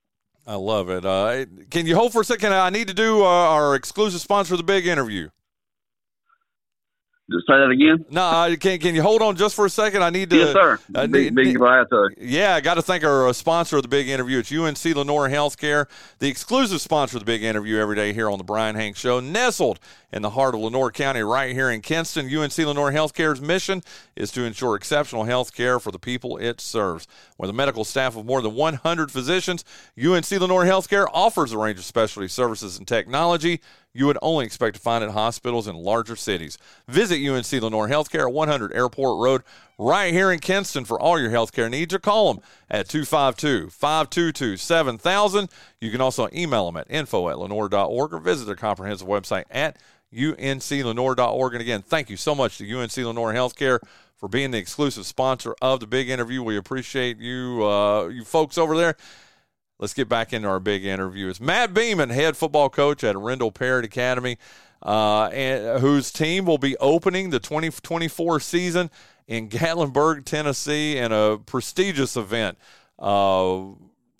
I 0.47 0.55
love 0.55 0.89
it. 0.89 1.05
Uh, 1.05 1.45
can 1.69 1.85
you 1.85 1.95
hold 1.95 2.11
for 2.11 2.21
a 2.21 2.25
second? 2.25 2.53
I 2.53 2.69
need 2.69 2.87
to 2.87 2.93
do 2.93 3.21
uh, 3.21 3.27
our 3.27 3.75
exclusive 3.75 4.21
sponsor 4.21 4.55
of 4.55 4.57
the 4.57 4.63
big 4.63 4.87
interview. 4.87 5.29
Just 7.31 7.45
say 7.47 7.53
that 7.53 7.69
again. 7.69 8.05
No, 8.09 8.55
can 8.59 8.79
can 8.79 8.95
you 8.95 9.03
hold 9.03 9.21
on 9.21 9.35
just 9.35 9.55
for 9.55 9.65
a 9.65 9.69
second? 9.69 10.03
I 10.03 10.09
need 10.09 10.31
to. 10.31 10.37
Yes, 10.37 10.53
sir. 10.53 10.79
I 10.95 11.05
need, 11.05 11.35
be 11.35 11.53
glad 11.53 11.87
to. 11.89 12.09
Yeah, 12.17 12.55
I 12.55 12.61
got 12.61 12.75
to 12.75 12.81
thank 12.81 13.03
our 13.03 13.27
uh, 13.27 13.33
sponsor 13.33 13.77
of 13.77 13.83
the 13.83 13.87
big 13.87 14.09
interview. 14.09 14.39
It's 14.39 14.51
UNC 14.51 14.83
Lenoir 14.95 15.29
Healthcare, 15.29 15.87
the 16.17 16.27
exclusive 16.27 16.81
sponsor 16.81 17.17
of 17.17 17.21
the 17.21 17.25
big 17.25 17.43
interview 17.43 17.77
every 17.77 17.95
day 17.95 18.13
here 18.13 18.31
on 18.31 18.39
the 18.39 18.43
Brian 18.43 18.75
Hanks 18.75 18.99
Show, 18.99 19.19
nestled 19.19 19.79
in 20.11 20.23
the 20.23 20.31
heart 20.31 20.55
of 20.55 20.61
Lenoir 20.61 20.91
County, 20.91 21.21
right 21.21 21.53
here 21.53 21.69
in 21.69 21.81
Kinston. 21.81 22.35
UNC 22.35 22.57
Lenoir 22.57 22.91
Healthcare's 22.91 23.41
mission 23.41 23.83
is 24.15 24.31
to 24.31 24.43
ensure 24.43 24.75
exceptional 24.75 25.25
health 25.25 25.53
care 25.53 25.79
for 25.79 25.91
the 25.91 25.99
people 25.99 26.37
it 26.37 26.59
serves. 26.59 27.07
With 27.37 27.51
a 27.51 27.53
medical 27.53 27.85
staff 27.85 28.17
of 28.17 28.25
more 28.25 28.41
than 28.41 28.55
100 28.55 29.11
physicians, 29.11 29.63
UNC 30.03 30.31
Lenoir 30.31 30.65
Healthcare 30.65 31.07
offers 31.13 31.51
a 31.51 31.59
range 31.59 31.77
of 31.77 31.85
specialty 31.85 32.27
services 32.27 32.79
and 32.79 32.87
technology 32.87 33.61
you 33.93 34.05
would 34.05 34.17
only 34.21 34.45
expect 34.45 34.75
to 34.75 34.81
find 34.81 35.03
at 35.03 35.11
hospitals 35.11 35.67
in 35.67 35.75
larger 35.75 36.15
cities. 36.15 36.57
Visit 36.87 37.25
UNC 37.25 37.51
Lenoir 37.51 37.87
Healthcare 37.87 38.27
at 38.27 38.33
100 38.33 38.73
Airport 38.73 39.21
Road, 39.21 39.43
right 39.77 40.13
here 40.13 40.31
in 40.31 40.39
Kinston, 40.39 40.85
for 40.85 40.99
all 40.99 41.19
your 41.19 41.31
healthcare 41.31 41.69
needs, 41.69 41.93
or 41.93 41.99
call 41.99 42.33
them 42.33 42.43
at 42.69 42.87
252 42.87 43.69
522 43.69 44.57
7000. 44.57 45.49
You 45.81 45.91
can 45.91 46.01
also 46.01 46.29
email 46.33 46.65
them 46.67 46.77
at 46.77 46.89
info 46.89 47.29
at 47.29 47.39
lenoir.org 47.39 48.13
or 48.13 48.19
visit 48.19 48.45
their 48.45 48.55
comprehensive 48.55 49.07
website 49.07 49.45
at 49.49 49.77
unclenoir.org. 50.13 51.53
And 51.53 51.61
again, 51.61 51.81
thank 51.81 52.09
you 52.09 52.17
so 52.17 52.35
much 52.35 52.57
to 52.57 52.79
UNC 52.79 52.95
Lenoir 52.97 53.33
Healthcare 53.33 53.79
for 54.15 54.27
being 54.27 54.51
the 54.51 54.57
exclusive 54.57 55.05
sponsor 55.05 55.55
of 55.61 55.79
the 55.79 55.87
big 55.87 56.09
interview. 56.09 56.43
We 56.43 56.57
appreciate 56.57 57.17
you, 57.17 57.65
uh, 57.65 58.07
you 58.07 58.23
folks 58.25 58.57
over 58.57 58.75
there. 58.75 58.95
Let's 59.79 59.93
get 59.93 60.09
back 60.09 60.33
into 60.33 60.49
our 60.49 60.59
big 60.59 60.83
interview. 60.83 61.29
It's 61.29 61.39
Matt 61.39 61.73
Beaman, 61.73 62.09
head 62.09 62.35
football 62.35 62.69
coach 62.69 63.01
at 63.05 63.17
Rendell 63.17 63.49
Parrott 63.49 63.85
Academy, 63.85 64.37
uh, 64.83 65.27
and 65.27 65.79
whose 65.79 66.11
team 66.11 66.43
will 66.43 66.57
be 66.57 66.75
opening 66.77 67.29
the 67.29 67.39
2024 67.39 68.41
season 68.41 68.91
in 69.25 69.47
Gatlinburg, 69.47 70.25
Tennessee, 70.25 70.97
in 70.97 71.13
a 71.13 71.37
prestigious 71.37 72.17
event. 72.17 72.57
Uh, 73.01 73.69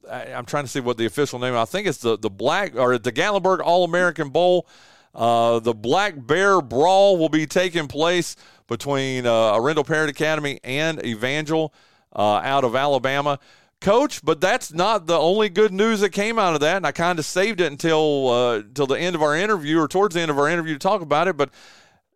I, 0.10 0.28
am 0.30 0.46
trying 0.46 0.64
to 0.64 0.70
see 0.70 0.80
what 0.80 0.96
the 0.96 1.06
official 1.06 1.40
name. 1.40 1.56
I 1.56 1.66
think 1.66 1.88
it's 1.88 1.98
the 1.98 2.18
the 2.18 2.30
Black 2.30 2.78
or 2.78 2.98
the 2.98 3.12
Gatlinburg 3.12 3.60
All 3.60 3.84
American 3.84 4.30
Bowl. 4.30 4.66
Uh, 5.14 5.60
the 5.60 5.74
Black 5.74 6.26
Bear 6.26 6.62
Brawl 6.62 7.18
will 7.18 7.28
be 7.28 7.46
taking 7.46 7.90
place 7.90 8.38
between 8.68 9.26
uh, 9.26 9.60
Rendell 9.60 9.84
Parrott 9.84 10.10
Academy 10.10 10.62
and 10.64 11.06
Evangel 11.06 11.74
uh, 12.16 12.36
out 12.36 12.64
of 12.64 12.78
Alabama 12.78 13.40
coach. 13.82 14.24
But 14.24 14.42
that's 14.42 14.74
not 14.74 15.08
the 15.08 15.18
only 15.18 15.50
good 15.50 15.74
news 15.74 16.02
that 16.02 16.12
came 16.12 16.40
out 16.40 16.54
of 16.54 16.62
that, 16.62 16.78
and 16.78 16.86
I 16.86 16.92
kind 16.92 17.20
of 17.20 17.26
saved 17.26 17.62
it 17.62 17.72
until 17.72 18.30
uh, 18.30 18.56
until 18.60 18.88
the 18.88 19.00
end 19.00 19.16
of 19.16 19.22
our 19.22 19.36
interview 19.36 19.80
or 19.80 19.88
towards 19.88 20.16
the 20.16 20.22
end 20.22 20.32
of 20.32 20.38
our 20.38 20.50
interview 20.50 20.74
to 20.74 20.80
talk 20.80 21.02
about 21.02 21.28
it. 21.28 21.38
But 21.38 21.50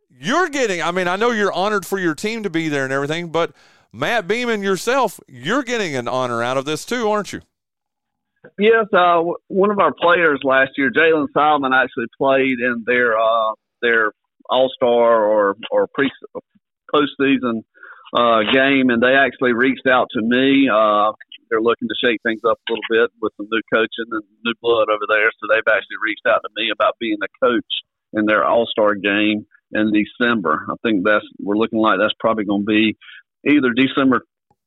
you're 0.10 0.50
getting, 0.50 0.82
I 0.82 0.92
mean, 0.92 1.08
I 1.08 1.16
know 1.16 1.32
you're 1.32 1.54
honored 1.54 1.86
for 1.86 2.00
your 2.00 2.16
team 2.16 2.44
to 2.44 2.50
be 2.50 2.70
there 2.70 2.84
and 2.84 2.94
everything, 2.94 3.30
but 3.30 3.52
Matt 3.92 4.28
Beaman 4.28 4.64
yourself, 4.64 5.20
you're 5.28 5.64
getting 5.64 5.96
an 5.96 6.08
honor 6.08 6.42
out 6.42 6.58
of 6.58 6.66
this 6.66 6.86
too, 6.86 7.10
aren't 7.10 7.34
you? 7.34 7.42
Yes, 8.60 8.86
uh, 8.94 9.22
one 9.48 9.72
of 9.72 9.80
our 9.80 9.94
players 9.94 10.40
last 10.44 10.72
year, 10.78 10.92
Jalen 10.92 11.28
Solomon, 11.34 11.72
actually 11.74 12.08
played 12.18 12.60
in 12.60 12.84
their 12.86 13.18
uh, 13.18 13.54
their 13.82 14.12
All 14.50 14.70
Star 14.76 15.24
or 15.24 15.56
or 15.72 15.88
pre 15.94 16.12
postseason 16.94 17.64
uh, 18.14 18.42
game, 18.52 18.90
and 18.90 19.02
they 19.02 19.16
actually 19.16 19.54
reached 19.54 19.88
out 19.88 20.10
to 20.12 20.22
me. 20.22 20.68
Uh, 20.70 21.14
they're 21.54 21.62
looking 21.62 21.88
to 21.88 21.96
shake 22.02 22.20
things 22.24 22.42
up 22.50 22.58
a 22.58 22.72
little 22.72 22.90
bit 22.90 23.12
with 23.22 23.32
some 23.38 23.46
new 23.52 23.62
coaching 23.72 24.10
and 24.10 24.24
new 24.44 24.54
blood 24.60 24.90
over 24.90 25.06
there. 25.08 25.30
So 25.38 25.46
they've 25.46 25.70
actually 25.70 26.02
reached 26.02 26.26
out 26.28 26.42
to 26.42 26.50
me 26.58 26.72
about 26.74 26.98
being 27.00 27.18
a 27.22 27.46
coach 27.46 27.74
in 28.14 28.26
their 28.26 28.44
All 28.44 28.66
Star 28.66 28.96
game 28.96 29.46
in 29.72 29.94
December. 29.94 30.66
I 30.68 30.74
think 30.82 31.06
that's 31.06 31.26
we're 31.40 31.58
looking 31.58 31.78
like 31.78 32.00
that's 32.00 32.18
probably 32.20 32.46
going 32.46 32.66
to 32.66 32.66
be 32.66 32.98
either 33.46 33.70
December 33.70 34.22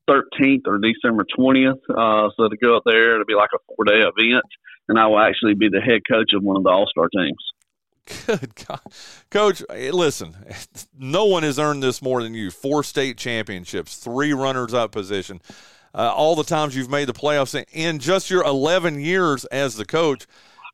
13th 0.09 0.63
or 0.67 0.79
December 0.79 1.27
20th. 1.37 1.83
Uh, 1.91 2.31
so 2.37 2.49
to 2.49 2.57
go 2.57 2.77
up 2.77 2.85
there, 2.87 3.15
it'll 3.15 3.27
be 3.27 3.35
like 3.35 3.51
a 3.53 3.59
four 3.67 3.85
day 3.85 3.99
event, 3.99 4.47
and 4.89 4.97
I 4.97 5.09
will 5.09 5.19
actually 5.19 5.55
be 5.55 5.69
the 5.69 5.81
head 5.81 6.03
coach 6.09 6.31
of 6.35 6.45
one 6.45 6.57
of 6.57 6.63
the 6.63 6.71
All 6.71 6.87
Star 6.87 7.09
teams. 7.09 7.43
Good 8.27 8.55
God. 8.69 8.81
Coach, 9.31 9.63
listen, 9.69 10.37
no 10.97 11.25
one 11.25 11.43
has 11.43 11.59
earned 11.59 11.83
this 11.83 12.01
more 12.01 12.23
than 12.23 12.35
you. 12.35 12.53
Four 12.53 12.85
state 12.85 13.19
championships, 13.19 13.97
three 13.97 14.33
runners 14.33 14.73
up 14.73 14.93
position 14.93 15.41
uh, 15.97 16.13
all 16.15 16.37
the 16.37 16.45
times 16.45 16.77
you've 16.77 16.91
made 16.91 17.09
the 17.09 17.15
playoffs 17.15 17.65
in 17.73 17.99
just 17.99 18.31
your 18.31 18.45
11 18.45 19.01
years 19.01 19.45
as 19.47 19.77
the 19.77 19.87
coach. 19.87 20.27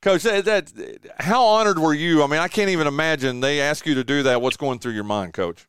Coach, 0.02 0.24
that, 0.24 0.44
that, 0.46 0.72
how 1.20 1.44
honored 1.44 1.78
were 1.78 1.94
you? 1.94 2.24
I 2.24 2.26
mean, 2.26 2.40
I 2.40 2.48
can't 2.48 2.70
even 2.70 2.88
imagine 2.88 3.38
they 3.38 3.60
ask 3.60 3.86
you 3.86 3.94
to 3.94 4.02
do 4.02 4.24
that. 4.24 4.42
What's 4.42 4.56
going 4.56 4.80
through 4.80 4.92
your 4.98 5.04
mind, 5.04 5.32
Coach? 5.32 5.64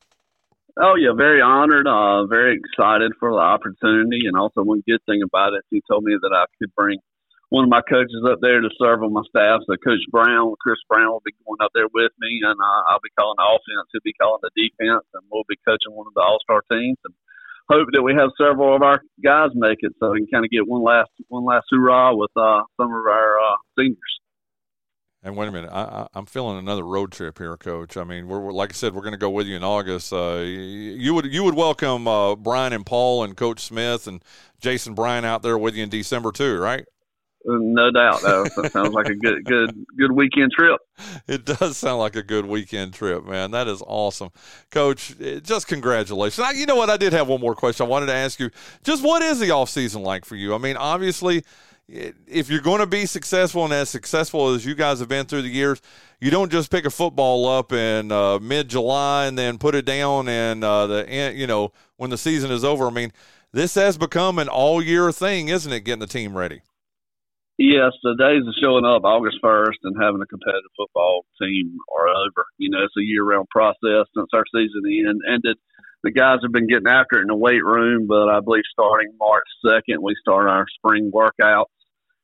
Oh 0.74 0.98
yeah, 0.98 1.14
very 1.14 1.38
honored, 1.38 1.86
uh, 1.86 2.26
very 2.26 2.58
excited 2.58 3.14
for 3.20 3.30
the 3.30 3.46
opportunity, 3.46 4.26
and 4.26 4.34
also 4.36 4.66
one 4.66 4.82
good 4.90 5.06
thing 5.06 5.22
about 5.22 5.54
it, 5.54 5.62
he 5.70 5.84
told 5.86 6.04
me 6.04 6.18
that 6.20 6.34
I 6.34 6.50
could 6.58 6.74
bring 6.74 6.98
one 7.54 7.62
of 7.62 7.70
my 7.70 7.86
coaches 7.86 8.26
up 8.26 8.42
there 8.42 8.58
to 8.58 8.74
serve 8.82 9.06
on 9.06 9.14
my 9.14 9.22
staff. 9.30 9.62
So 9.70 9.78
Coach 9.78 10.02
Brown, 10.10 10.58
Chris 10.58 10.82
Brown, 10.90 11.14
will 11.14 11.22
be 11.22 11.38
going 11.46 11.62
up 11.62 11.70
there 11.78 11.86
with 11.94 12.10
me, 12.18 12.42
and 12.42 12.58
uh, 12.58 12.82
I'll 12.90 13.06
be 13.06 13.14
calling 13.14 13.38
the 13.38 13.46
offense. 13.46 13.86
He'll 13.94 14.02
be 14.02 14.18
calling 14.18 14.42
the 14.42 14.50
defense, 14.58 15.06
and 15.14 15.22
we'll 15.30 15.46
be 15.46 15.62
coaching 15.62 15.94
one 15.94 16.10
of 16.10 16.18
the 16.18 16.26
All 16.26 16.42
Star 16.42 16.66
teams. 16.66 16.98
And 17.06 17.14
hope 17.74 17.90
that 17.94 18.02
we 18.02 18.14
have 18.14 18.30
several 18.38 18.76
of 18.76 18.82
our 18.82 19.02
guys 19.24 19.50
make 19.56 19.80
it 19.82 19.94
so 20.00 20.12
we 20.12 20.20
can 20.20 20.28
kind 20.28 20.46
of 20.46 20.52
get 20.52 20.68
one 20.68 20.84
last 20.84 21.10
one 21.28 21.46
last 21.46 21.66
hurrah 21.72 22.14
with 22.14 22.32
uh, 22.36 22.62
some 22.78 22.88
of 22.88 23.06
our 23.06 23.38
uh, 23.40 23.56
seniors. 23.78 23.98
And 25.26 25.38
wait 25.38 25.48
a 25.48 25.52
minute, 25.54 25.70
I, 25.72 26.08
am 26.16 26.26
feeling 26.26 26.58
another 26.58 26.84
road 26.84 27.14
trip 27.14 27.38
here, 27.38 27.56
Coach. 27.56 27.96
I 27.96 28.04
mean, 28.04 28.28
we're, 28.28 28.42
we're 28.42 28.52
like 28.52 28.72
I 28.72 28.74
said, 28.74 28.94
we're 28.94 29.04
going 29.04 29.14
to 29.14 29.18
go 29.18 29.30
with 29.30 29.48
you 29.48 29.56
in 29.56 29.64
August. 29.64 30.12
Uh, 30.12 30.40
you 30.44 31.14
would 31.14 31.26
you 31.34 31.46
would 31.46 31.56
welcome 31.56 32.08
uh, 32.08 32.36
Brian 32.36 32.74
and 32.74 32.86
Paul 32.86 33.24
and 33.24 33.38
Coach 33.38 33.62
Smith 33.62 34.06
and 34.06 34.22
Jason 34.60 34.94
Bryan 34.94 35.24
out 35.24 35.42
there 35.42 35.58
with 35.58 35.76
you 35.76 35.84
in 35.84 35.90
December 35.90 36.34
too, 36.34 36.60
right? 36.60 36.86
No 37.46 37.92
doubt. 37.92 38.22
That 38.22 38.70
sounds 38.72 38.94
like 38.94 39.08
a 39.08 39.16
good, 39.16 39.46
good, 39.46 39.86
good 39.98 40.12
weekend 40.12 40.52
trip. 40.52 40.80
It 41.28 41.46
does 41.46 41.78
sound 41.78 42.00
like 42.00 42.16
a 42.16 42.24
good 42.24 42.46
weekend 42.46 42.94
trip, 42.94 43.26
man. 43.26 43.52
That 43.52 43.68
is 43.68 43.82
awesome, 43.86 44.30
Coach. 44.72 45.16
Eh, 45.20 45.40
just 45.42 45.68
congratulations. 45.68 46.46
I, 46.46 46.52
you 46.52 46.66
know 46.66 46.76
what? 46.76 46.90
I 46.90 46.98
did 46.98 47.14
have 47.14 47.28
one 47.28 47.42
more 47.42 47.56
question. 47.56 47.86
I 47.86 47.90
wanted 47.90 48.08
to 48.08 48.14
ask 48.14 48.40
you. 48.40 48.50
Just 48.84 49.04
what 49.04 49.22
is 49.22 49.40
the 49.40 49.52
off 49.52 49.70
season 49.70 50.04
like 50.04 50.26
for 50.26 50.36
you? 50.36 50.54
I 50.54 50.58
mean, 50.58 50.78
obviously, 50.78 51.44
if 51.88 52.50
you're 52.50 52.62
going 52.62 52.80
to 52.80 52.88
be 52.88 53.06
successful 53.06 53.66
and 53.66 53.74
as 53.74 53.90
successful 53.90 54.50
as 54.50 54.66
you 54.66 54.76
guys 54.76 55.00
have 55.00 55.10
been 55.10 55.26
through 55.26 55.42
the 55.42 55.50
years, 55.50 55.82
you 56.20 56.32
don't 56.32 56.52
just 56.52 56.72
pick 56.72 56.86
a 56.86 56.90
football 56.90 57.48
up 57.48 57.74
in 57.74 58.12
uh, 58.12 58.40
mid 58.40 58.70
July 58.70 59.26
and 59.26 59.38
then 59.38 59.58
put 59.58 59.76
it 59.76 59.86
down 59.86 60.30
and 60.30 60.64
uh, 60.64 60.88
the 60.88 61.34
you 61.36 61.48
know 61.48 61.72
when 61.98 62.10
the 62.10 62.18
season 62.18 62.52
is 62.52 62.64
over. 62.64 62.88
I 62.88 62.92
mean, 62.92 63.12
this 63.52 63.76
has 63.76 63.98
become 63.98 64.40
an 64.40 64.48
all 64.48 64.82
year 64.82 65.12
thing, 65.12 65.50
isn't 65.50 65.72
it? 65.72 65.82
Getting 65.82 66.00
the 66.00 66.08
team 66.08 66.38
ready. 66.38 66.62
Yes, 67.58 67.94
the 68.02 68.16
days 68.18 68.42
of 68.48 68.56
showing 68.62 68.86
up 68.86 69.04
August 69.06 69.38
first 69.42 69.78
and 69.84 69.96
having 70.02 70.22
a 70.22 70.26
competitive 70.26 70.74
football 70.76 71.26
team 71.40 71.78
are 71.96 72.08
over. 72.10 72.46
You 72.58 72.72
know, 72.72 72.84
it's 72.84 72.98
a 72.98 73.06
year 73.06 73.24
round 73.24 73.48
process 73.50 74.10
since 74.16 74.28
our 74.34 74.46
season 74.54 74.82
end 74.90 75.22
ended. 75.30 75.58
The 76.04 76.12
guys 76.12 76.40
have 76.42 76.52
been 76.52 76.68
getting 76.68 76.90
after 76.90 77.20
it 77.20 77.22
in 77.22 77.28
the 77.28 77.36
weight 77.36 77.64
room, 77.64 78.08
but 78.08 78.28
I 78.28 78.40
believe 78.42 78.64
starting 78.72 79.14
March 79.20 79.46
second, 79.66 80.02
we 80.02 80.16
start 80.20 80.50
our 80.50 80.66
spring 80.76 81.12
workouts, 81.14 81.72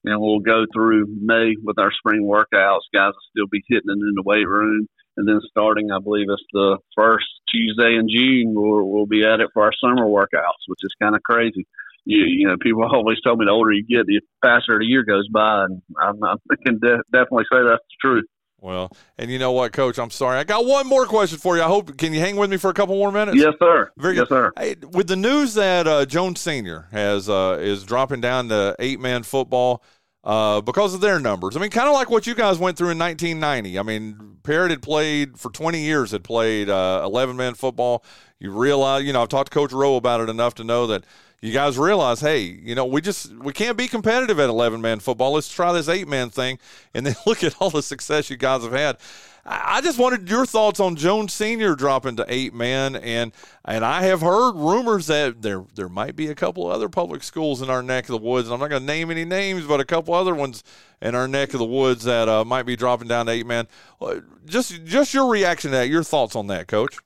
and 0.04 0.20
we'll 0.20 0.40
go 0.40 0.66
through 0.74 1.06
May 1.22 1.56
with 1.64 1.78
our 1.78 1.92
spring 1.92 2.24
workouts. 2.24 2.90
Guys 2.94 3.14
will 3.14 3.30
still 3.32 3.48
be 3.52 3.64
hitting 3.70 3.90
it 3.90 3.94
in 3.94 4.16
the 4.16 4.24
weight 4.26 4.48
room, 4.48 4.88
and 5.16 5.28
then 5.28 5.40
starting, 5.50 5.92
I 5.92 6.00
believe 6.00 6.28
it's 6.30 6.44
the 6.54 6.80
first 6.96 7.28
Tuesday 7.54 7.96
in 7.96 8.10
June, 8.10 8.54
we'll, 8.56 8.84
we'll 8.90 9.06
be 9.06 9.24
at 9.24 9.40
it 9.40 9.50
for 9.54 9.64
our 9.64 9.74
summer 9.80 10.08
workouts, 10.08 10.66
which 10.68 10.84
is 10.84 10.92
kind 11.02 11.16
of 11.16 11.24
crazy. 11.24 11.68
You, 12.10 12.26
you 12.26 12.48
know, 12.48 12.58
people 12.60 12.84
always 12.92 13.18
tell 13.24 13.36
me 13.36 13.46
the 13.46 13.52
older 13.52 13.72
you 13.72 13.86
get, 13.86 14.08
the 14.08 14.22
faster 14.42 14.80
the 14.80 14.86
year 14.86 15.04
goes 15.04 15.28
by, 15.30 15.66
and 15.66 15.82
I'm, 16.02 16.24
I 16.24 16.36
can 16.66 16.80
de- 16.80 17.04
definitely 17.12 17.46
say 17.52 17.60
that's 17.64 17.84
the 17.84 17.98
truth. 18.02 18.26
Well, 18.62 18.92
and 19.18 19.32
you 19.32 19.40
know 19.40 19.54
what, 19.54 19.72
Coach? 19.72 20.00
I'm 20.00 20.10
sorry. 20.10 20.38
I 20.38 20.44
got 20.44 20.66
one 20.66 20.86
more 20.86 21.06
question 21.06 21.38
for 21.38 21.56
you. 21.56 21.64
I 21.64 21.68
hope 21.68 21.98
can 21.98 22.14
you 22.14 22.20
hang 22.20 22.36
with 22.36 22.50
me 22.50 22.58
for 22.58 22.70
a 22.70 22.74
couple 22.74 22.96
more 22.96 23.12
minutes? 23.12 23.38
Yes, 23.38 23.54
sir. 23.58 23.90
Very 23.98 24.16
yes, 24.16 24.28
good. 24.28 24.30
sir. 24.30 24.52
Hey, 24.58 24.76
with 24.92 25.08
the 25.08 25.16
news 25.16 25.54
that 25.54 25.88
uh, 25.88 26.06
Jones 26.06 26.42
Senior 26.42 26.88
has 26.92 27.30
uh, 27.30 27.58
is 27.62 27.84
dropping 27.84 28.20
down 28.20 28.50
to 28.50 28.76
eight 28.80 29.00
man 29.00 29.24
football 29.24 29.82
uh, 30.24 30.60
because 30.60 30.94
of 30.94 31.00
their 31.00 31.20
numbers. 31.20 31.56
I 31.56 31.60
mean, 31.60 31.70
kind 31.70 31.88
of 31.88 31.94
like 31.94 32.10
what 32.10 32.28
you 32.28 32.36
guys 32.36 32.60
went 32.60 32.78
through 32.78 32.90
in 32.90 33.00
1990. 33.00 33.80
I 33.80 33.84
mean, 33.84 34.38
Parrott 34.44 34.72
had 34.72 34.82
played 34.82 35.40
for 35.40 35.52
20 35.52 35.80
years, 35.80 36.12
had 36.12 36.26
played 36.26 36.70
uh, 36.70 37.02
11 37.06 37.38
man 37.38 37.54
football. 37.54 38.04
You 38.40 38.52
realize, 38.52 39.06
you 39.06 39.14
know, 39.14 39.22
I've 39.22 39.30
talked 39.30 39.52
to 39.52 39.56
Coach 39.56 39.72
Rowe 39.72 39.96
about 39.96 40.22
it 40.22 40.30
enough 40.30 40.56
to 40.56 40.64
know 40.64 40.88
that 40.88 41.06
you 41.42 41.54
guys 41.54 41.78
realize, 41.78 42.20
hey, 42.20 42.42
you 42.42 42.76
know, 42.76 42.86
we 42.86 43.02
just 43.02 43.34
we 43.36 43.54
can't 43.54 43.78
be 43.78 43.88
competitive 43.88 44.40
at 44.40 44.50
11 44.50 44.82
man 44.82 45.00
football. 45.00 45.34
Let's 45.34 45.50
try 45.50 45.72
this 45.72 45.88
eight 45.88 46.08
man 46.08 46.30
thing, 46.30 46.60
and 46.94 47.06
then 47.06 47.16
look 47.26 47.44
at 47.44 47.56
all 47.60 47.70
the 47.70 47.84
success 47.84 48.30
you 48.30 48.38
guys 48.38 48.64
have 48.64 48.74
had. 48.74 48.98
I 49.52 49.82
just 49.82 49.98
wanted 49.98 50.30
your 50.30 50.46
thoughts 50.46 50.80
on 50.80 50.96
Jones 50.96 51.34
Senior 51.34 51.74
dropping 51.76 52.18
to 52.18 52.26
eight 52.28 52.54
man, 52.54 52.96
and 52.96 53.32
and 53.66 53.84
I 53.84 54.04
have 54.04 54.22
heard 54.22 54.54
rumors 54.54 55.08
that 55.08 55.42
there 55.42 55.64
there 55.76 55.90
might 55.90 56.16
be 56.16 56.28
a 56.28 56.36
couple 56.36 56.68
other 56.68 56.90
public 56.90 57.24
schools 57.24 57.62
in 57.62 57.70
our 57.70 57.82
neck 57.82 58.04
of 58.06 58.10
the 58.10 58.18
woods. 58.18 58.48
And 58.48 58.54
I'm 58.54 58.60
not 58.60 58.70
going 58.70 58.82
to 58.82 58.86
name 58.86 59.10
any 59.10 59.26
names, 59.26 59.66
but 59.66 59.80
a 59.80 59.86
couple 59.86 60.14
other 60.14 60.36
ones 60.36 60.64
in 61.02 61.16
our 61.16 61.28
neck 61.28 61.54
of 61.54 61.60
the 61.60 61.66
woods 61.66 62.04
that 62.04 62.30
uh, 62.30 62.46
might 62.46 62.64
be 62.64 62.76
dropping 62.76 63.08
down 63.08 63.26
to 63.26 63.32
eight 63.32 63.48
man. 63.48 63.68
Uh, 64.00 64.20
just 64.46 64.84
just 64.86 65.14
your 65.14 65.28
reaction 65.28 65.72
to 65.72 65.78
that, 65.78 65.90
your 65.90 66.04
thoughts 66.04 66.36
on 66.36 66.48
that, 66.48 66.68
Coach. 66.68 66.98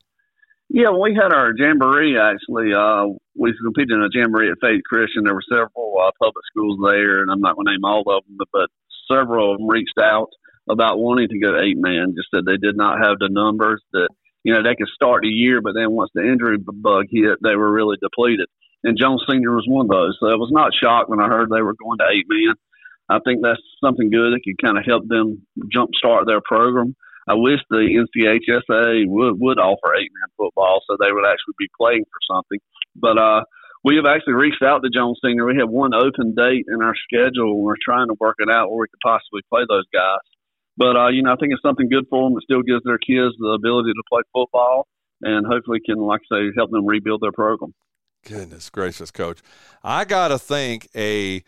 Yeah, 0.74 0.90
we 0.90 1.14
had 1.14 1.32
our 1.32 1.54
jamboree 1.56 2.18
actually. 2.18 2.74
Uh, 2.74 3.14
we 3.38 3.54
competed 3.64 3.92
in 3.92 4.02
a 4.02 4.10
jamboree 4.12 4.50
at 4.50 4.58
Faith 4.60 4.82
Christian. 4.90 5.24
There 5.24 5.36
were 5.36 5.46
several 5.48 5.94
uh, 6.02 6.10
public 6.18 6.44
schools 6.50 6.80
there, 6.84 7.22
and 7.22 7.30
I'm 7.30 7.42
not 7.42 7.56
going 7.56 7.68
to 7.68 7.74
name 7.74 7.86
all 7.86 8.02
of 8.02 8.26
them, 8.26 8.38
but, 8.52 8.70
several 9.12 9.52
of 9.52 9.60
them 9.60 9.70
reached 9.70 10.00
out 10.02 10.30
about 10.70 10.98
wanting 10.98 11.28
to 11.28 11.40
go 11.40 11.60
eight 11.60 11.78
man. 11.78 12.16
Just 12.16 12.30
said 12.34 12.46
they 12.46 12.58
did 12.58 12.76
not 12.76 13.04
have 13.04 13.20
the 13.20 13.30
numbers 13.30 13.84
that 13.92 14.08
you 14.44 14.54
know 14.54 14.64
they 14.64 14.76
could 14.76 14.88
start 14.96 15.22
the 15.22 15.28
year, 15.28 15.62
but 15.62 15.74
then 15.76 15.92
once 15.92 16.10
the 16.16 16.24
injury 16.24 16.58
bug 16.58 17.06
hit, 17.12 17.38
they 17.44 17.56
were 17.56 17.72
really 17.72 17.98
depleted. 18.02 18.48
And 18.84 18.98
Jones 19.00 19.24
Senior 19.30 19.52
was 19.52 19.68
one 19.68 19.86
of 19.86 19.92
those. 19.92 20.18
So 20.20 20.28
I 20.28 20.36
was 20.36 20.52
not 20.52 20.72
shocked 20.74 21.10
when 21.10 21.22
I 21.22 21.28
heard 21.28 21.50
they 21.50 21.62
were 21.62 21.76
going 21.76 22.00
to 22.00 22.10
eight 22.12 22.26
man. 22.28 22.56
I 23.10 23.20
think 23.24 23.44
that's 23.44 23.62
something 23.84 24.10
good 24.10 24.34
that 24.34 24.42
could 24.44 24.64
kind 24.64 24.78
of 24.78 24.86
help 24.86 25.08
them 25.08 25.46
jumpstart 25.70 26.26
their 26.26 26.42
program. 26.42 26.96
I 27.28 27.36
wish 27.36 27.60
the 27.70 27.88
NCHSAA 27.88 29.08
would 29.08 29.40
would 29.40 29.60
offer 29.60 29.96
eight 29.96 30.12
man 30.12 30.30
football 30.38 30.82
so 30.88 30.98
they 31.00 31.12
would 31.12 31.26
actually 31.26 31.56
be 31.58 31.70
playing 31.80 32.04
for 32.04 32.36
something. 32.36 32.60
But 32.96 33.18
uh, 33.18 33.44
we 33.84 33.96
have 33.96 34.06
actually 34.06 34.34
reached 34.34 34.64
out 34.64 34.80
to 34.84 34.90
Jones 34.90 35.20
Senior. 35.24 35.46
We 35.46 35.58
have 35.60 35.70
one 35.70 35.94
open 35.94 36.36
date 36.36 36.66
in 36.68 36.82
our 36.82 36.96
schedule, 36.96 37.56
and 37.56 37.64
we're 37.64 37.82
trying 37.84 38.08
to 38.08 38.16
work 38.20 38.36
it 38.40 38.50
out 38.50 38.70
where 38.70 38.82
we 38.82 38.88
could 38.88 39.04
possibly 39.04 39.42
play 39.50 39.64
those 39.68 39.86
guys. 39.94 40.24
But 40.78 40.96
uh, 40.96 41.10
you 41.10 41.24
know, 41.24 41.34
I 41.34 41.36
think 41.36 41.54
it's 41.54 41.62
something 41.62 41.90
good 41.90 42.06
for 42.10 42.30
them. 42.30 42.38
It 42.38 42.44
still 42.44 42.64
gives 42.64 42.84
their 42.84 42.98
kids 42.98 43.36
the 43.40 43.58
ability 43.60 43.92
to 43.92 44.04
play 44.10 44.22
football, 44.34 44.88
and 45.22 45.46
hopefully 45.46 45.80
can, 45.86 45.98
like 45.98 46.22
I 46.32 46.36
say, 46.36 46.52
help 46.56 46.72
them 46.72 46.86
rebuild 46.86 47.22
their 47.22 47.32
program. 47.32 47.74
Goodness 48.26 48.70
gracious, 48.70 49.12
coach! 49.12 49.40
I 49.84 50.06
gotta 50.06 50.40
think 50.40 50.88
a 50.96 51.44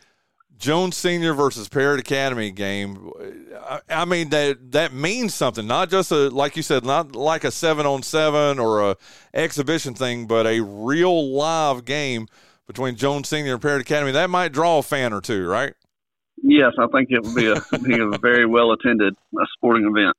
Jones 0.58 0.96
Senior 0.96 1.34
versus 1.34 1.68
Parrott 1.68 2.00
Academy 2.00 2.52
game. 2.52 3.12
I, 3.68 3.82
I, 3.90 4.06
mean 4.06 4.30
that 4.30 4.72
that 4.72 4.94
means 4.94 5.34
something. 5.34 5.68
Not 5.68 5.90
just 5.90 6.12
a 6.12 6.30
like 6.30 6.56
you 6.56 6.64
said, 6.64 6.86
not 6.86 7.16
like 7.16 7.44
a 7.44 7.52
seven 7.52 7.86
on 7.86 8.04
seven 8.04 8.60
or 8.60 8.92
a 8.92 8.98
exhibition 9.34 9.94
thing, 9.94 10.28
but 10.28 10.48
a 10.48 10.62
real 10.62 11.34
live 11.34 11.86
game 11.86 12.28
between 12.68 12.96
Jones 12.96 13.28
Senior 13.28 13.54
and 13.54 13.62
Parrott 13.62 13.82
Academy. 13.82 14.12
That 14.12 14.30
might 14.30 14.52
draw 14.52 14.80
a 14.80 14.84
fan 14.84 15.14
or 15.14 15.22
two, 15.22 15.46
right? 15.46 15.74
Yes, 16.42 16.74
I 16.80 16.88
think 16.88 17.10
it 17.12 17.24
would 17.24 17.36
be 17.36 17.48
a, 17.48 17.80
be 17.80 18.00
a 18.00 18.18
very 18.18 18.46
well 18.46 18.72
attended 18.72 19.16
sporting 19.58 19.86
event. 19.86 20.16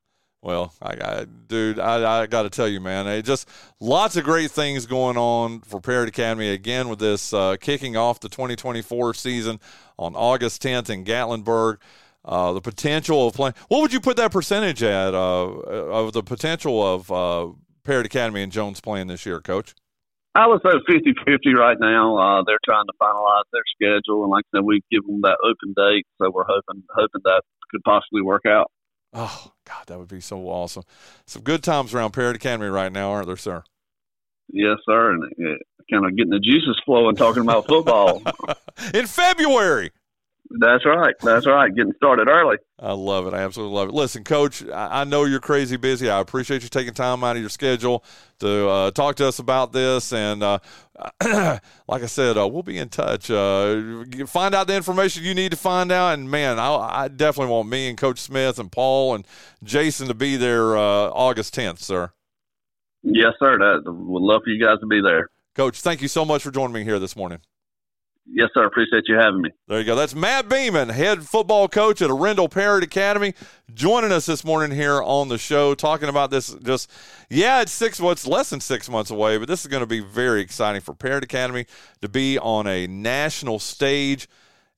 Well, 0.47 0.73
I, 0.81 0.93
I 0.93 1.27
dude, 1.49 1.81
I, 1.81 2.23
I 2.23 2.27
got 2.29 2.45
to 2.45 2.51
tell 2.51 2.69
you, 2.69 2.81
man, 2.81 3.09
it 3.09 3.23
just 3.23 3.49
lots 3.81 4.17
of 4.17 4.23
great 4.23 4.49
things 4.49 4.87
going 4.87 5.17
on 5.17 5.63
for 5.63 5.81
Parrott 5.81 6.09
Academy 6.09 6.51
again 6.51 6.89
with 6.89 7.01
this 7.01 7.35
uh, 7.35 7.57
kicking 7.61 7.97
off 7.97 8.21
the 8.21 8.29
2024 8.29 9.15
season 9.15 9.59
on 9.99 10.15
August 10.15 10.63
10th 10.63 10.89
in 10.89 11.05
Gatlinburg. 11.05 11.79
Uh, 12.25 12.53
the 12.53 12.61
potential 12.61 13.27
of 13.27 13.35
playing. 13.35 13.55
What 13.67 13.83
would 13.83 13.93
you 13.93 13.99
put 13.99 14.17
that 14.19 14.31
percentage 14.31 14.85
at 14.85 15.15
uh, 15.15 15.47
of 15.49 16.13
the 16.13 16.23
potential 16.23 16.95
of 16.95 17.11
uh, 17.11 17.49
Parrott 17.83 18.07
Academy 18.07 18.45
and 18.45 18.53
Jones 18.53 18.81
playing 18.81 19.09
this 19.09 19.27
year, 19.27 19.41
Coach? 19.41 19.75
I 20.37 20.47
would 20.47 20.61
say 20.65 20.75
50 20.87 21.13
50 21.27 21.55
right 21.55 21.77
now. 21.81 22.19
Uh, 22.19 22.43
they're 22.47 22.63
trying 22.65 22.87
to 22.87 22.93
finalize 23.03 23.51
their 23.53 23.63
schedule, 23.75 24.23
and 24.23 24.31
like 24.31 24.45
I 24.55 24.59
said, 24.59 24.65
we 24.65 24.81
give 24.93 25.05
them 25.07 25.23
that 25.23 25.39
open 25.43 25.75
date, 25.77 26.07
so 26.23 26.31
we're 26.31 26.47
hoping 26.47 26.85
hoping 26.95 27.23
that 27.25 27.43
could 27.73 27.83
possibly 27.83 28.23
work 28.23 28.43
out. 28.47 28.71
Oh 29.19 29.51
God, 29.65 29.87
that 29.87 29.99
would 29.99 30.09
be 30.09 30.21
so 30.21 30.47
awesome! 30.47 30.83
Some 31.27 31.43
good 31.43 31.63
times 31.63 31.95
around 31.95 32.13
Parrott 32.13 32.37
Academy 32.37 32.69
right 32.69 32.93
now, 32.93 33.13
aren't 33.13 33.27
there, 33.27 33.37
sir? 33.39 33.65
Yes, 34.49 34.77
sir, 34.85 35.13
and 35.13 35.25
uh, 35.25 35.57
kind 35.91 36.05
of 36.05 36.15
getting 36.17 36.31
the 36.31 36.39
juices 36.39 36.79
flowing, 36.85 37.17
talking 37.17 37.43
about 37.43 37.67
football 37.67 38.23
in 38.95 39.07
February. 39.07 39.91
That's 40.51 40.85
right. 40.85 41.15
That's 41.23 41.47
right. 41.47 41.75
Getting 41.75 41.93
started 41.97 42.29
early. 42.29 42.57
I 42.79 42.93
love 42.93 43.27
it. 43.27 43.35
I 43.35 43.39
absolutely 43.39 43.75
love 43.75 43.89
it. 43.89 43.95
Listen, 43.95 44.23
Coach, 44.23 44.63
I 44.73 45.05
know 45.05 45.25
you're 45.25 45.41
crazy 45.41 45.77
busy. 45.77 46.09
I 46.09 46.21
appreciate 46.21 46.63
you 46.63 46.69
taking 46.69 46.95
time 46.95 47.25
out 47.25 47.37
of 47.37 47.43
your 47.43 47.49
schedule 47.49 48.05
to 48.41 48.69
uh, 48.69 48.91
talk 48.93 49.17
to 49.17 49.27
us 49.27 49.39
about 49.39 49.73
this. 49.73 50.13
And 50.13 50.43
uh, 50.43 50.59
like 51.89 52.03
I 52.03 52.07
said, 52.07 52.39
uh, 52.39 52.47
we'll 52.47 52.63
be 52.63 52.79
in 52.79 52.89
touch. 52.89 53.31
Uh, 53.31 54.05
find 54.27 54.55
out 54.55 54.67
the 54.67 54.77
information 54.77 55.25
you 55.25 55.35
need 55.35 55.51
to 55.51 55.57
find 55.57 55.91
out. 55.91 56.15
And 56.15 56.31
man, 56.31 56.59
I, 56.59 57.05
I, 57.05 57.09
definitely 57.09 57.53
want 57.53 57.69
me 57.69 57.89
and 57.89 57.99
Coach 57.99 58.21
Smith 58.21 58.59
and 58.59 58.71
Paul 58.71 59.15
and 59.15 59.27
Jason 59.65 60.07
to 60.09 60.15
be 60.15 60.37
there 60.37 60.77
uh, 60.77 61.11
August 61.11 61.55
10th, 61.55 61.79
sir. 61.79 62.13
Yes, 63.03 63.33
sir. 63.39 63.59
That, 63.59 63.91
would 63.91 64.23
love 64.23 64.43
for 64.45 64.51
you 64.51 64.65
guys 64.65 64.79
to 64.81 64.87
be 64.87 65.01
there. 65.01 65.31
Coach, 65.55 65.81
thank 65.81 66.03
you 66.03 66.09
so 66.09 66.25
much 66.25 66.43
for 66.43 66.51
joining 66.51 66.75
me 66.75 66.85
here 66.85 66.99
this 66.99 67.17
morning. 67.17 67.41
Yes, 68.29 68.49
sir. 68.55 68.65
Appreciate 68.65 69.05
you 69.07 69.17
having 69.17 69.41
me. 69.41 69.51
There 69.69 69.79
you 69.79 69.85
go. 69.85 69.95
That's 69.95 70.15
Matt 70.15 70.49
Beaman, 70.49 70.89
head 70.89 71.25
football 71.25 71.69
coach 71.69 72.03
at 72.03 72.11
Arendell 72.11 72.51
Parrott 72.51 72.83
Academy, 72.83 73.35
joining 73.73 74.11
us 74.11 74.27
this 74.27 74.45
morning 74.45 74.77
here 74.77 75.01
on 75.01 75.29
the 75.29 75.39
show, 75.39 75.75
talking 75.75 76.09
about 76.09 76.31
this. 76.31 76.53
Just 76.55 76.91
yeah, 77.31 77.61
it's 77.61 77.73
six. 77.73 78.01
Well, 78.01 78.11
it's 78.11 78.27
less 78.27 78.51
than 78.51 78.61
six 78.61 78.89
months 78.89 79.11
away, 79.11 79.39
but 79.39 79.47
this 79.47 79.61
is 79.61 79.69
going 79.69 79.83
to 79.83 79.87
be 79.87 80.01
very 80.01 80.41
exciting 80.41 80.81
for 80.81 80.93
Parrott 80.93 81.25
Academy 81.25 81.67
to 82.01 82.09
be 82.09 82.39
on 82.39 82.67
a 82.67 82.87
national 82.89 83.61
stage. 83.61 84.29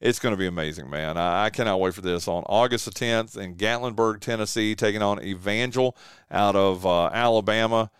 It's 0.00 0.18
going 0.18 0.32
to 0.32 0.38
be 0.38 0.46
amazing, 0.46 0.88
man. 0.90 1.16
I, 1.16 1.46
I 1.46 1.50
cannot 1.50 1.80
wait 1.80 1.94
for 1.94 2.02
this 2.02 2.28
on 2.28 2.44
August 2.46 2.84
the 2.84 2.92
10th 2.92 3.36
in 3.36 3.56
Gatlinburg, 3.56 4.20
Tennessee, 4.20 4.74
taking 4.74 5.02
on 5.02 5.22
Evangel 5.22 5.96
out 6.30 6.54
of 6.54 6.86
uh, 6.86 7.06
Alabama. 7.06 7.90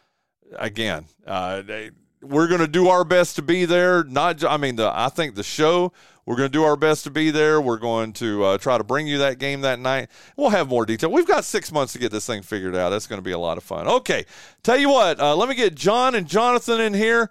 Again, 0.56 1.06
uh, 1.26 1.62
they, 1.62 1.90
we're 2.22 2.48
going 2.48 2.60
to 2.60 2.68
do 2.68 2.88
our 2.88 3.04
best 3.04 3.36
to 3.36 3.42
be 3.42 3.64
there. 3.64 4.04
Not, 4.04 4.44
I 4.44 4.56
mean, 4.56 4.76
the 4.76 4.90
I 4.92 5.08
think 5.08 5.34
the 5.34 5.42
show 5.42 5.92
we're 6.28 6.36
going 6.36 6.50
to 6.50 6.52
do 6.52 6.64
our 6.64 6.76
best 6.76 7.04
to 7.04 7.10
be 7.10 7.30
there. 7.30 7.58
We're 7.58 7.78
going 7.78 8.12
to 8.14 8.44
uh, 8.44 8.58
try 8.58 8.76
to 8.76 8.84
bring 8.84 9.06
you 9.06 9.16
that 9.16 9.38
game 9.38 9.62
that 9.62 9.78
night. 9.78 10.10
We'll 10.36 10.50
have 10.50 10.68
more 10.68 10.84
detail. 10.84 11.10
We've 11.10 11.26
got 11.26 11.42
six 11.42 11.72
months 11.72 11.94
to 11.94 11.98
get 11.98 12.12
this 12.12 12.26
thing 12.26 12.42
figured 12.42 12.76
out. 12.76 12.90
That's 12.90 13.06
going 13.06 13.18
to 13.18 13.24
be 13.24 13.30
a 13.30 13.38
lot 13.38 13.56
of 13.56 13.64
fun. 13.64 13.88
Okay, 13.88 14.26
tell 14.62 14.76
you 14.76 14.90
what. 14.90 15.18
Uh, 15.18 15.34
let 15.34 15.48
me 15.48 15.54
get 15.54 15.74
John 15.74 16.14
and 16.14 16.28
Jonathan 16.28 16.82
in 16.82 16.92
here. 16.92 17.30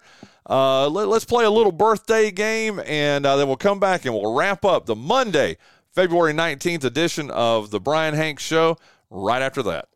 Uh, 0.50 0.88
let, 0.88 1.06
us 1.10 1.24
play 1.24 1.44
a 1.44 1.50
little 1.50 1.70
birthday 1.70 2.32
game, 2.32 2.80
and 2.86 3.24
uh, 3.24 3.36
then 3.36 3.46
we'll 3.46 3.56
come 3.56 3.78
back 3.78 4.04
and 4.04 4.12
we'll 4.12 4.34
wrap 4.34 4.64
up 4.64 4.86
the 4.86 4.96
Monday 4.96 5.58
February 5.92 6.32
19th 6.32 6.82
edition 6.82 7.30
of 7.30 7.70
the 7.70 7.78
Brian 7.78 8.14
Hanks 8.14 8.42
Show 8.42 8.78
right 9.10 9.42
after 9.42 9.62
that. 9.62 9.88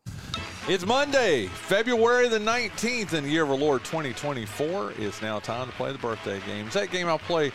It's 0.65 0.85
Monday, 0.85 1.47
February 1.47 2.29
the 2.29 2.39
19th 2.39 3.11
in 3.11 3.25
the 3.25 3.29
year 3.29 3.43
of 3.43 3.51
our 3.51 3.57
Lord 3.57 3.83
2024. 3.83 4.93
It's 4.97 5.21
now 5.21 5.39
time 5.39 5.67
to 5.67 5.73
play 5.73 5.91
the 5.91 5.97
birthday 5.97 6.39
games. 6.47 6.73
That 6.73 6.89
game 6.89 7.09
I'll 7.09 7.19
play 7.19 7.51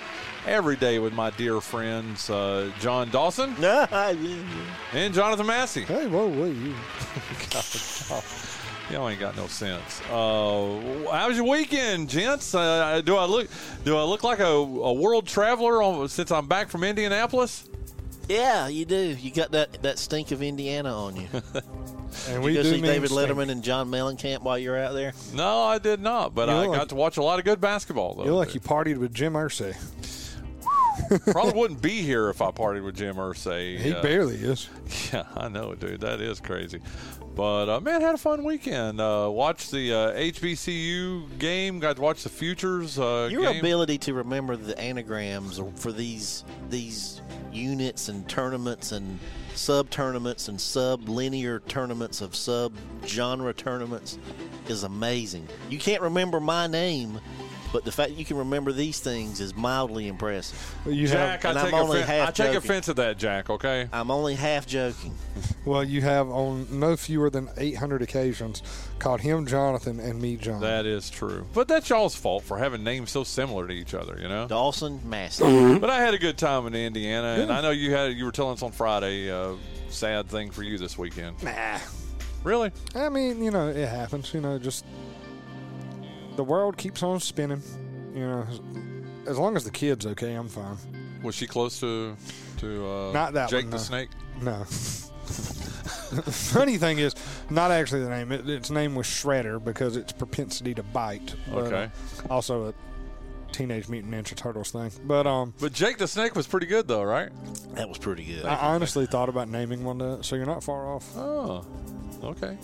every 0.46 0.76
day 0.76 0.98
with 0.98 1.14
my 1.14 1.30
dear 1.30 1.62
friends 1.62 2.28
uh, 2.28 2.70
John 2.80 3.08
Dawson 3.08 3.54
and 3.64 5.14
Jonathan 5.14 5.46
Massey. 5.46 5.84
Hey, 5.84 6.06
whoa, 6.06 6.28
whoa, 6.28 6.44
you. 6.44 6.74
Y'all 8.94 9.08
ain't 9.08 9.20
got 9.20 9.34
no 9.38 9.46
sense. 9.46 10.02
Uh, 10.10 11.08
how 11.10 11.28
was 11.28 11.36
your 11.38 11.48
weekend, 11.48 12.10
gents? 12.10 12.54
Uh, 12.54 13.00
do 13.02 13.16
I 13.16 13.24
look 13.24 13.48
do 13.84 13.96
I 13.96 14.02
look 14.02 14.22
like 14.22 14.40
a, 14.40 14.44
a 14.44 14.92
world 14.92 15.26
traveler 15.26 15.82
on, 15.82 16.08
since 16.10 16.30
I'm 16.30 16.46
back 16.46 16.68
from 16.68 16.84
Indianapolis? 16.84 17.70
Yeah, 18.28 18.68
you 18.68 18.84
do. 18.84 18.96
You 19.20 19.30
got 19.30 19.50
that, 19.52 19.82
that 19.82 19.98
stink 19.98 20.30
of 20.32 20.42
Indiana 20.42 20.92
on 20.94 21.16
you. 21.16 21.28
And 22.26 22.36
Did 22.36 22.42
we 22.42 22.52
you 22.52 22.56
go 22.58 22.62
do 22.62 22.70
see 22.74 22.80
David 22.80 23.10
mean 23.10 23.18
Letterman 23.18 23.50
and 23.50 23.62
John 23.62 23.90
Mellencamp 23.90 24.40
while 24.40 24.58
you're 24.58 24.78
out 24.78 24.94
there? 24.94 25.12
No, 25.34 25.60
I 25.62 25.78
did 25.78 26.00
not, 26.00 26.34
but 26.34 26.48
You 26.48 26.54
I 26.54 26.60
look 26.62 26.72
got 26.72 26.78
like- 26.78 26.88
to 26.88 26.94
watch 26.94 27.16
a 27.18 27.22
lot 27.22 27.38
of 27.38 27.44
good 27.44 27.60
basketball. 27.60 28.14
Though. 28.14 28.24
You 28.24 28.34
look 28.34 28.46
like 28.46 28.54
you 28.54 28.60
partied 28.60 28.96
with 28.96 29.12
Jim 29.12 29.34
Irsay. 29.34 29.76
Probably 31.32 31.52
wouldn't 31.60 31.82
be 31.82 32.00
here 32.02 32.28
if 32.30 32.40
I 32.42 32.50
partied 32.50 32.82
with 32.84 32.96
Jim 32.96 33.16
Irsay. 33.16 33.78
He 33.78 33.92
Uh, 33.92 34.02
barely 34.02 34.36
is. 34.36 34.68
Yeah, 35.12 35.24
I 35.36 35.48
know, 35.48 35.74
dude. 35.74 36.00
That 36.00 36.20
is 36.22 36.40
crazy. 36.40 36.80
But 37.38 37.68
uh, 37.68 37.80
man, 37.80 38.00
had 38.00 38.16
a 38.16 38.18
fun 38.18 38.42
weekend. 38.42 39.00
Uh, 39.00 39.28
watched 39.30 39.70
the 39.70 39.92
uh, 39.94 40.12
HBCU 40.14 41.38
game. 41.38 41.78
Got 41.78 41.94
to 41.94 42.02
watch 42.02 42.24
the 42.24 42.28
futures. 42.28 42.98
Uh, 42.98 43.28
Your 43.30 43.42
game. 43.44 43.60
ability 43.60 43.96
to 43.98 44.14
remember 44.14 44.56
the 44.56 44.76
anagrams 44.76 45.60
for 45.76 45.92
these 45.92 46.42
these 46.68 47.22
units 47.52 48.08
and 48.08 48.28
tournaments 48.28 48.90
and 48.90 49.20
sub 49.54 49.88
tournaments 49.88 50.48
and 50.48 50.60
sub 50.60 51.08
linear 51.08 51.60
tournaments 51.60 52.20
of 52.22 52.34
sub 52.34 52.72
genre 53.06 53.54
tournaments 53.54 54.18
is 54.66 54.82
amazing. 54.82 55.46
You 55.70 55.78
can't 55.78 56.02
remember 56.02 56.40
my 56.40 56.66
name, 56.66 57.20
but 57.72 57.84
the 57.84 57.92
fact 57.92 58.12
you 58.14 58.24
can 58.24 58.36
remember 58.38 58.72
these 58.72 58.98
things 58.98 59.40
is 59.40 59.54
mildly 59.54 60.08
impressive. 60.08 60.76
Well, 60.84 60.92
you 60.94 61.06
Jack, 61.06 61.42
have 61.42 61.50
and 61.50 61.58
I 61.58 61.62
I'm 61.62 61.70
take, 61.70 61.80
only 61.80 62.00
offense, 62.00 62.10
half 62.10 62.28
I 62.28 62.32
take 62.32 62.46
joking. 62.52 62.56
offense 62.56 62.88
at 62.88 62.96
that, 62.96 63.16
Jack. 63.16 63.48
Okay. 63.48 63.88
I'm 63.92 64.10
only 64.10 64.34
half 64.34 64.66
joking. 64.66 65.14
Well, 65.68 65.84
you 65.84 66.00
have 66.00 66.28
on 66.30 66.66
no 66.80 66.96
fewer 66.96 67.30
than 67.30 67.48
800 67.56 68.02
occasions 68.02 68.62
called 68.98 69.20
him 69.20 69.46
Jonathan 69.46 70.00
and 70.00 70.20
me 70.20 70.36
John. 70.36 70.60
That 70.60 70.86
is 70.86 71.10
true. 71.10 71.46
But 71.52 71.68
that's 71.68 71.88
y'all's 71.90 72.16
fault 72.16 72.44
for 72.44 72.58
having 72.58 72.82
names 72.82 73.10
so 73.10 73.22
similar 73.22 73.68
to 73.68 73.74
each 73.74 73.94
other, 73.94 74.18
you 74.20 74.28
know? 74.28 74.48
Dawson 74.48 75.00
Massey. 75.04 75.78
But 75.78 75.90
I 75.90 76.00
had 76.00 76.14
a 76.14 76.18
good 76.18 76.38
time 76.38 76.66
in 76.66 76.74
Indiana, 76.74 77.42
and 77.42 77.52
I 77.52 77.60
know 77.60 77.70
you 77.70 77.92
had 77.92 78.14
you 78.14 78.24
were 78.24 78.32
telling 78.32 78.54
us 78.54 78.62
on 78.62 78.72
Friday 78.72 79.30
uh, 79.30 79.52
sad 79.90 80.28
thing 80.28 80.50
for 80.50 80.62
you 80.62 80.78
this 80.78 80.96
weekend. 80.98 81.42
nah. 81.42 81.78
Really? 82.44 82.70
I 82.94 83.08
mean, 83.08 83.42
you 83.42 83.50
know, 83.50 83.68
it 83.68 83.88
happens. 83.88 84.32
You 84.32 84.40
know, 84.40 84.58
just 84.58 84.84
the 86.36 86.44
world 86.44 86.76
keeps 86.76 87.02
on 87.02 87.20
spinning. 87.20 87.62
You 88.14 88.20
know, 88.26 88.46
as, 88.48 88.60
as 89.30 89.38
long 89.38 89.56
as 89.56 89.64
the 89.64 89.70
kid's 89.70 90.06
okay, 90.06 90.34
I'm 90.34 90.48
fine. 90.48 90.76
Was 91.22 91.34
she 91.34 91.46
close 91.46 91.80
to 91.80 92.16
to 92.58 92.86
uh, 92.86 93.12
Not 93.12 93.34
that 93.34 93.50
Jake 93.50 93.64
one, 93.64 93.70
the 93.70 93.76
no. 93.76 93.82
Snake? 93.82 94.08
No. 94.40 94.64
The 95.28 96.22
funny 96.32 96.78
thing 96.78 96.98
is, 96.98 97.14
not 97.50 97.70
actually 97.70 98.02
the 98.02 98.08
name. 98.10 98.32
It, 98.32 98.48
its 98.48 98.70
name 98.70 98.94
was 98.94 99.06
Shredder 99.06 99.62
because 99.62 99.96
it's 99.96 100.12
propensity 100.12 100.74
to 100.74 100.82
bite. 100.82 101.34
But, 101.52 101.64
Okay. 101.64 101.90
uh, 102.28 102.32
also 102.32 102.68
a 102.68 102.74
Teenage 103.52 103.88
Mutant 103.88 104.12
Ninja 104.14 104.34
Turtles 104.34 104.70
thing. 104.70 104.90
But 105.04 105.26
um, 105.26 105.54
But 105.60 105.72
Jake 105.72 105.98
the 105.98 106.06
Snake 106.08 106.34
was 106.34 106.46
pretty 106.46 106.66
good 106.66 106.86
though, 106.88 107.02
right? 107.02 107.30
That 107.74 107.88
was 107.88 107.98
pretty 107.98 108.24
good. 108.24 108.44
I 108.44 108.56
honestly 108.56 109.06
thought 109.06 109.28
about 109.28 109.48
naming 109.48 109.84
one 109.84 109.98
that, 109.98 110.24
so 110.24 110.36
you're 110.36 110.46
not 110.46 110.62
far 110.62 110.86
off. 110.94 111.16
Oh, 111.16 111.64
okay. 112.22 112.56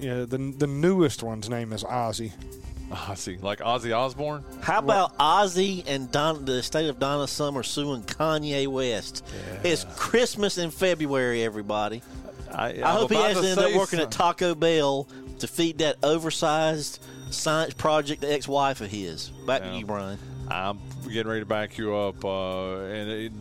Yeah, 0.00 0.24
the 0.26 0.54
the 0.56 0.66
newest 0.66 1.22
one's 1.22 1.48
name 1.48 1.72
is 1.72 1.84
Ozzy. 1.84 2.32
Ozzy, 2.90 3.42
like 3.42 3.58
Ozzy 3.60 3.96
Osbourne. 3.96 4.42
How 4.62 4.78
about 4.78 5.16
Ozzy 5.18 5.84
and 5.86 6.10
Don, 6.10 6.44
the 6.44 6.62
state 6.62 6.88
of 6.88 6.98
Donna 6.98 7.26
Summer 7.26 7.62
suing 7.62 8.02
Kanye 8.02 8.66
West? 8.66 9.24
It's 9.62 9.84
Christmas 9.96 10.56
in 10.58 10.70
February, 10.70 11.42
everybody. 11.42 12.02
I, 12.52 12.82
I 12.82 12.92
hope 12.92 13.10
he 13.10 13.16
has 13.16 13.38
to 13.40 13.46
end 13.46 13.58
up 13.60 13.74
working 13.74 13.98
at 13.98 14.06
at 14.06 14.10
Taco 14.10 14.54
Bell 14.54 15.06
to 15.40 15.46
feed 15.46 15.78
that 15.78 15.96
oversized 16.02 17.00
science 17.30 17.74
project 17.74 18.24
ex-wife 18.24 18.80
of 18.80 18.90
his. 18.90 19.28
Back 19.46 19.62
Yeah. 19.62 19.70
to 19.72 19.76
you, 19.78 19.86
Brian. 19.86 20.18
I'm 20.50 20.78
getting 21.04 21.28
ready 21.28 21.40
to 21.42 21.46
back 21.46 21.76
you 21.76 21.94
up, 21.94 22.24
uh, 22.24 22.78
and 22.84 23.10
it, 23.10 23.32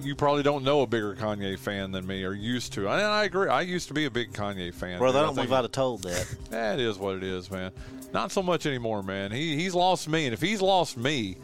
you 0.00 0.14
probably 0.14 0.42
don't 0.42 0.64
know 0.64 0.80
a 0.80 0.86
bigger 0.86 1.14
Kanye 1.14 1.58
fan 1.58 1.92
than 1.92 2.06
me, 2.06 2.24
or 2.24 2.32
used 2.32 2.72
to. 2.72 2.88
And 2.88 3.02
I 3.02 3.24
agree. 3.24 3.50
I 3.50 3.60
used 3.60 3.88
to 3.88 3.94
be 3.94 4.06
a 4.06 4.10
big 4.10 4.32
Kanye 4.32 4.72
fan. 4.72 4.98
Brother, 4.98 5.18
I 5.18 5.22
don't 5.24 5.34
believe 5.34 5.50
think- 5.50 5.58
I'd 5.58 5.64
have 5.64 5.72
told 5.72 6.02
that. 6.04 6.34
That 6.50 6.80
is 6.80 6.96
what 6.96 7.16
it 7.16 7.22
is, 7.22 7.50
man. 7.50 7.70
Not 8.12 8.32
so 8.32 8.42
much 8.42 8.66
anymore, 8.66 9.02
man. 9.02 9.30
He 9.30 9.56
he's 9.56 9.74
lost 9.74 10.08
me, 10.08 10.24
and 10.26 10.32
if 10.34 10.40
he's 10.40 10.62
lost 10.62 10.96
me, 10.96 11.36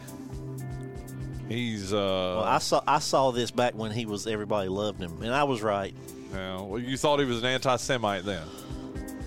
he's 1.49 1.93
uh. 1.93 1.97
Well, 1.97 2.45
I 2.45 2.59
saw 2.59 2.83
I 2.87 2.99
saw 2.99 3.31
this 3.31 3.51
back 3.51 3.75
when 3.75 3.91
he 3.91 4.07
was 4.07 4.27
everybody 4.27 4.69
loved 4.69 5.01
him, 5.01 5.23
and 5.23 5.35
I 5.35 5.45
was 5.45 5.63
right. 5.63 5.95
yeah, 6.33 6.61
well, 6.61 6.79
you 6.81 6.97
thought 6.97 7.21
he 7.21 7.27
was 7.27 7.41
an 7.41 7.47
anti-Semite 7.47 8.25
then, 8.25 8.47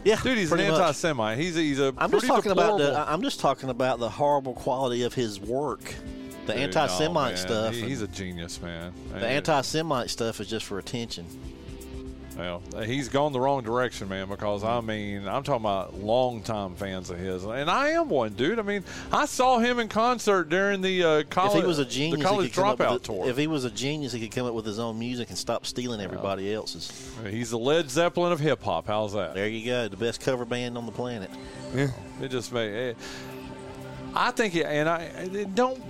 Yeah, 0.03 0.19
dude. 0.21 0.37
He's 0.37 0.51
an 0.51 0.59
anti-Semite. 0.59 1.37
He's 1.37 1.55
he's 1.55 1.79
a 1.79 1.93
I'm 1.97 2.11
just 2.11 2.25
talking 2.25 2.51
about 2.51 2.77
the. 2.79 2.97
I'm 3.07 3.21
just 3.21 3.39
talking 3.39 3.69
about 3.69 3.99
the 3.99 4.09
horrible 4.09 4.53
quality 4.53 5.03
of 5.03 5.13
his 5.13 5.39
work. 5.39 5.93
The 6.47 6.53
Dude, 6.53 6.61
anti-Semite 6.63 7.31
no, 7.31 7.35
stuff. 7.35 7.73
He- 7.73 7.81
he's 7.89 8.01
a 8.01 8.07
genius, 8.07 8.61
man. 8.61 8.93
the 9.11 9.27
anti-Semite 9.27 10.09
stuff 10.09 10.39
is 10.39 10.47
just 10.47 10.65
for 10.65 10.79
attention. 10.79 11.25
Well, 12.37 12.61
he's 12.83 13.09
gone 13.09 13.33
the 13.33 13.39
wrong 13.39 13.63
direction, 13.63 14.09
man. 14.09 14.29
Because 14.29 14.63
I 14.63 14.79
mean, 14.81 15.27
I'm 15.27 15.43
talking 15.43 15.65
about 15.65 15.95
longtime 15.95 16.75
fans 16.75 17.09
of 17.09 17.17
his, 17.17 17.43
and 17.43 17.69
I 17.69 17.89
am 17.89 18.09
one, 18.09 18.33
dude. 18.33 18.59
I 18.59 18.61
mean, 18.61 18.83
I 19.11 19.25
saw 19.25 19.57
him 19.57 19.79
in 19.79 19.87
concert 19.87 20.49
during 20.49 20.81
the 20.81 21.03
uh, 21.03 21.23
college. 21.29 21.57
if 21.57 21.61
he 21.63 21.67
was 21.67 21.79
a 21.79 21.85
genius, 21.85 22.19
the 22.19 22.25
college 22.25 22.45
he 22.45 22.51
could 22.51 22.61
come 22.61 22.69
up 22.69 22.77
dropout 22.79 22.93
with, 22.93 23.03
tour. 23.03 23.27
If 23.29 23.37
he 23.37 23.47
was 23.47 23.65
a 23.65 23.71
genius, 23.71 24.13
he 24.13 24.19
could 24.19 24.31
come 24.31 24.45
up 24.45 24.53
with 24.53 24.65
his 24.65 24.77
own 24.77 24.99
music 24.99 25.29
and 25.29 25.37
stop 25.37 25.65
stealing 25.65 25.99
everybody 25.99 26.53
else's. 26.53 26.91
he's 27.27 27.49
the 27.49 27.57
Led 27.59 27.89
Zeppelin 27.89 28.31
of 28.31 28.39
hip 28.39 28.61
hop. 28.61 28.87
How's 28.87 29.13
that? 29.13 29.33
There 29.33 29.47
you 29.47 29.65
go, 29.65 29.87
the 29.87 29.97
best 29.97 30.21
cover 30.21 30.45
band 30.45 30.77
on 30.77 30.85
the 30.85 30.91
planet. 30.91 31.31
Yeah. 31.73 31.87
It 32.21 32.29
just 32.29 32.53
made. 32.53 32.73
It, 32.73 32.97
I 34.13 34.31
think, 34.31 34.55
it, 34.55 34.65
and 34.65 34.87
I 34.87 35.01
it- 35.01 35.55
don't 35.55 35.81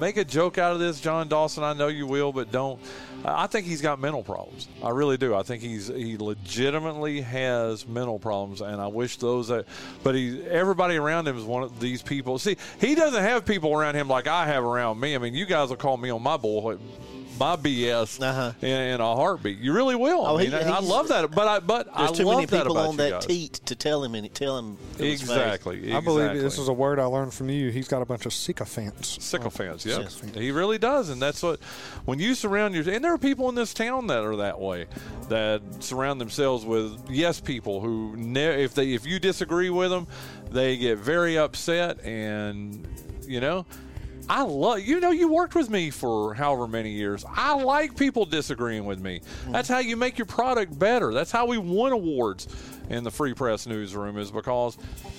make 0.00 0.16
a 0.16 0.24
joke 0.24 0.58
out 0.58 0.72
of 0.72 0.80
this, 0.80 1.00
John 1.00 1.28
Dawson. 1.28 1.62
I 1.62 1.72
know 1.72 1.88
you 1.88 2.06
will, 2.06 2.32
but 2.32 2.50
don't. 2.50 2.80
I 3.24 3.46
think 3.46 3.66
he's 3.66 3.80
got 3.80 3.98
mental 3.98 4.22
problems. 4.22 4.68
I 4.82 4.90
really 4.90 5.16
do. 5.16 5.34
I 5.34 5.42
think 5.42 5.62
he's 5.62 5.88
he 5.88 6.18
legitimately 6.18 7.22
has 7.22 7.86
mental 7.86 8.18
problems, 8.18 8.60
and 8.60 8.80
I 8.80 8.88
wish 8.88 9.16
those 9.16 9.48
that. 9.48 9.66
But 10.02 10.14
he, 10.14 10.42
everybody 10.44 10.96
around 10.96 11.26
him 11.26 11.38
is 11.38 11.44
one 11.44 11.62
of 11.62 11.80
these 11.80 12.02
people. 12.02 12.38
See, 12.38 12.56
he 12.80 12.94
doesn't 12.94 13.22
have 13.22 13.46
people 13.46 13.72
around 13.72 13.94
him 13.94 14.08
like 14.08 14.26
I 14.26 14.46
have 14.46 14.62
around 14.62 15.00
me. 15.00 15.14
I 15.14 15.18
mean, 15.18 15.34
you 15.34 15.46
guys 15.46 15.70
will 15.70 15.76
call 15.76 15.96
me 15.96 16.10
on 16.10 16.22
my 16.22 16.36
bull. 16.36 16.78
My 17.38 17.56
BS 17.56 18.22
Uh-huh. 18.22 18.52
in, 18.62 18.68
in 18.68 19.00
a 19.00 19.16
heartbeat. 19.16 19.58
You 19.58 19.72
really 19.72 19.96
will. 19.96 20.24
Oh, 20.26 20.36
I 20.38 20.42
mean, 20.42 20.50
he- 20.52 20.56
I 20.56 20.78
love 20.80 21.08
that. 21.08 21.30
But 21.32 21.48
I, 21.48 21.58
but 21.58 21.86
There's 21.96 22.10
I 22.10 22.14
too 22.14 22.24
love 22.24 22.36
many 22.36 22.46
people 22.46 22.72
about 22.76 22.88
on 22.90 22.96
that 22.98 23.10
guys. 23.10 23.26
teat 23.26 23.52
to 23.66 23.74
tell 23.74 24.04
him 24.04 24.14
and 24.14 24.32
tell 24.34 24.56
him. 24.58 24.76
to 24.98 25.02
his 25.04 25.20
face. 25.20 25.30
Exactly. 25.30 25.92
I 25.92 26.00
believe 26.00 26.32
this 26.40 26.58
is 26.58 26.68
a 26.68 26.72
word 26.72 26.98
I 27.00 27.04
learned 27.06 27.34
from 27.34 27.50
you. 27.50 27.70
He's 27.70 27.88
got 27.88 28.02
a 28.02 28.04
bunch 28.04 28.24
of 28.26 28.32
sycophants. 28.32 29.22
sycophants. 29.24 29.84
Yeah, 29.84 29.96
Sycophants. 30.06 30.38
he 30.38 30.50
really 30.52 30.78
does, 30.78 31.08
and 31.08 31.20
that's 31.20 31.42
what 31.42 31.58
when 32.04 32.18
you 32.20 32.34
surround 32.34 32.74
your 32.74 32.88
and 32.88 33.04
there 33.04 33.12
are 33.12 33.18
people 33.18 33.48
in 33.48 33.54
this 33.56 33.74
town 33.74 34.06
that 34.06 34.22
are 34.22 34.36
that 34.36 34.60
way, 34.60 34.86
that 35.28 35.60
surround 35.80 36.20
themselves 36.20 36.64
with 36.64 37.00
yes 37.10 37.40
people 37.40 37.80
who 37.80 38.14
ne- 38.16 38.62
if 38.62 38.74
they 38.74 38.92
if 38.94 39.04
you 39.06 39.18
disagree 39.18 39.70
with 39.70 39.90
them, 39.90 40.06
they 40.52 40.76
get 40.76 40.98
very 40.98 41.36
upset, 41.36 42.04
and 42.04 42.86
you 43.26 43.40
know. 43.40 43.66
I 44.28 44.42
love 44.42 44.80
you 44.80 45.00
know 45.00 45.10
you 45.10 45.28
worked 45.28 45.54
with 45.54 45.70
me 45.70 45.90
for 45.90 46.34
however 46.34 46.66
many 46.66 46.90
years. 46.90 47.24
I 47.28 47.54
like 47.54 47.96
people 47.96 48.24
disagreeing 48.24 48.84
with 48.84 49.00
me. 49.00 49.20
That's 49.48 49.68
how 49.68 49.78
you 49.78 49.96
make 49.96 50.18
your 50.18 50.26
product 50.26 50.78
better. 50.78 51.12
That's 51.12 51.30
how 51.30 51.46
we 51.46 51.58
won 51.58 51.92
awards 51.92 52.48
in 52.90 53.02
the 53.04 53.10
Free 53.10 53.32
Press 53.34 53.66
newsroom 53.66 54.18
is 54.18 54.30
because 54.30 54.76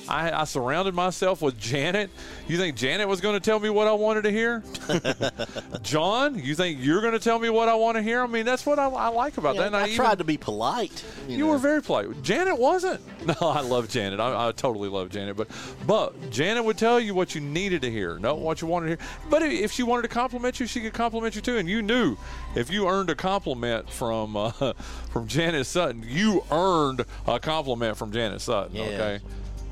I, 0.08 0.32
I 0.32 0.44
surrounded 0.44 0.94
myself 0.94 1.42
with 1.42 1.60
Janet. 1.60 2.10
You 2.48 2.58
think 2.58 2.76
Janet 2.76 3.08
was 3.08 3.22
going 3.22 3.34
to 3.36 3.40
tell 3.40 3.60
me 3.60 3.70
what 3.70 3.88
I 3.88 3.94
wanted 3.94 4.24
to 4.24 4.32
hear? 4.32 4.64
John, 5.82 6.38
you 6.38 6.56
think 6.56 6.80
you're 6.82 7.02
going 7.02 7.14
to 7.14 7.20
tell 7.20 7.40
me 7.40 7.50
what 7.50 7.70
I 7.70 7.76
want 7.76 7.96
to 7.98 8.04
hear? 8.04 8.22
I 8.22 8.28
mean, 8.28 8.46
that's 8.46 8.66
what 8.66 8.80
I, 8.80 8.88
I 8.88 9.08
like 9.08 9.38
about 9.38 9.56
Yeah, 9.56 9.62
that. 9.62 9.68
And 9.68 9.76
I, 9.76 9.86
even- 9.86 9.96
tried 9.96 10.18
to 10.20 10.24
be 10.24 10.38
polite. 10.38 11.04
You, 11.28 11.38
you 11.38 11.44
know. 11.46 11.52
were 11.52 11.58
very 11.58 11.82
polite. 11.82 12.22
Janet 12.24 12.58
wasn't. 12.60 13.02
No, 13.26 13.34
I 13.50 13.62
love 13.62 13.90
Janet. 13.90 14.20
I, 14.20 14.50
I 14.50 14.52
totally 14.52 14.88
love 14.88 15.10
Janet. 15.10 15.36
But 15.36 15.48
but 15.88 16.30
Janet 16.30 16.64
would 16.64 16.78
tell 16.78 17.00
you 17.00 17.16
what 17.16 17.34
you 17.34 17.42
needed 17.42 17.82
to 17.82 17.90
hear, 17.90 18.20
not 18.20 18.38
what 18.38 18.62
you 18.62 18.68
wanted 18.68 18.86
to 18.86 18.90
hear. 19.04 19.10
But 19.32 19.42
if 19.42 19.72
she 19.72 19.82
wanted 19.82 20.04
to 20.04 20.10
compliment 20.10 20.60
you, 20.60 20.68
she 20.68 20.80
could 20.80 20.94
compliment 20.94 21.36
you 21.36 21.42
too. 21.42 21.58
And 21.58 21.68
you 21.68 21.82
knew 21.82 22.18
if 22.56 22.70
you 22.70 22.88
earned 22.88 23.10
a 23.10 23.16
compliment 23.16 23.90
from 23.90 24.38
uh, 24.38 24.52
from 25.10 25.26
Janet 25.28 25.66
Sutton, 25.66 26.06
you 26.08 26.44
earned 26.52 27.02
a 27.26 27.40
compliment 27.40 27.55
from 27.64 28.12
Janet 28.12 28.42
Sutton. 28.42 28.76
Yeah. 28.76 28.84
Okay. 28.84 29.20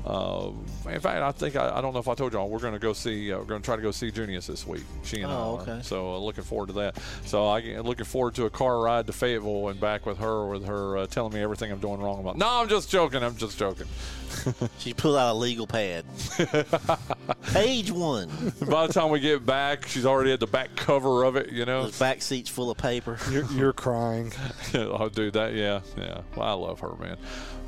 Uh, 0.06 0.50
in 0.90 1.00
fact, 1.00 1.22
I 1.22 1.32
think 1.32 1.56
I, 1.56 1.78
I, 1.78 1.80
don't 1.80 1.94
know 1.94 1.98
if 1.98 2.08
I 2.08 2.14
told 2.14 2.34
y'all 2.34 2.50
we're 2.50 2.58
going 2.58 2.74
to 2.74 2.78
go 2.78 2.92
see. 2.92 3.32
Uh, 3.32 3.38
we're 3.38 3.44
going 3.44 3.62
to 3.62 3.64
try 3.64 3.74
to 3.74 3.80
go 3.80 3.90
see 3.90 4.10
Junius 4.10 4.46
this 4.46 4.66
week. 4.66 4.82
She 5.02 5.22
and 5.22 5.32
oh, 5.32 5.56
I. 5.56 5.62
Okay. 5.62 5.82
So 5.82 6.14
uh, 6.14 6.18
looking 6.18 6.44
forward 6.44 6.66
to 6.66 6.72
that. 6.74 6.98
So 7.24 7.46
I 7.46 7.60
looking 7.80 8.04
forward 8.04 8.34
to 8.34 8.44
a 8.44 8.50
car 8.50 8.80
ride 8.80 9.06
to 9.06 9.14
Fayetteville 9.14 9.68
and 9.68 9.80
back 9.80 10.04
with 10.04 10.18
her, 10.18 10.46
with 10.46 10.66
her 10.66 10.98
uh, 10.98 11.06
telling 11.06 11.32
me 11.32 11.40
everything 11.40 11.72
I'm 11.72 11.78
doing 11.78 12.00
wrong 12.00 12.20
about. 12.20 12.36
No, 12.36 12.46
I'm 12.46 12.68
just 12.68 12.90
joking. 12.90 13.22
I'm 13.22 13.36
just 13.36 13.58
joking. 13.58 13.86
she 14.78 14.92
pulled 14.92 15.16
out 15.16 15.32
a 15.32 15.38
legal 15.38 15.66
pad. 15.66 16.04
Page 17.52 17.90
one. 17.90 18.28
By 18.68 18.86
the 18.86 18.92
time 18.92 19.08
we 19.08 19.20
get 19.20 19.46
back, 19.46 19.86
she's 19.86 20.04
already 20.04 20.32
at 20.32 20.40
the 20.40 20.46
back 20.46 20.76
cover 20.76 21.24
of 21.24 21.36
it. 21.36 21.50
You 21.50 21.64
know, 21.64 21.86
the 21.88 21.98
back 21.98 22.20
seat's 22.20 22.50
full 22.50 22.70
of 22.70 22.76
paper. 22.76 23.18
You're, 23.30 23.50
you're 23.52 23.72
crying. 23.72 24.32
oh, 24.74 25.08
dude, 25.08 25.32
that 25.32 25.54
yeah, 25.54 25.80
yeah. 25.96 26.20
Well, 26.36 26.46
I 26.46 26.52
love 26.52 26.80
her, 26.80 26.94
man. 26.96 27.16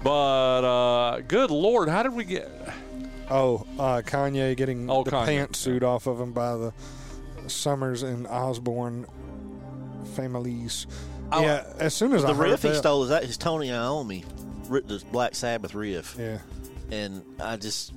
But 0.06 0.64
uh, 0.64 1.20
good 1.22 1.50
lord, 1.50 1.88
how 1.88 2.02
did 2.02 2.12
we 2.14 2.24
get? 2.24 2.48
Oh, 3.28 3.66
uh, 3.78 4.02
Kanye 4.02 4.56
getting 4.56 4.88
oh, 4.88 5.02
the 5.02 5.10
Kanye. 5.10 5.48
pantsuit 5.48 5.82
off 5.82 6.06
of 6.06 6.20
him 6.20 6.32
by 6.32 6.56
the 6.56 6.72
Summers 7.48 8.04
and 8.04 8.26
Osbourne 8.28 9.06
families. 10.14 10.86
Oh, 11.32 11.42
yeah, 11.42 11.64
as 11.80 11.92
soon 11.92 12.12
as 12.12 12.22
the 12.22 12.28
I 12.28 12.38
riff 12.38 12.62
he 12.62 12.72
stole 12.74 13.02
is 13.02 13.08
that 13.08 13.24
his 13.24 13.36
Tony 13.36 13.68
Iommi, 13.70 14.24
the 14.68 15.02
Black 15.10 15.34
Sabbath 15.34 15.74
riff. 15.74 16.16
Yeah, 16.16 16.38
and 16.92 17.24
I 17.40 17.56
just 17.56 17.92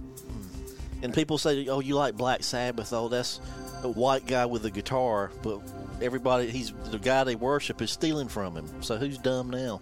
and 1.03 1.13
people 1.13 1.37
say, 1.37 1.67
"Oh, 1.67 1.79
you 1.79 1.95
like 1.95 2.17
Black 2.17 2.43
Sabbath? 2.43 2.91
Oh, 2.91 3.07
that's 3.07 3.39
a 3.83 3.87
white 3.89 4.25
guy 4.25 4.47
with 4.47 4.65
a 4.65 4.71
guitar." 4.71 5.31
But 5.43 5.61
everybody, 6.01 6.49
he's 6.49 6.73
the 6.85 6.97
guy 6.97 7.23
they 7.23 7.35
worship 7.35 7.83
is 7.83 7.91
stealing 7.91 8.29
from 8.29 8.55
him. 8.55 8.81
So 8.81 8.97
who's 8.97 9.19
dumb 9.19 9.51
now? 9.51 9.79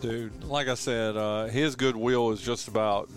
Dude, 0.00 0.44
like 0.44 0.68
I 0.68 0.74
said, 0.74 1.16
uh, 1.16 1.46
his 1.46 1.76
goodwill 1.76 2.30
is 2.30 2.40
just 2.40 2.68
about 2.68 3.08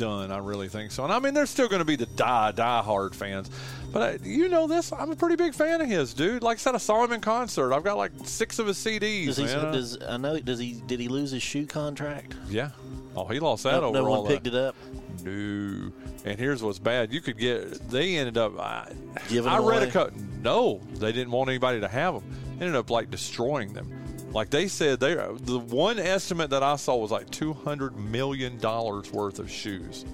done. 0.00 0.32
I 0.32 0.38
really 0.38 0.68
think 0.68 0.90
so. 0.92 1.04
And 1.04 1.12
I 1.12 1.18
mean, 1.18 1.34
there's 1.34 1.50
still 1.50 1.68
going 1.68 1.80
to 1.80 1.84
be 1.84 1.96
the 1.96 2.06
die 2.06 2.52
die 2.52 2.82
hard 2.82 3.14
fans, 3.14 3.50
but 3.92 4.02
I, 4.02 4.18
you 4.24 4.48
know 4.48 4.66
this. 4.66 4.92
I'm 4.92 5.12
a 5.12 5.16
pretty 5.16 5.36
big 5.36 5.54
fan 5.54 5.80
of 5.80 5.86
his, 5.86 6.14
dude. 6.14 6.42
Like 6.42 6.56
I 6.56 6.58
said, 6.58 6.74
I 6.74 6.78
saw 6.78 7.04
him 7.04 7.12
in 7.12 7.20
concert. 7.20 7.72
I've 7.72 7.84
got 7.84 7.98
like 7.98 8.12
six 8.24 8.58
of 8.58 8.66
his 8.66 8.78
CDs. 8.78 9.26
Does 9.26 9.36
he? 9.36 9.44
Does 9.44 9.98
I 10.02 10.16
know? 10.16 10.40
Does 10.40 10.58
he? 10.58 10.82
Did 10.86 11.00
he 11.00 11.08
lose 11.08 11.30
his 11.30 11.42
shoe 11.42 11.66
contract? 11.66 12.34
Yeah. 12.48 12.70
Oh, 13.14 13.26
he 13.26 13.40
lost 13.40 13.64
that 13.64 13.80
no, 13.80 13.88
over. 13.88 13.98
No 13.98 14.10
one 14.10 14.26
picked 14.26 14.44
that. 14.44 14.54
it 14.54 14.58
up. 14.58 14.76
No. 15.24 15.92
And 16.24 16.38
here's 16.38 16.62
what's 16.62 16.78
bad: 16.78 17.12
you 17.12 17.20
could 17.20 17.38
get. 17.38 17.90
They 17.90 18.16
ended 18.16 18.38
up. 18.38 18.58
I, 18.58 18.90
Giving 19.28 19.50
I 19.50 19.58
read 19.58 19.82
away. 19.82 19.88
a 19.88 19.90
cut. 19.90 20.12
No, 20.42 20.80
they 20.94 21.12
didn't 21.12 21.30
want 21.30 21.50
anybody 21.50 21.80
to 21.80 21.88
have 21.88 22.14
them. 22.14 22.24
Ended 22.60 22.76
up 22.76 22.90
like 22.90 23.10
destroying 23.10 23.72
them. 23.72 23.90
Like 24.32 24.50
they 24.50 24.68
said, 24.68 25.00
they 25.00 25.14
the 25.14 25.58
one 25.58 25.98
estimate 25.98 26.50
that 26.50 26.62
I 26.62 26.76
saw 26.76 26.96
was 26.96 27.10
like 27.10 27.30
two 27.30 27.52
hundred 27.52 27.96
million 27.96 28.58
dollars 28.58 29.12
worth 29.12 29.38
of 29.38 29.50
shoes. 29.50 30.04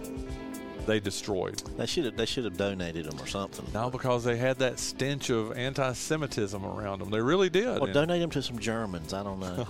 They 0.87 1.01
destroyed. 1.01 1.59
They 1.77 1.87
should 1.87 2.05
have. 2.05 2.17
They 2.17 2.27
should 2.27 2.45
have 2.45 2.57
donated 2.57 3.07
them 3.07 3.21
or 3.21 3.27
something. 3.27 3.67
Now 3.75 3.91
because 3.91 4.25
they 4.25 4.37
had 4.37 4.59
that 4.59 4.79
stench 4.79 5.31
of 5.31 5.57
anti-Semitism 5.57 6.65
around 6.65 7.01
them, 7.01 7.11
they 7.11 7.21
really 7.21 7.51
did. 7.51 7.79
Or 7.79 7.89
donate 7.93 8.21
them 8.21 8.31
to 8.31 8.43
some 8.43 8.59
Germans. 8.59 9.13
I 9.13 9.23
don't 9.23 9.41
know. 9.41 9.67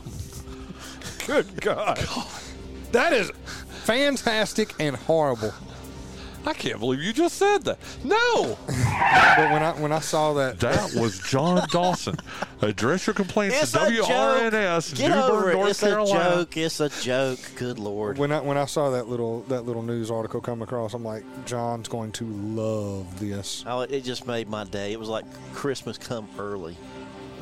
Good 1.26 1.60
God. 1.60 1.98
God. 2.06 2.26
That 2.92 3.12
is 3.12 3.32
fantastic 3.84 4.74
and 4.78 4.94
horrible. 4.94 5.52
I 6.46 6.52
can't 6.52 6.78
believe 6.78 7.02
you 7.02 7.12
just 7.12 7.36
said 7.38 7.64
that. 7.64 7.78
No. 8.04 8.56
but 8.66 9.50
when 9.50 9.62
I 9.62 9.72
when 9.80 9.92
I 9.92 9.98
saw 9.98 10.34
that, 10.34 10.60
that 10.60 10.94
was 10.94 11.18
John 11.18 11.66
Dawson. 11.70 12.16
Address 12.62 13.06
your 13.06 13.12
complaints 13.14 13.60
it's 13.60 13.72
to 13.72 13.78
WRNS, 13.78 14.96
Get 14.96 15.08
New 15.08 15.14
Bern, 15.14 15.30
over. 15.30 15.52
North 15.52 15.70
it's 15.70 15.80
Carolina. 15.80 16.20
a 16.20 16.34
joke. 16.36 16.56
It's 16.56 16.80
a 16.80 16.88
joke. 16.88 17.38
Good 17.56 17.78
lord. 17.78 18.16
When 18.16 18.32
I 18.32 18.40
when 18.40 18.56
I 18.56 18.64
saw 18.64 18.90
that 18.90 19.08
little 19.08 19.42
that 19.42 19.62
little 19.66 19.82
news 19.82 20.10
article 20.10 20.40
come 20.40 20.62
across, 20.62 20.94
I'm 20.94 21.04
like, 21.04 21.22
John's 21.44 21.86
going 21.88 22.12
to 22.12 22.24
love 22.24 23.20
this. 23.20 23.62
Oh, 23.66 23.80
it 23.82 24.00
just 24.04 24.26
made 24.26 24.48
my 24.48 24.64
day. 24.64 24.92
It 24.92 24.98
was 24.98 25.10
like 25.10 25.24
Christmas 25.52 25.98
come 25.98 26.28
early. 26.38 26.76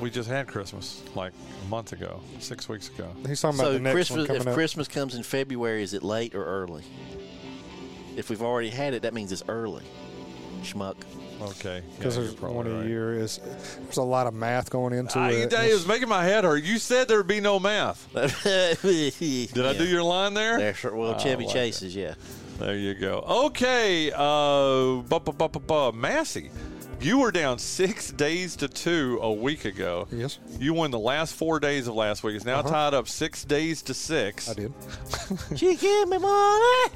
We 0.00 0.10
just 0.10 0.28
had 0.28 0.48
Christmas 0.48 1.02
like 1.14 1.32
a 1.64 1.68
month 1.68 1.92
ago, 1.92 2.20
six 2.40 2.68
weeks 2.68 2.88
ago. 2.88 3.08
He's 3.26 3.40
talking 3.40 3.60
about 3.60 3.68
so 3.68 3.72
the 3.74 3.78
next 3.80 3.94
Christmas, 3.94 4.18
one 4.18 4.26
coming 4.26 4.42
if 4.42 4.48
up. 4.48 4.54
Christmas 4.54 4.88
comes 4.88 5.14
in 5.14 5.22
February, 5.22 5.84
is 5.84 5.94
it 5.94 6.02
late 6.02 6.34
or 6.34 6.44
early? 6.44 6.82
If 8.16 8.30
we've 8.30 8.42
already 8.42 8.70
had 8.70 8.94
it, 8.94 9.02
that 9.02 9.14
means 9.14 9.30
it's 9.30 9.44
early. 9.48 9.84
Schmuck. 10.62 10.96
Okay. 11.42 11.82
Because 11.98 12.16
yeah, 12.16 12.22
there's 12.22 12.40
one 12.40 12.66
right. 12.72 12.84
a 12.84 12.88
year. 12.88 13.14
Is 13.18 13.38
there's 13.82 13.96
a 13.96 14.02
lot 14.02 14.26
of 14.26 14.34
math 14.34 14.70
going 14.70 14.92
into 14.94 15.18
I, 15.18 15.30
it. 15.32 15.52
It 15.52 15.72
was 15.74 15.86
making 15.86 16.08
my 16.08 16.24
head 16.24 16.44
hurt. 16.44 16.62
You 16.64 16.78
said 16.78 17.08
there'd 17.08 17.26
be 17.26 17.40
no 17.40 17.58
math. 17.58 18.08
Did 18.14 19.56
yeah. 19.56 19.68
I 19.68 19.76
do 19.76 19.84
your 19.84 20.02
line 20.02 20.34
there? 20.34 20.58
There's, 20.58 20.82
well, 20.84 21.18
Chevy 21.18 21.44
like 21.44 21.52
Chases, 21.52 21.94
it. 21.96 22.00
yeah. 22.00 22.14
There 22.58 22.76
you 22.76 22.94
go. 22.94 23.18
Okay, 23.46 24.12
uh, 24.14 25.02
bu- 25.02 25.20
bu- 25.20 25.32
bu- 25.32 25.48
bu- 25.48 25.58
bu- 25.58 25.92
Massey, 25.92 26.50
you 27.00 27.18
were 27.18 27.32
down 27.32 27.58
six 27.58 28.12
days 28.12 28.54
to 28.56 28.68
two 28.68 29.18
a 29.20 29.32
week 29.32 29.64
ago. 29.64 30.06
Yes. 30.12 30.38
You 30.60 30.72
won 30.72 30.92
the 30.92 30.98
last 31.00 31.34
four 31.34 31.58
days 31.58 31.88
of 31.88 31.94
last 31.96 32.22
week. 32.22 32.36
It's 32.36 32.44
now 32.44 32.60
Uh-huh. 32.60 32.70
tied 32.70 32.94
up 32.94 33.08
six 33.08 33.44
days 33.44 33.82
to 33.82 33.92
six. 33.94 34.48
I 34.48 34.54
did. 34.54 34.72
she 35.56 35.74
give 35.74 36.08
me 36.08 36.18
money. 36.18 36.90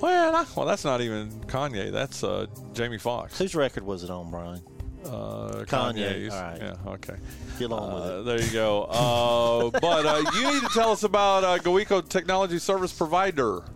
Well, 0.00 0.36
I, 0.36 0.44
well, 0.56 0.66
that's 0.66 0.84
not 0.84 1.00
even 1.00 1.30
Kanye. 1.46 1.90
That's 1.90 2.22
uh, 2.22 2.46
Jamie 2.74 2.98
Foxx. 2.98 3.38
Whose 3.38 3.54
record 3.54 3.84
was 3.84 4.04
it 4.04 4.10
on, 4.10 4.30
Brian? 4.30 4.62
Uh, 5.04 5.64
Kanye. 5.66 6.26
Kanye's. 6.26 6.32
All 6.34 6.42
right. 6.42 6.58
Yeah. 6.60 6.74
Okay. 6.86 7.16
Get 7.58 7.72
on 7.72 7.94
with 7.94 8.02
Uh, 8.04 8.20
it. 8.20 8.22
there 8.24 8.40
you 8.40 8.52
go. 8.52 8.82
Uh, 8.84 9.70
but 9.80 10.06
uh, 10.06 10.22
you 10.34 10.52
need 10.52 10.62
to 10.62 10.68
tell 10.68 10.92
us 10.92 11.02
about 11.02 11.42
uh, 11.44 11.58
GoEco 11.58 12.08
Technology 12.08 12.58
Service 12.58 12.92
Provider. 12.92 13.62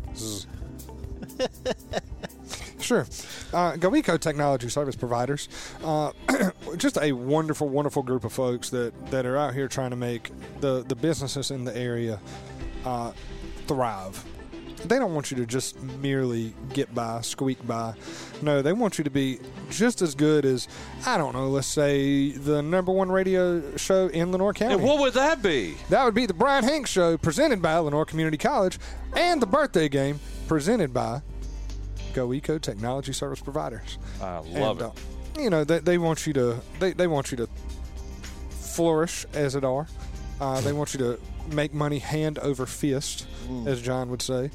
Sure. 2.81 3.03
Uh, 3.53 3.73
GoEco 3.75 4.18
Technology 4.18 4.68
Service 4.68 4.97
Providers, 4.97 5.49
uh, 5.85 6.11
just 6.77 6.99
a 7.01 7.12
wonderful, 7.12 7.68
wonderful 7.68 8.03
group 8.03 8.25
of 8.25 8.33
folks 8.33 8.70
that, 8.70 8.93
that 9.12 9.25
are 9.25 9.37
out 9.37 9.55
here 9.55 9.68
trying 9.68 9.91
to 9.91 9.97
make 9.97 10.31
the, 10.61 10.83
the 10.89 10.97
businesses 10.97 11.53
in 11.53 11.64
the 11.64 11.75
area 11.77 12.18
uh, 12.85 13.12
thrive. 13.68 14.25
They 14.85 14.99
don't 14.99 15.14
want 15.14 15.30
you 15.30 15.37
to 15.39 15.47
just 15.47 15.80
merely 15.80 16.55
get 16.72 16.95
by, 16.95 17.20
squeak 17.20 17.64
by. 17.66 17.95
No, 18.41 18.62
they 18.62 18.72
want 18.72 18.99
you 18.99 19.05
to 19.05 19.11
be 19.11 19.39
just 19.70 20.03
as 20.03 20.14
good 20.14 20.45
as, 20.45 20.66
I 21.07 21.16
don't 21.16 21.35
know, 21.35 21.49
let's 21.49 21.68
say 21.68 22.30
the 22.30 22.62
number 22.62 22.91
one 22.93 23.11
radio 23.11 23.76
show 23.76 24.09
in 24.09 24.33
Lenoir 24.33 24.53
County. 24.53 24.74
And 24.74 24.83
what 24.83 24.99
would 24.99 25.14
that 25.14 25.43
be? 25.43 25.76
That 25.89 26.05
would 26.05 26.14
be 26.14 26.26
the 26.26 26.35
Brian 26.35 26.64
Hanks 26.64 26.91
Show 26.91 27.16
presented 27.16 27.62
by 27.62 27.76
Lenoir 27.78 28.05
Community 28.05 28.39
College 28.39 28.78
and 29.16 29.41
the 29.41 29.47
birthday 29.47 29.89
game 29.89 30.18
presented 30.49 30.93
by 30.93 31.22
GoEco 32.12 32.61
Technology 32.61 33.12
Service 33.12 33.41
Providers. 33.41 33.99
I 34.20 34.39
love 34.39 34.80
and, 34.80 34.93
it. 34.93 35.39
Uh, 35.39 35.43
you 35.43 35.51
know, 35.51 35.64
they, 35.64 35.78
they 35.78 35.99
want 35.99 36.26
you 36.26 36.33
to 36.35 36.61
they, 36.78 36.93
they 36.93 37.07
want 37.07 37.30
you 37.30 37.37
to 37.39 37.49
flourish 38.51 39.26
as 39.33 39.55
it 39.55 39.64
are. 39.64 39.87
Uh, 40.43 40.61
they 40.62 40.72
want 40.72 40.93
you 40.93 40.99
to 40.99 41.20
make 41.55 41.72
money 41.72 42.01
hand 42.01 42.36
over 42.40 42.66
fist, 42.66 43.26
Mm. 43.49 43.66
as 43.68 43.80
John 43.80 44.11
would 44.11 44.22
say. 44.22 44.51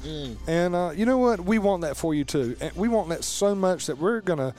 And 0.46 0.74
uh, 0.74 0.90
you 0.94 1.06
know 1.06 1.16
what? 1.16 1.40
We 1.40 1.58
want 1.58 1.80
that 1.80 1.96
for 1.96 2.14
you 2.14 2.24
too. 2.24 2.56
And 2.60 2.74
we 2.76 2.88
want 2.88 3.08
that 3.08 3.24
so 3.24 3.54
much 3.54 3.86
that 3.86 3.96
we're 3.98 4.20
gonna, 4.20 4.54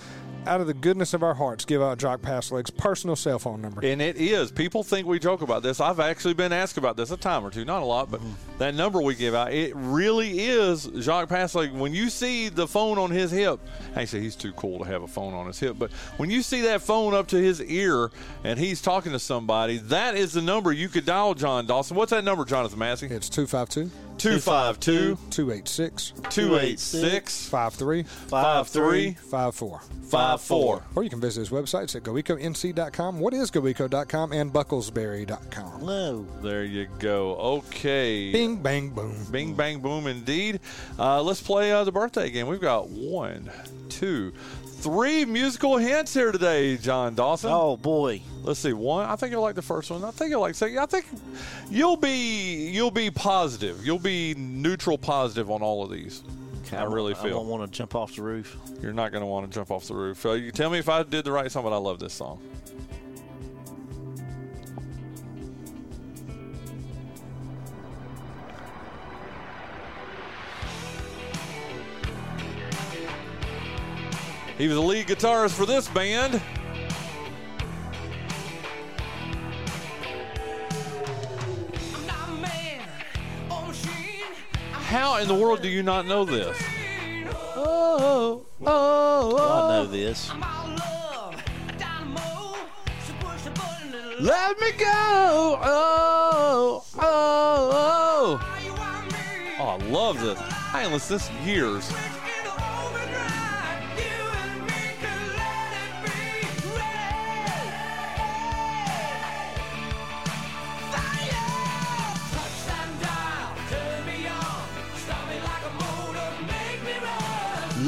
out 0.50 0.60
of 0.60 0.68
the 0.68 0.74
goodness 0.74 1.14
of 1.14 1.24
our 1.24 1.36
hearts, 1.36 1.64
give 1.64 1.82
out 1.82 2.00
Jock 2.00 2.22
Passleg's 2.22 2.72
personal 2.72 3.16
cell 3.16 3.40
phone 3.40 3.62
number. 3.62 3.86
And 3.86 4.02
it 4.02 4.18
is. 4.18 4.52
People 4.52 4.84
think 4.84 5.08
we 5.08 5.20
joke 5.20 5.42
about 5.42 5.64
this. 5.64 5.80
I've 5.80 6.00
actually 6.00 6.34
been 6.34 6.52
asked 6.52 6.78
about 6.78 6.98
this 6.98 7.12
a 7.12 7.18
time 7.18 7.46
or 7.46 7.52
two, 7.52 7.64
not 7.64 7.84
a 7.84 7.86
lot, 7.86 8.10
but 8.10 8.20
mm-hmm. 8.20 8.58
that 8.58 8.74
number 8.74 9.02
we 9.02 9.16
give 9.16 9.36
out, 9.36 9.54
it 9.54 9.74
really 9.76 10.48
is 10.48 10.90
Jacques 11.00 11.30
Pasleg. 11.30 11.72
When 11.72 11.94
you 11.94 12.10
see 12.10 12.50
the 12.50 12.68
phone 12.68 12.98
on 12.98 13.12
his 13.12 13.32
hip, 13.32 13.60
actually, 13.96 14.24
he's 14.24 14.36
too 14.36 14.52
cool 14.54 14.80
to 14.80 14.86
have 14.86 15.04
a 15.04 15.08
phone 15.08 15.34
on 15.34 15.46
his 15.46 15.60
hip, 15.60 15.76
but 15.78 15.92
when 16.18 16.30
you 16.30 16.42
see 16.42 16.62
that 16.62 16.82
phone 16.82 17.14
up 17.14 17.28
to 17.28 17.38
his 17.38 17.62
ear 17.62 18.10
and 18.44 18.60
he's 18.60 18.82
talking 18.82 19.12
to 19.12 19.20
somebody, 19.20 19.78
that 19.78 20.16
is 20.16 20.34
the 20.34 20.42
number 20.42 20.72
you 20.72 20.90
could 20.90 21.06
dial 21.06 21.36
John 21.36 21.68
Dawson. 21.68 21.96
What's 21.96 22.10
that 22.10 22.24
number, 22.24 22.44
Jonathan 22.44 22.80
Massey? 22.80 23.06
It's 23.08 23.30
252 23.30 24.09
252 24.20 25.18
286 25.30 26.14
286 26.30 27.50
53 27.50 28.04
53 28.04 29.14
54. 29.14 29.82
54. 30.10 30.84
Or 30.96 31.04
you 31.04 31.10
can 31.10 31.22
visit 31.22 31.42
his 31.42 31.50
websites 31.50 31.96
at 31.96 32.04
goeconc.com. 32.04 33.20
What 33.20 33.34
is 33.34 33.52
goeco.com 33.52 34.32
and 34.34 34.52
bucklesberry.com. 34.52 35.86
No. 35.86 36.26
There 36.42 36.64
you 36.64 36.88
go. 37.00 37.36
Okay. 37.36 38.32
Bing, 38.32 38.58
bang, 38.58 38.90
boom. 38.90 39.16
Bing, 39.32 39.54
bang, 39.54 39.80
boom, 39.80 40.08
indeed. 40.08 40.60
Uh, 40.98 41.22
let's 41.22 41.42
play 41.42 41.72
uh, 41.72 41.84
the 41.84 41.92
birthday 41.92 42.30
game. 42.30 42.48
We've 42.48 42.60
got 42.60 42.90
one, 42.90 43.50
two, 43.90 44.34
three 44.80 45.26
musical 45.26 45.78
hints 45.78 46.14
here 46.14 46.32
today, 46.32 46.78
John 46.78 47.16
Dawson. 47.16 47.52
Oh 47.54 47.78
boy. 47.78 48.22
Let's 48.44 48.60
see. 48.60 48.74
One. 48.74 49.06
I 49.06 49.16
think 49.16 49.32
you'll 49.32 49.42
like 49.42 49.56
the 49.56 49.62
first 49.62 49.92
one. 49.92 50.04
I 50.04 50.12
think 50.12 50.32
you'll 50.32 50.42
like 50.42 50.56
second. 50.56 50.80
I 50.80 50.86
think 50.86 51.06
you'll 51.70 51.98
be 51.98 52.70
you'll 52.70 52.92
be 52.92 53.12
positive. 53.12 53.86
You'll 53.86 54.00
be 54.00 54.34
neutral 54.36 54.98
positive 54.98 55.52
on 55.52 55.62
all 55.62 55.84
of 55.84 55.92
these. 55.92 56.24
I 56.72 56.84
really 56.84 57.14
I 57.14 57.18
feel. 57.18 57.32
don't 57.32 57.48
want 57.48 57.72
to 57.72 57.78
jump 57.78 57.96
off 57.96 58.16
the 58.16 58.22
roof. 58.22 58.56
You're 58.82 58.94
not 58.94 59.12
going 59.12 59.22
to 59.22 59.26
want 59.26 59.50
to 59.50 59.54
jump 59.54 59.72
off 59.72 59.88
the 59.88 59.96
roof. 59.96 60.24
Uh, 60.26 60.34
you 60.34 60.52
tell 60.52 60.70
me 60.70 60.78
if 60.78 60.88
I 60.88 61.02
did 61.04 61.26
the 61.26 61.32
right 61.32 61.52
song, 61.52 61.64
but 61.64 61.74
I 61.74 61.78
love 61.78 62.00
this 62.00 62.14
song. 62.14 62.40
He 74.60 74.68
was 74.68 74.76
the 74.76 74.82
lead 74.82 75.08
guitarist 75.08 75.52
for 75.52 75.66
this 75.66 75.88
band. 75.88 76.42
How 84.74 85.16
in 85.20 85.30
the 85.30 85.34
world 85.34 85.62
do 85.62 85.70
you 85.70 85.82
not 85.82 86.08
know 86.08 86.26
this? 86.26 86.62
Oh, 87.56 88.46
oh, 88.66 89.38
oh. 89.38 89.70
I 89.70 89.78
know 89.78 89.86
this. 89.86 90.30
Let 94.20 94.60
me 94.60 94.72
go. 94.74 95.58
Oh, 95.64 96.84
oh, 96.98 97.70
oh. 97.72 98.40
Oh, 99.58 99.68
I 99.68 99.78
love 99.90 100.20
this. 100.20 100.38
I 100.74 100.84
ain't 100.84 100.92
listened 100.92 101.22
to 101.22 101.28
this 101.28 101.40
in 101.44 101.48
years. 101.48 101.94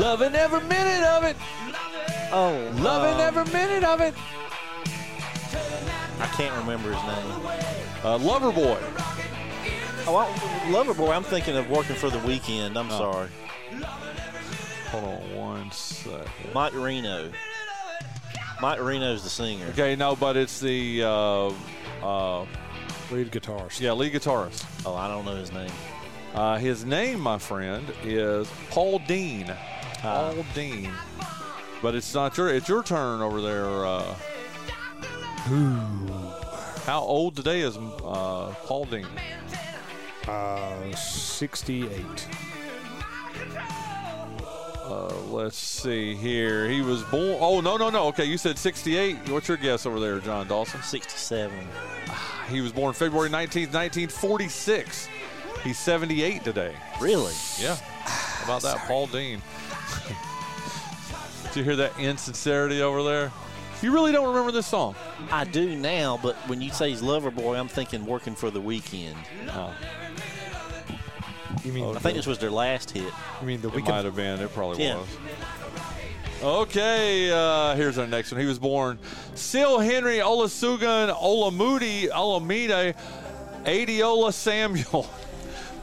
Loving 0.01 0.33
every 0.33 0.61
minute 0.61 1.03
of 1.03 1.23
it. 1.25 1.35
Oh, 2.31 2.71
Loving 2.81 3.19
uh, 3.21 3.23
every 3.23 3.45
minute 3.53 3.83
of 3.83 4.01
it. 4.01 4.15
I 6.19 6.25
can't 6.35 6.55
remember 6.57 6.91
his 6.91 7.03
name. 7.03 7.31
Uh, 8.03 8.17
Loverboy. 8.17 8.79
Oh, 10.07 10.15
I, 10.15 10.25
Loverboy. 10.71 11.15
I'm 11.15 11.21
thinking 11.21 11.55
of 11.55 11.69
working 11.69 11.95
for 11.95 12.09
the 12.09 12.17
weekend. 12.19 12.79
I'm 12.79 12.87
Oh. 12.89 12.97
sorry. 12.97 13.27
Hold 14.89 15.03
on 15.03 15.35
one 15.35 15.71
second. 15.71 16.25
Mike 16.51 16.73
Reno. 16.73 17.31
Mike 18.59 18.79
Reno's 18.81 19.21
the 19.23 19.29
singer. 19.29 19.67
Okay, 19.67 19.95
no, 19.95 20.15
but 20.15 20.35
it's 20.35 20.59
the 20.59 21.03
uh, 21.03 21.47
uh, 22.01 22.41
Lead 23.11 23.31
guitarist. 23.31 23.79
yeah 23.79 23.91
lead 23.93 24.13
guitarist. 24.13 24.65
Oh, 24.83 24.95
I 24.95 25.07
don't 25.07 25.25
know 25.25 25.35
his 25.35 25.51
name. 25.51 25.69
Uh, 26.33 26.57
his 26.57 26.85
name, 26.85 27.19
my 27.19 27.37
friend, 27.37 27.85
is 28.03 28.49
Paul 28.71 28.97
Dean. 29.07 29.53
Paul 30.01 30.45
Dean. 30.55 30.91
But 31.81 31.95
it's 31.95 32.13
not 32.13 32.37
your. 32.37 32.53
It's 32.53 32.67
your 32.67 32.83
turn 32.83 33.21
over 33.21 33.41
there. 33.41 33.85
Uh, 33.85 34.15
how 36.85 37.01
old 37.01 37.35
today 37.35 37.61
is 37.61 37.77
uh, 37.77 38.53
Paul 38.65 38.85
Dean? 38.85 39.07
Uh, 40.27 40.95
68. 40.95 42.27
Uh, 44.83 45.13
let's 45.29 45.57
see 45.57 46.15
here. 46.15 46.69
He 46.69 46.81
was 46.81 47.01
born. 47.03 47.37
Oh 47.39 47.61
no 47.61 47.77
no 47.77 47.89
no. 47.89 48.07
Okay, 48.07 48.25
you 48.25 48.37
said 48.37 48.57
68. 48.57 49.29
What's 49.29 49.47
your 49.47 49.57
guess 49.57 49.85
over 49.85 49.99
there, 49.99 50.19
John 50.19 50.47
Dawson? 50.47 50.81
67. 50.81 51.55
He 52.49 52.59
was 52.59 52.73
born 52.73 52.93
February 52.93 53.29
19th, 53.29 53.71
1946. 53.71 55.07
He's 55.63 55.79
78 55.79 56.43
today. 56.43 56.75
Really? 56.99 57.31
Yeah. 57.57 57.77
How 57.77 58.43
about 58.43 58.61
that, 58.63 58.79
Paul 58.87 59.07
Dean? 59.07 59.41
Did 61.53 61.57
you 61.59 61.63
hear 61.65 61.75
that 61.77 61.99
insincerity 61.99 62.81
over 62.81 63.03
there? 63.03 63.31
You 63.81 63.91
really 63.91 64.11
don't 64.11 64.27
remember 64.27 64.51
this 64.51 64.67
song? 64.67 64.95
I 65.31 65.43
do 65.43 65.75
now, 65.75 66.19
but 66.21 66.35
when 66.47 66.61
you 66.61 66.69
say 66.71 66.89
he's 66.91 67.01
lover 67.01 67.31
boy, 67.31 67.55
I'm 67.57 67.67
thinking 67.67 68.05
working 68.05 68.35
for 68.35 68.49
the 68.51 68.61
weekend. 68.61 69.15
Oh, 69.49 69.73
You 71.65 71.73
mean 71.73 71.95
I 71.95 71.99
think 71.99 72.15
this 72.15 72.27
was 72.27 72.37
their 72.37 72.51
last 72.51 72.91
hit. 72.91 73.11
you 73.41 73.47
mean 73.47 73.59
the 73.61 73.67
it 73.67 73.75
weekend? 73.75 73.95
might 73.95 74.05
have 74.05 74.15
been. 74.15 74.39
It 74.39 74.53
probably 74.53 74.83
Yeah. 74.85 74.97
was. 74.97 75.07
Okay, 76.43 77.31
uh, 77.31 77.75
here's 77.75 77.97
our 77.97 78.07
next 78.07 78.31
one. 78.31 78.39
He 78.41 78.47
was 78.47 78.57
born 78.59 78.97
Sil 79.35 79.77
Henry 79.79 80.17
Olusegun 80.17 81.13
Olamudi 81.21 82.09
Olamide 82.09 82.95
Adeola 83.65 84.33
Samuel. 84.33 85.05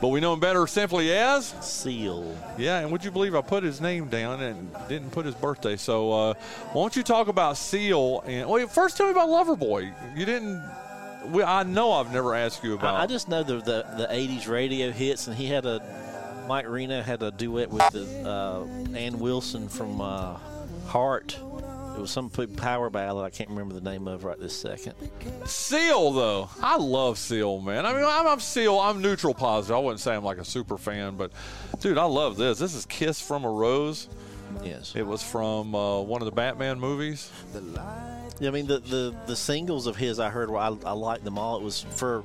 But 0.00 0.08
we 0.08 0.20
know 0.20 0.32
him 0.32 0.40
better 0.40 0.66
simply 0.66 1.12
as 1.12 1.46
Seal. 1.60 2.36
Yeah, 2.56 2.78
and 2.78 2.92
would 2.92 3.04
you 3.04 3.10
believe 3.10 3.34
I 3.34 3.40
put 3.40 3.64
his 3.64 3.80
name 3.80 4.06
down 4.06 4.40
and 4.40 4.70
didn't 4.88 5.10
put 5.10 5.26
his 5.26 5.34
birthday? 5.34 5.76
So 5.76 6.12
uh, 6.12 6.34
why 6.72 6.82
don't 6.82 6.94
you 6.94 7.02
talk 7.02 7.26
about 7.26 7.56
Seal? 7.56 8.22
And 8.26 8.48
wait, 8.48 8.70
first 8.70 8.96
tell 8.96 9.06
me 9.06 9.12
about 9.12 9.28
Loverboy. 9.28 9.92
You 10.16 10.24
didn't. 10.24 10.62
We, 11.32 11.42
I 11.42 11.64
know 11.64 11.92
I've 11.92 12.12
never 12.12 12.34
asked 12.34 12.62
you 12.62 12.74
about. 12.74 12.94
I, 12.94 13.02
I 13.02 13.06
just 13.06 13.28
know 13.28 13.42
the, 13.42 13.56
the 13.56 13.84
the 13.96 14.08
'80s 14.10 14.48
radio 14.48 14.92
hits, 14.92 15.26
and 15.26 15.36
he 15.36 15.46
had 15.46 15.66
a 15.66 15.82
Mike 16.48 16.68
Reno 16.68 17.02
had 17.02 17.22
a 17.22 17.30
duet 17.30 17.68
with 17.68 17.86
the 17.90 18.26
uh, 18.26 18.96
Ann 18.96 19.18
Wilson 19.18 19.68
from 19.68 20.00
uh, 20.00 20.38
Heart. 20.86 21.38
It 21.98 22.02
was 22.02 22.12
some 22.12 22.28
big 22.28 22.56
power 22.56 22.90
ballad 22.90 23.26
I 23.26 23.30
can't 23.30 23.50
remember 23.50 23.74
the 23.74 23.80
name 23.80 24.06
of 24.06 24.22
right 24.22 24.38
this 24.38 24.56
second. 24.56 24.94
Seal 25.46 26.12
though, 26.12 26.48
I 26.62 26.76
love 26.76 27.18
Seal, 27.18 27.60
man. 27.60 27.84
I 27.84 27.92
mean, 27.92 28.04
I'm, 28.04 28.28
I'm 28.28 28.38
Seal. 28.38 28.78
I'm 28.78 29.02
neutral 29.02 29.34
positive. 29.34 29.74
I 29.74 29.80
wouldn't 29.80 29.98
say 29.98 30.14
I'm 30.14 30.22
like 30.22 30.38
a 30.38 30.44
super 30.44 30.78
fan, 30.78 31.16
but 31.16 31.32
dude, 31.80 31.98
I 31.98 32.04
love 32.04 32.36
this. 32.36 32.60
This 32.60 32.74
is 32.74 32.86
"Kiss 32.86 33.20
from 33.20 33.44
a 33.44 33.50
Rose." 33.50 34.08
Yes. 34.62 34.94
It 34.94 35.04
was 35.04 35.24
from 35.24 35.74
uh, 35.74 36.00
one 36.00 36.22
of 36.22 36.26
the 36.26 36.32
Batman 36.32 36.78
movies. 36.78 37.32
Yeah, 38.40 38.48
I 38.48 38.52
mean 38.52 38.68
the, 38.68 38.78
the, 38.78 39.14
the 39.26 39.34
singles 39.34 39.88
of 39.88 39.96
his 39.96 40.20
I 40.20 40.30
heard 40.30 40.50
I, 40.50 40.76
I 40.86 40.92
liked 40.92 41.24
them 41.24 41.36
all. 41.36 41.56
It 41.56 41.64
was 41.64 41.82
for 41.82 42.22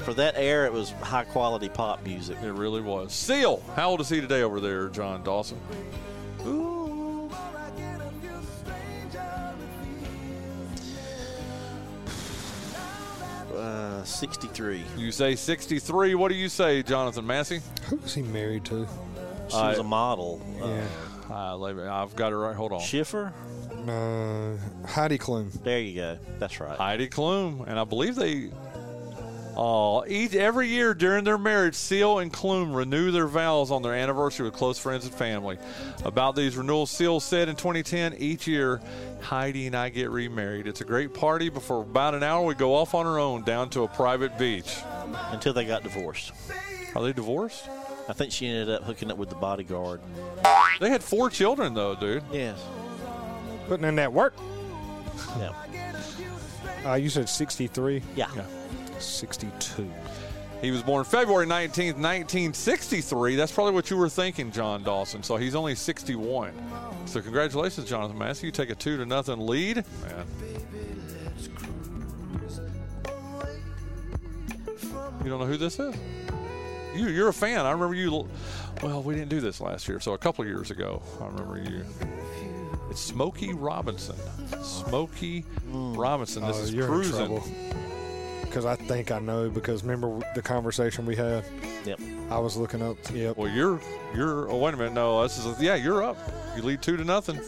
for 0.00 0.12
that 0.14 0.34
era 0.36 0.66
it 0.66 0.72
was 0.72 0.90
high 1.00 1.24
quality 1.24 1.70
pop 1.70 2.04
music. 2.04 2.36
It 2.42 2.52
really 2.52 2.82
was. 2.82 3.14
Seal. 3.14 3.62
How 3.74 3.88
old 3.88 4.02
is 4.02 4.10
he 4.10 4.20
today 4.20 4.42
over 4.42 4.60
there, 4.60 4.88
John 4.88 5.22
Dawson? 5.22 5.58
Uh, 13.64 14.04
63. 14.04 14.84
You 14.98 15.10
say 15.10 15.34
63. 15.36 16.14
What 16.14 16.28
do 16.28 16.34
you 16.34 16.48
say, 16.48 16.82
Jonathan 16.82 17.26
Massey? 17.26 17.60
Who 17.88 17.96
was 17.96 18.14
he 18.14 18.22
married 18.22 18.64
to? 18.66 18.86
She 19.48 19.56
was 19.56 19.78
Uh, 19.78 19.80
a 19.80 19.84
model. 19.84 20.40
Yeah. 20.58 20.86
Uh, 21.30 22.02
I've 22.02 22.14
got 22.14 22.32
it 22.32 22.36
right. 22.36 22.54
Hold 22.54 22.72
on. 22.72 22.80
Schiffer? 22.80 23.32
No. 23.84 24.58
Heidi 24.86 25.18
Klum. 25.18 25.50
There 25.62 25.78
you 25.80 25.94
go. 25.94 26.18
That's 26.38 26.60
right. 26.60 26.76
Heidi 26.76 27.08
Klum, 27.08 27.66
and 27.66 27.78
I 27.78 27.84
believe 27.84 28.14
they. 28.16 28.50
Oh, 29.56 30.04
each 30.08 30.34
every 30.34 30.66
year 30.68 30.94
during 30.94 31.22
their 31.24 31.38
marriage, 31.38 31.76
Seal 31.76 32.18
and 32.18 32.32
Klum 32.32 32.74
renew 32.74 33.12
their 33.12 33.28
vows 33.28 33.70
on 33.70 33.82
their 33.82 33.94
anniversary 33.94 34.46
with 34.46 34.54
close 34.54 34.78
friends 34.80 35.04
and 35.04 35.14
family. 35.14 35.58
About 36.04 36.34
these 36.34 36.56
renewals, 36.56 36.90
Seal 36.90 37.20
said 37.20 37.48
in 37.48 37.54
2010, 37.54 38.14
each 38.18 38.48
year, 38.48 38.80
Heidi 39.24 39.66
and 39.66 39.74
I 39.74 39.88
get 39.88 40.10
remarried. 40.10 40.66
It's 40.66 40.80
a 40.80 40.84
great 40.84 41.14
party, 41.14 41.48
but 41.48 41.62
for 41.62 41.80
about 41.80 42.14
an 42.14 42.22
hour, 42.22 42.44
we 42.44 42.54
go 42.54 42.74
off 42.74 42.94
on 42.94 43.06
our 43.06 43.18
own 43.18 43.42
down 43.42 43.70
to 43.70 43.82
a 43.82 43.88
private 43.88 44.38
beach. 44.38 44.76
Until 45.30 45.52
they 45.52 45.64
got 45.64 45.82
divorced. 45.82 46.32
Are 46.94 47.02
they 47.02 47.12
divorced? 47.12 47.68
I 48.08 48.12
think 48.12 48.32
she 48.32 48.46
ended 48.46 48.68
up 48.70 48.82
hooking 48.82 49.10
up 49.10 49.16
with 49.16 49.30
the 49.30 49.34
bodyguard. 49.34 50.00
They 50.80 50.90
had 50.90 51.02
four 51.02 51.30
children, 51.30 51.74
though, 51.74 51.94
dude. 51.94 52.22
Yes. 52.32 52.62
Putting 53.66 53.86
in 53.86 53.96
that 53.96 54.12
work. 54.12 54.34
Yeah. 55.38 55.52
Uh, 56.84 56.94
you 56.94 57.08
said 57.08 57.28
63? 57.28 58.02
Yeah. 58.14 58.28
62. 58.98 59.90
He 60.60 60.70
was 60.70 60.82
born 60.82 61.04
February 61.04 61.46
19th, 61.46 61.96
1963. 61.96 63.36
That's 63.36 63.52
probably 63.52 63.74
what 63.74 63.90
you 63.90 63.96
were 63.98 64.08
thinking, 64.08 64.50
John 64.50 64.82
Dawson. 64.82 65.22
So 65.22 65.36
he's 65.36 65.54
only 65.54 65.74
61. 65.74 66.52
So 67.06 67.20
congratulations, 67.20 67.88
Jonathan 67.88 68.16
Massey. 68.16 68.46
You 68.46 68.52
take 68.52 68.70
a 68.70 68.74
two 68.74 68.96
to 68.96 69.04
nothing 69.04 69.46
lead. 69.46 69.84
Man. 70.02 70.26
You 75.22 75.30
don't 75.30 75.40
know 75.40 75.46
who 75.46 75.56
this 75.56 75.78
is? 75.78 75.94
You, 76.94 77.08
you're 77.08 77.28
a 77.28 77.32
fan. 77.32 77.60
I 77.66 77.70
remember 77.72 77.94
you. 77.94 78.28
Well, 78.82 79.02
we 79.02 79.14
didn't 79.14 79.30
do 79.30 79.40
this 79.40 79.60
last 79.60 79.88
year, 79.88 80.00
so 80.00 80.12
a 80.12 80.18
couple 80.18 80.42
of 80.42 80.48
years 80.48 80.70
ago, 80.70 81.02
I 81.20 81.26
remember 81.26 81.58
you. 81.58 81.84
It's 82.90 83.00
Smokey 83.00 83.52
Robinson. 83.54 84.16
Smokey 84.62 85.44
Robinson. 85.66 86.46
This 86.46 86.56
Oh, 86.58 86.62
is 86.62 86.86
cruising. 86.86 87.42
Trouble. 88.54 88.76
Because 88.76 88.80
I 88.80 88.86
think 88.86 89.10
I 89.10 89.18
know. 89.18 89.50
Because 89.50 89.82
remember 89.82 90.20
the 90.34 90.42
conversation 90.42 91.06
we 91.06 91.16
had? 91.16 91.44
Yep. 91.84 92.00
I 92.30 92.38
was 92.38 92.56
looking 92.56 92.82
up. 92.82 92.96
Yep. 93.12 93.36
Well, 93.36 93.50
you're 93.50 93.80
you're. 94.14 94.50
Oh, 94.50 94.58
wait 94.58 94.74
a 94.74 94.76
minute. 94.76 94.92
No, 94.92 95.22
this 95.22 95.38
is. 95.38 95.60
Yeah, 95.60 95.74
you're 95.74 96.02
up. 96.02 96.16
You 96.56 96.62
lead 96.62 96.82
two 96.82 96.96
to 96.96 97.04
nothing. 97.04 97.40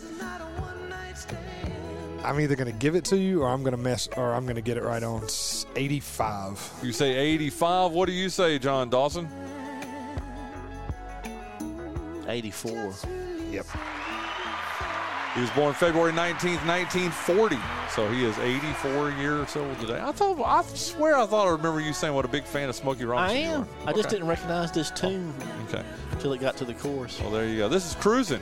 I'm 2.25 2.41
either 2.41 2.57
going 2.57 2.67
to 2.67 2.77
give 2.77 2.97
it 2.97 3.05
to 3.07 3.17
you 3.17 3.43
or 3.43 3.49
I'm 3.49 3.63
going 3.63 3.77
to 3.77 3.81
mess 3.81 4.09
or 4.17 4.35
I'm 4.35 4.45
going 4.45 4.57
to 4.57 4.63
get 4.63 4.77
it 4.77 4.83
right 4.83 5.03
on 5.03 5.23
85. 5.77 6.81
You 6.83 6.91
say 6.91 7.15
85. 7.15 7.93
What 7.93 8.07
do 8.07 8.13
you 8.13 8.29
say, 8.31 8.59
John 8.59 8.91
Dawson? 8.91 9.29
84. 12.27 12.95
Yep. 13.53 13.67
He 15.37 15.43
was 15.43 15.51
born 15.51 15.75
February 15.75 16.13
19th, 16.13 16.67
1940. 16.67 17.59
So 17.91 18.09
he 18.09 18.25
is 18.25 18.39
84 18.39 19.11
years 19.11 19.55
old 19.55 19.79
today. 19.79 20.01
I 20.03 20.11
thought, 20.11 20.41
I 20.41 20.63
swear 20.75 21.15
I 21.15 21.27
thought 21.27 21.47
I 21.47 21.51
remember 21.51 21.79
you 21.79 21.93
saying 21.93 22.15
what 22.15 22.25
a 22.25 22.29
big 22.29 22.45
fan 22.45 22.71
of 22.71 22.75
Smokey 22.75 23.05
Robinson 23.05 23.37
I 23.37 23.41
am. 23.41 23.69
I 23.85 23.93
just 23.93 24.09
didn't 24.09 24.29
recognize 24.29 24.73
this 24.73 24.91
oh, 24.91 24.97
tune 24.97 25.35
Okay. 25.69 25.85
until 26.13 26.33
it 26.33 26.41
got 26.41 26.57
to 26.57 26.65
the 26.65 26.73
chorus. 26.73 27.21
Well, 27.21 27.31
there 27.31 27.47
you 27.47 27.59
go. 27.59 27.69
This 27.69 27.85
is 27.87 27.95
Cruising. 27.97 28.41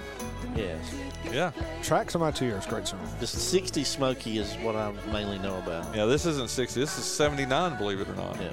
Yes. 0.54 0.94
Yeah. 1.32 1.50
Tracks 1.82 2.14
of 2.14 2.20
My 2.20 2.30
Tears, 2.30 2.64
great 2.64 2.86
song. 2.86 3.00
The 3.18 3.26
60s 3.26 3.86
Smokey 3.86 4.38
is 4.38 4.54
what 4.58 4.76
I 4.76 4.92
mainly 5.10 5.40
know 5.40 5.58
about. 5.58 5.96
Yeah, 5.96 6.04
this 6.04 6.26
isn't 6.26 6.48
60. 6.48 6.78
This 6.78 6.96
is 6.96 7.04
79, 7.04 7.76
believe 7.76 8.00
it 8.02 8.08
or 8.08 8.14
not. 8.14 8.40
Yeah. 8.40 8.50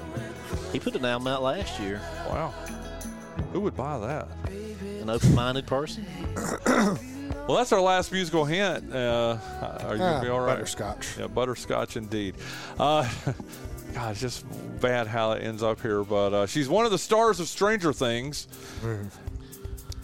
He 0.72 0.80
put 0.80 0.96
an 0.96 1.06
album 1.06 1.28
out 1.28 1.44
last 1.44 1.80
year. 1.80 2.02
Wow. 2.28 2.56
Who 3.54 3.60
would 3.60 3.76
buy 3.76 4.00
that? 4.00 4.28
An 5.00 5.12
open 5.12 5.36
minded 5.36 5.68
person. 5.68 6.08
Well, 7.52 7.58
that's 7.58 7.74
our 7.74 7.82
last 7.82 8.14
musical 8.14 8.46
hint. 8.46 8.96
Uh, 8.96 9.38
are 9.82 9.92
you 9.92 9.98
going 9.98 10.22
to 10.22 10.22
be 10.22 10.30
all 10.30 10.40
right? 10.40 10.56
Butterscotch. 10.56 11.18
Yeah, 11.20 11.28
butterscotch 11.28 11.98
indeed. 11.98 12.36
Uh, 12.80 13.06
God, 13.94 14.12
it's 14.12 14.22
just 14.22 14.46
bad 14.80 15.08
how 15.08 15.34
it 15.34 15.44
ends 15.44 15.62
up 15.62 15.82
here. 15.82 16.06
But 16.06 16.34
uh, 16.34 16.46
she's 16.46 16.70
one 16.70 16.86
of 16.86 16.92
the 16.92 16.98
stars 16.98 17.42
of 17.42 17.50
Stranger 17.50 17.92
Things. 17.92 18.48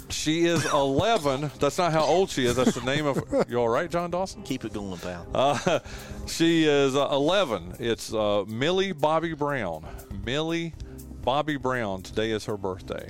She 0.09 0.43
is 0.43 0.65
11. 0.73 1.49
That's 1.57 1.77
not 1.77 1.93
how 1.93 2.03
old 2.03 2.29
she 2.29 2.45
is. 2.45 2.57
That's 2.57 2.75
the 2.75 2.83
name 2.83 3.05
of. 3.05 3.23
You 3.47 3.61
all 3.61 3.69
right, 3.69 3.89
John 3.89 4.11
Dawson? 4.11 4.43
Keep 4.43 4.65
it 4.65 4.73
going, 4.73 4.97
pal. 4.97 5.25
Uh, 5.33 5.79
she 6.27 6.65
is 6.65 6.97
uh, 6.97 7.07
11. 7.13 7.75
It's 7.79 8.13
uh, 8.13 8.43
Millie 8.45 8.91
Bobby 8.91 9.33
Brown. 9.35 9.85
Millie 10.25 10.73
Bobby 11.21 11.55
Brown. 11.55 12.01
Today 12.01 12.31
is 12.31 12.43
her 12.43 12.57
birthday. 12.57 13.09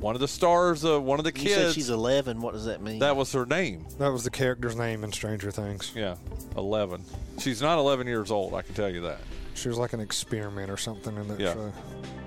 One 0.00 0.14
of 0.14 0.20
the 0.20 0.28
stars, 0.28 0.84
of 0.84 1.02
one 1.02 1.18
of 1.18 1.24
the 1.24 1.32
You 1.34 1.48
said 1.48 1.58
kids. 1.62 1.74
she's 1.74 1.90
11. 1.90 2.40
What 2.40 2.54
does 2.54 2.66
that 2.66 2.80
mean? 2.82 3.00
that 3.00 3.16
was 3.16 3.32
her 3.32 3.44
name. 3.44 3.84
That 3.98 4.12
was 4.12 4.22
the 4.24 4.30
character's 4.30 4.76
name 4.76 5.02
in 5.02 5.12
Stranger 5.12 5.50
Things. 5.50 5.92
Yeah, 5.94 6.14
11. 6.56 7.04
She's 7.38 7.60
not 7.60 7.78
11 7.78 8.06
years 8.06 8.30
old, 8.30 8.54
I 8.54 8.62
can 8.62 8.74
tell 8.74 8.88
you 8.88 9.00
that. 9.02 9.18
She 9.54 9.68
was 9.68 9.76
like 9.76 9.92
an 9.92 9.98
experiment 10.00 10.70
or 10.70 10.76
something 10.76 11.16
in 11.16 11.26
that 11.28 11.40
Yeah. 11.40 11.54
show. 11.54 11.72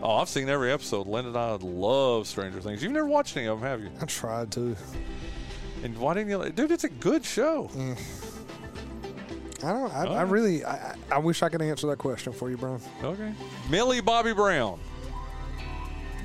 Oh, 0.04 0.16
I've 0.18 0.28
seen 0.28 0.50
every 0.50 0.70
episode. 0.70 1.08
Lynn 1.08 1.26
and 1.28 1.38
I 1.38 1.52
love 1.62 2.28
Stranger 2.28 2.60
Things. 2.60 2.84
You've 2.84 2.92
never 2.92 3.06
watched 3.08 3.38
any 3.38 3.46
of 3.48 3.62
them, 3.62 3.70
have 3.70 3.82
you? 3.82 3.90
I 4.02 4.06
tried 4.06 4.52
to. 4.52 4.76
And 5.84 5.98
why 5.98 6.14
didn't 6.16 6.30
you? 6.30 6.50
Dude, 6.52 6.72
it's 6.72 6.84
a 6.84 6.90
good 6.90 7.24
show. 7.24 7.70
Mm. 7.74 7.98
I 9.64 9.72
don't. 9.74 9.94
I, 9.94 10.04
I 10.06 10.24
Oh. 10.24 10.26
really. 10.26 10.64
I, 10.66 10.74
I 10.74 10.96
I 11.12 11.18
wish 11.20 11.42
I 11.44 11.50
could 11.50 11.62
answer 11.62 11.88
that 11.88 11.98
question 12.00 12.34
for 12.34 12.50
you, 12.50 12.58
Brian. 12.58 12.82
Okay. 13.04 13.34
Millie 13.70 14.02
Bobby 14.02 14.34
Brown. 14.34 14.80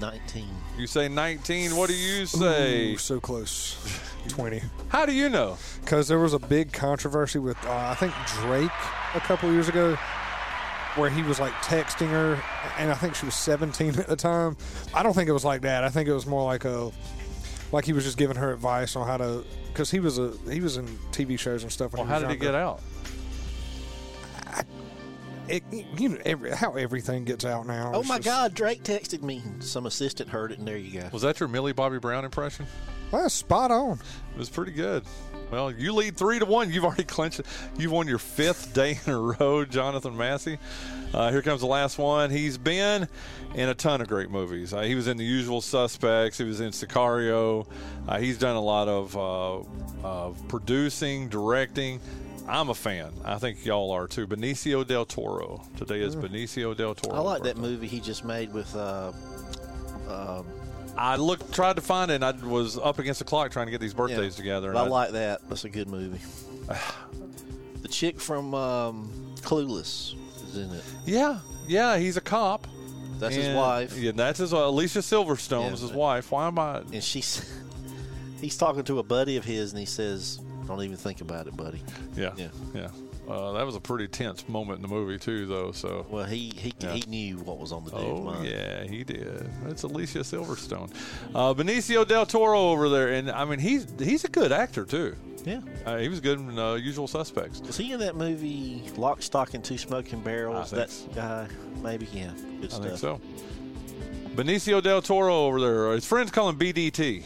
19. 0.01 0.45
You 0.79 0.87
say 0.87 1.09
19. 1.09 1.77
What 1.77 1.89
do 1.89 1.97
you 1.97 2.27
say? 2.27 2.93
Ooh, 2.93 2.99
so 2.99 3.21
close. 3.21 3.77
Twenty. 4.29 4.61
How 4.89 5.07
do 5.07 5.13
you 5.13 5.29
know? 5.29 5.57
Because 5.81 6.09
there 6.09 6.19
was 6.19 6.33
a 6.35 6.39
big 6.39 6.73
controversy 6.73 7.39
with 7.39 7.57
uh, 7.65 7.71
I 7.73 7.95
think 7.95 8.13
Drake 8.41 8.71
a 9.15 9.21
couple 9.21 9.53
years 9.53 9.69
ago, 9.69 9.95
where 10.97 11.11
he 11.11 11.23
was 11.23 11.39
like 11.39 11.53
texting 11.63 12.09
her, 12.11 12.43
and 12.79 12.91
I 12.91 12.95
think 12.95 13.15
she 13.15 13.25
was 13.27 13.35
17 13.37 13.95
at 14.01 14.09
the 14.09 14.17
time. 14.17 14.57
I 14.93 15.03
don't 15.05 15.13
think 15.15 15.29
it 15.29 15.33
was 15.33 15.45
like 15.45 15.61
that. 15.63 15.85
I 15.85 15.91
think 15.91 16.09
it 16.09 16.13
was 16.13 16.27
more 16.27 16.45
like 16.45 16.65
a, 16.65 16.91
like 17.71 17.85
he 17.85 17.93
was 17.93 18.03
just 18.05 18.19
giving 18.19 18.37
her 18.37 18.53
advice 18.53 18.97
on 18.97 19.07
how 19.07 19.17
to, 19.19 19.45
because 19.69 19.91
he 19.93 20.01
was 20.01 20.19
a 20.19 20.33
he 20.51 20.61
was 20.61 20.77
in 20.77 20.87
TV 21.13 21.39
shows 21.39 21.63
and 21.63 21.71
stuff. 21.71 21.93
When 21.93 21.99
Well, 22.01 22.07
he 22.07 22.13
how 22.13 22.19
was 22.29 22.35
did 22.37 22.41
he 22.43 22.47
get 22.47 22.55
out? 22.57 22.81
It, 25.49 25.63
you 25.99 26.09
know, 26.11 26.19
every, 26.25 26.51
how 26.51 26.73
everything 26.73 27.25
gets 27.25 27.45
out 27.45 27.67
now. 27.67 27.93
Oh 27.95 28.01
It's 28.01 28.09
my 28.09 28.17
just- 28.17 28.27
God, 28.27 28.55
Drake 28.55 28.83
texted 28.83 29.23
me. 29.23 29.43
Some 29.61 29.87
assistant 29.87 30.29
heard 30.29 30.53
it, 30.53 30.59
and 30.59 30.67
there 30.67 30.77
you 30.77 31.01
go. 31.01 31.09
Was 31.13 31.23
that 31.23 31.39
your 31.41 31.49
Millie 31.49 31.73
Bobby 31.73 31.99
Brown 31.99 32.25
impression? 32.25 32.67
Well, 33.13 33.29
spot 33.31 33.71
on. 33.71 34.01
It 34.35 34.39
was 34.39 34.51
pretty 34.51 34.73
good. 34.73 35.05
Well, 35.53 35.71
you 35.71 35.93
lead 35.93 36.17
three 36.17 36.41
to 36.41 36.45
one. 36.45 36.73
You've 36.73 36.85
already 36.85 37.05
clinched 37.05 37.39
it. 37.39 37.47
You've 37.79 37.93
won 37.93 38.09
your 38.09 38.19
fifth 38.19 38.75
day 38.75 38.99
in 39.07 39.13
a 39.13 39.21
row, 39.21 39.65
Jonathan 39.65 40.17
Massey. 40.17 40.59
Uh, 41.15 41.31
here 41.31 41.41
comes 41.41 41.61
the 41.61 41.69
last 41.69 41.99
one. 41.99 42.31
He's 42.31 42.59
been 42.59 43.07
in 43.55 43.69
a 43.69 43.75
ton 43.75 44.01
of 44.01 44.09
great 44.09 44.29
movies. 44.29 44.75
Uh, 44.75 44.81
he 44.81 44.97
was 44.97 45.07
in 45.07 45.17
The 45.17 45.25
Usual 45.25 45.61
Suspects. 45.61 46.37
He 46.37 46.43
was 46.45 46.61
in 46.61 46.73
Sicario. 46.73 47.69
Uh, 48.09 48.19
he's 48.19 48.39
done 48.39 48.57
a 48.57 48.61
lot 48.61 48.89
of, 48.89 49.17
uh, 49.17 49.61
of 50.05 50.49
producing, 50.49 51.29
directing. 51.29 52.01
I'm 52.49 52.69
a 52.69 52.75
fan. 52.75 53.13
I 53.25 53.39
think 53.39 53.65
y'all 53.65 53.91
are 53.91 54.07
too. 54.07 54.27
Benicio 54.27 54.87
del 54.87 55.05
Toro. 55.05 55.63
Today 55.77 56.01
is 56.01 56.15
Benicio 56.15 56.77
del 56.77 56.95
Toro. 56.95 57.17
I 57.17 57.21
like 57.21 57.43
that 57.43 57.57
movie 57.57 57.89
he 57.89 58.01
just 58.01 58.25
made 58.25 58.53
with. 58.53 58.75
Uh, 58.75 59.13
uh, 60.09 60.43
I 60.97 61.17
looked, 61.17 61.53
tried 61.53 61.77
to 61.77 61.83
find 61.83 62.11
it, 62.11 62.23
and 62.23 62.25
I 62.25 62.31
was 62.47 62.79
up 62.79 62.99
against 62.99 63.19
the 63.19 63.25
clock 63.25 63.51
trying 63.51 63.67
to 63.67 63.71
get 63.73 63.81
these 63.81 63.95
birthdays 63.95 64.37
together. 64.37 64.73
but 64.73 64.85
and 64.85 64.89
I 64.89 64.91
like 64.91 65.11
that. 65.13 65.47
That's 65.49 65.65
a 65.65 65.69
good 65.69 65.89
movie. 65.89 66.21
the 67.83 67.89
chick 67.89 68.21
from 68.21 68.55
um, 68.55 69.11
Clueless 69.41 70.15
is 70.49 70.57
in 70.57 70.71
it. 70.71 70.85
Yeah, 71.05 71.41
yeah, 71.67 71.99
he's 71.99 72.17
a 72.17 72.21
cop. 72.21 72.67
That's 73.19 73.35
his 73.35 73.55
wife, 73.57 73.97
Yeah, 73.97 74.13
that's 74.13 74.39
his. 74.39 74.53
Uh, 74.53 74.69
Alicia 74.69 74.99
Silverstone 74.99 75.63
Yeah, 75.69 75.73
is 75.73 75.81
his 75.81 75.91
but- 75.91 75.99
wife. 75.99 76.31
Why 76.31 76.47
am 76.47 76.59
I? 76.59 76.79
and 76.93 77.03
she's. 77.03 77.51
He's 78.39 78.59
talking 78.59 78.85
to 78.85 78.99
a 78.99 79.03
buddy 79.03 79.39
of 79.39 79.47
his, 79.47 79.73
and 79.73 79.81
he 79.81 79.87
says, 79.87 80.41
"Don't 80.67 80.83
even 80.83 80.97
think 80.97 81.21
about 81.21 81.47
it, 81.47 81.57
buddy." 81.57 81.81
Yeah, 82.17 82.33
Yeah. 82.37 82.49
yeah. 82.75 82.89
Uh, 83.29 83.51
that 83.53 83.67
was 83.67 83.75
a 83.75 83.81
pretty 83.81 84.07
tense 84.07 84.49
moment 84.49 84.77
in 84.77 84.83
the 84.83 84.89
movie 84.89 85.19
too, 85.19 85.47
though. 85.47 85.73
So. 85.73 86.07
Well, 86.09 86.25
he 86.25 86.53
he, 86.57 86.73
Yeah. 86.81 86.93
he 86.93 87.03
knew 87.09 87.39
what 87.39 87.59
was 87.59 87.73
on 87.73 87.85
the 87.85 87.91
dude's 87.91 88.03
Oh 88.05 88.23
mind. 88.23 88.47
yeah, 88.49 88.85
he 88.85 89.03
did. 89.03 89.51
That's 89.65 89.83
Alicia 89.83 90.21
Silverstone, 90.21 90.91
uh, 91.35 91.53
Benicio 91.55 92.07
del 92.07 92.25
Toro 92.27 92.71
over 92.71 92.89
there, 92.89 93.09
and 93.13 93.31
I 93.31 93.45
mean 93.45 93.59
he's 93.59 93.87
he's 93.99 94.25
a 94.25 94.29
good 94.29 94.53
actor 94.53 94.85
too. 94.85 95.17
Yeah. 95.45 95.61
Uh, 95.85 95.99
he 95.99 96.09
was 96.09 96.19
good 96.21 96.39
in 96.41 96.59
uh, 96.59 96.75
Usual 96.75 97.07
Suspects. 97.07 97.61
Was 97.61 97.77
he 97.77 97.93
in 97.93 98.01
that 98.01 98.17
movie 98.17 98.83
Lock, 98.97 99.23
Stock, 99.23 99.55
and 99.55 99.63
Two 99.65 99.79
Smoking 99.79 100.21
Barrels? 100.21 100.71
That 100.73 100.91
so. 100.91 101.07
guy, 101.15 101.47
maybe. 101.83 102.07
Yeah, 102.13 102.31
good 102.61 102.71
I 102.71 102.75
stuff. 102.75 102.83
think 102.85 102.99
so. 102.99 103.21
Benicio 104.35 104.83
del 104.83 105.01
Toro 105.03 105.47
over 105.47 105.61
there. 105.61 105.93
His 105.93 106.05
friends 106.05 106.31
call 106.31 106.49
him 106.49 106.59
BDT. 106.59 107.25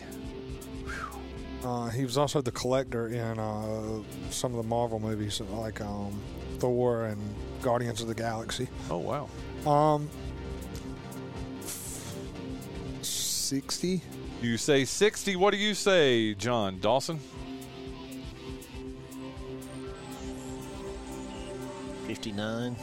Uh, 1.63 1.91
he 1.91 2.05
was 2.05 2.17
also 2.17 2.41
the 2.41 2.51
collector 2.53 3.09
in 3.09 3.39
uh, 3.39 4.01
some 4.31 4.53
of 4.53 4.63
the 4.63 4.69
Marvel 4.69 4.99
movies, 4.99 5.41
like 5.53 5.81
um, 5.81 6.19
Thor 6.59 7.05
and 7.05 7.21
Guardians 7.61 8.01
of 8.01 8.09
the 8.09 8.15
Galaxy. 8.15 8.69
Oh 8.91 8.99
wow. 8.99 9.29
Um, 9.71 10.09
sixty. 13.03 14.01
You 14.41 14.57
say 14.57 14.87
60. 14.87 15.37
What 15.37 15.51
do 15.51 15.59
you 15.59 15.75
say, 15.75 16.33
John 16.33 16.79
Dawson? 16.81 17.21
Fifty-nine. 22.07 22.75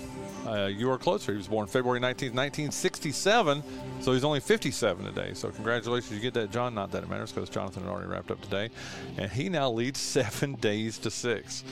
Uh, 0.47 0.67
you 0.67 0.89
are 0.89 0.97
closer. 0.97 1.33
He 1.33 1.37
was 1.37 1.47
born 1.47 1.67
February 1.67 1.99
19th, 1.99 2.33
1967. 2.33 3.63
So 3.99 4.13
he's 4.13 4.23
only 4.23 4.39
57 4.39 5.03
today. 5.03 5.31
So 5.33 5.49
congratulations. 5.49 6.13
You 6.13 6.21
get 6.21 6.33
that, 6.35 6.51
John. 6.51 6.73
Not 6.73 6.91
that 6.91 7.03
it 7.03 7.09
matters 7.09 7.33
because 7.33 7.49
Jonathan 7.49 7.83
had 7.83 7.89
already 7.89 8.07
wrapped 8.07 8.31
up 8.31 8.39
today. 8.41 8.69
And 9.17 9.29
he 9.29 9.49
now 9.49 9.69
leads 9.69 9.99
seven 10.17 10.55
days 10.55 10.97
to 10.99 11.11
six. 11.11 11.65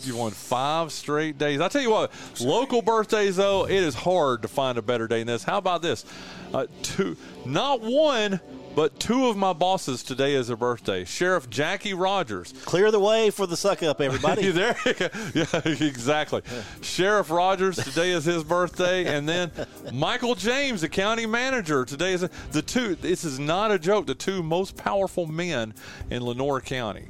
You 0.00 0.16
won 0.16 0.32
five 0.32 0.92
straight 0.92 1.36
days. 1.36 1.60
I 1.60 1.68
tell 1.68 1.82
you 1.82 1.90
what, 1.90 2.10
local 2.40 2.82
birthdays, 2.82 3.36
though, 3.36 3.66
it 3.66 3.74
is 3.74 3.94
hard 3.94 4.42
to 4.42 4.48
find 4.48 4.78
a 4.78 4.82
better 4.82 5.06
day 5.06 5.18
than 5.18 5.28
this. 5.28 5.44
How 5.44 5.58
about 5.58 5.82
this? 5.82 6.04
Uh, 6.52 6.66
two, 6.82 7.16
not 7.44 7.80
one, 7.82 8.40
but 8.74 8.98
two 8.98 9.26
of 9.26 9.36
my 9.36 9.52
bosses 9.52 10.02
today 10.02 10.34
is 10.34 10.48
their 10.48 10.56
birthday. 10.56 11.04
Sheriff 11.04 11.50
Jackie 11.50 11.94
Rogers 11.94 12.52
Clear 12.64 12.90
the 12.90 13.00
way 13.00 13.30
for 13.30 13.46
the 13.46 13.56
suck 13.56 13.82
up, 13.82 14.00
everybody. 14.00 14.50
there, 14.50 14.76
yeah, 15.34 15.60
exactly. 15.64 16.42
Sheriff 16.80 17.30
Rogers 17.30 17.76
today 17.76 18.10
is 18.10 18.24
his 18.24 18.44
birthday, 18.44 19.04
and 19.06 19.28
then 19.28 19.50
Michael 19.92 20.34
James, 20.34 20.80
the 20.80 20.88
county 20.88 21.26
manager, 21.26 21.84
today 21.84 22.12
is 22.12 22.26
the 22.52 22.62
two. 22.62 22.94
This 22.96 23.24
is 23.24 23.38
not 23.38 23.70
a 23.70 23.78
joke. 23.78 24.06
The 24.06 24.14
two 24.14 24.42
most 24.42 24.76
powerful 24.76 25.26
men 25.26 25.74
in 26.10 26.24
Lenoir 26.24 26.60
County. 26.60 27.08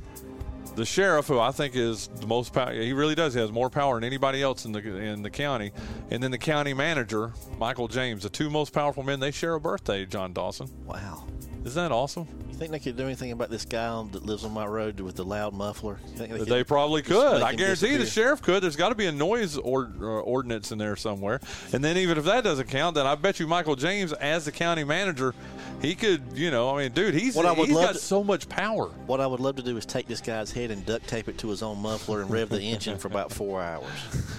The 0.75 0.87
sheriff, 0.87 1.27
who 1.27 1.39
I 1.39 1.53
think 1.53 1.77
is 1.77 2.09
the 2.09 2.27
most 2.27 2.55
power, 2.55 2.73
he 2.73 2.95
really 2.95 3.15
does. 3.15 3.35
He 3.35 3.41
has 3.41 3.53
more 3.53 3.69
power 3.69 3.97
than 3.97 4.05
anybody 4.05 4.43
else 4.43 4.65
in 4.65 4.73
the 4.73 4.81
in 4.81 5.23
the 5.23 5.31
county, 5.31 5.71
and 6.11 6.23
then 6.23 6.31
the 6.31 6.39
county 6.39 6.73
manager, 6.73 7.33
Michael 7.59 7.89
James, 7.89 8.23
the 8.23 8.31
two 8.31 8.49
most 8.49 8.73
powerful 8.73 9.03
men. 9.03 9.21
They 9.21 9.33
share 9.33 9.55
a 9.55 9.61
birthday. 9.61 10.07
John 10.07 10.33
Dawson, 10.33 10.71
wow. 10.87 11.25
Isn't 11.65 11.75
that 11.83 11.93
awesome? 11.93 12.27
You 12.51 12.55
think 12.59 12.71
they 12.73 12.79
could 12.79 12.97
do 12.97 13.05
anything 13.05 13.33
about 13.33 13.51
this 13.51 13.65
guy 13.65 13.89
that 14.13 14.25
lives 14.27 14.45
on 14.45 14.53
my 14.53 14.67
road 14.67 15.01
with 15.01 15.17
the 15.17 15.25
loud 15.25 15.55
muffler? 15.55 15.99
You 16.11 16.17
think 16.17 16.33
They, 16.33 16.45
could 16.45 16.67
probably 16.69 17.03
could. 17.03 17.43
I 17.43 17.55
guarantee 17.55 17.97
the 17.97 18.07
sheriff 18.07 18.43
could. 18.43 18.63
There's 18.63 18.77
got 18.77 18.91
to 18.91 18.95
be 18.95 19.07
a 19.07 19.13
noise 19.13 19.57
or, 19.59 19.91
uh, 20.01 20.05
ordinance 20.05 20.71
in 20.71 20.79
there 20.79 20.95
somewhere. 20.97 21.41
And 21.73 21.83
then 21.83 21.97
even 21.97 22.19
if 22.19 22.25
that 22.25 22.45
doesn't 22.45 22.69
count, 22.69 22.95
then 22.97 23.07
I 23.07 23.15
bet 23.15 23.41
you 23.41 23.47
Michael 23.47 23.75
James, 23.77 24.13
as 24.13 24.45
the 24.45 24.53
county 24.53 24.85
manager, 24.85 25.35
he 25.81 25.95
could. 25.95 26.23
You 26.35 26.51
know, 26.51 26.77
I 26.77 26.83
mean, 26.83 26.93
dude, 26.93 27.15
he's 27.15 27.35
What 27.35 27.47
I 27.47 27.53
would 27.53 27.67
he's 27.69 27.77
love 27.77 27.87
got 27.87 27.93
to- 27.95 27.99
so 28.01 28.23
much 28.23 28.49
power. 28.49 28.89
What 29.07 29.21
I 29.21 29.27
would 29.27 29.41
love 29.41 29.57
to 29.57 29.63
do 29.63 29.77
is 29.77 29.87
take 29.87 30.07
this 30.07 30.21
guy's 30.21 30.53
head 30.53 30.71
and 30.71 30.85
duct 30.87 31.09
tape 31.09 31.29
it 31.29 31.39
to 31.39 31.49
his 31.49 31.63
own 31.63 31.79
muffler 31.79 32.21
and 32.23 32.31
rev 32.31 32.49
the 32.51 32.61
engine 32.61 32.99
for 32.99 33.09
about 33.09 33.33
four 33.33 33.61
hours. 33.63 33.89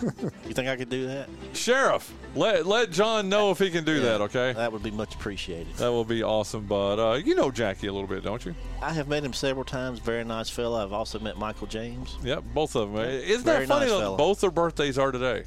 You 0.47 0.53
think 0.53 0.67
I 0.67 0.75
could 0.75 0.89
do 0.89 1.07
that? 1.07 1.29
Sheriff, 1.53 2.13
let 2.35 2.65
let 2.65 2.91
John 2.91 3.27
know 3.29 3.51
if 3.51 3.59
he 3.59 3.69
can 3.69 3.83
do 3.83 3.99
that. 4.01 4.21
Okay, 4.21 4.53
That 4.53 4.71
would 4.71 4.83
be 4.83 4.91
much 4.91 5.13
appreciated. 5.15 5.73
that 5.75 5.89
will 5.89 6.05
be 6.05 6.23
awesome. 6.23 6.65
But 6.65 6.99
uh, 6.99 7.13
you 7.15 7.35
know 7.35 7.51
Jackie 7.51 7.87
a 7.87 7.93
little 7.93 8.07
bit. 8.07 8.13
bit, 8.13 8.23
don't 8.23 8.45
you? 8.45 8.53
I 8.81 8.93
have 8.93 9.07
met 9.07 9.23
him 9.23 9.33
several 9.33 9.65
times. 9.65 9.99
Very 9.99 10.23
nice 10.23 10.49
fellow. 10.49 10.83
I've 10.83 10.93
also 10.93 11.19
met 11.19 11.37
Michael 11.37 11.67
James. 11.67 12.17
Yep, 12.23 12.43
both 12.53 12.75
of 12.75 12.93
them. 12.93 13.03
Isn't 13.03 13.45
that 13.45 13.67
funny? 13.67 13.87
Nice 13.89 14.17
both 14.17 14.41
their 14.41 14.51
birthdays 14.51 14.97
are 14.97 15.11
today. 15.11 15.45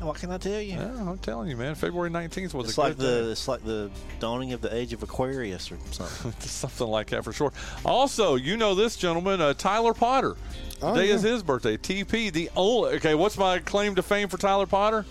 What 0.00 0.16
can 0.18 0.30
I 0.30 0.38
tell 0.38 0.60
you? 0.62 0.76
Yeah, 0.78 1.10
I'm 1.10 1.18
telling 1.18 1.50
you, 1.50 1.58
man. 1.58 1.74
February 1.74 2.08
19th 2.08 2.54
was 2.54 2.68
it's 2.70 2.78
a 2.78 2.80
like 2.80 2.96
the 2.96 3.22
day. 3.22 3.30
it's 3.32 3.46
like 3.48 3.62
the 3.64 3.90
dawning 4.18 4.54
of 4.54 4.62
the 4.62 4.74
age 4.74 4.94
of 4.94 5.02
Aquarius 5.02 5.70
or 5.70 5.76
something. 5.90 6.32
something 6.40 6.86
like 6.86 7.08
that 7.08 7.22
for 7.22 7.34
sure. 7.34 7.52
Also, 7.84 8.36
you 8.36 8.56
know 8.56 8.74
this 8.74 8.96
gentleman, 8.96 9.42
uh, 9.42 9.52
Tyler 9.52 9.92
Potter. 9.92 10.36
Oh, 10.80 10.94
Today 10.94 11.08
yeah. 11.08 11.14
is 11.16 11.22
his 11.22 11.42
birthday. 11.42 11.76
TP, 11.76 12.32
the 12.32 12.48
only. 12.56 12.94
Okay, 12.94 13.14
what's 13.14 13.36
my 13.36 13.58
claim 13.58 13.94
to 13.96 14.02
fame 14.02 14.28
for 14.28 14.38
Tyler 14.38 14.64
Potter? 14.64 15.04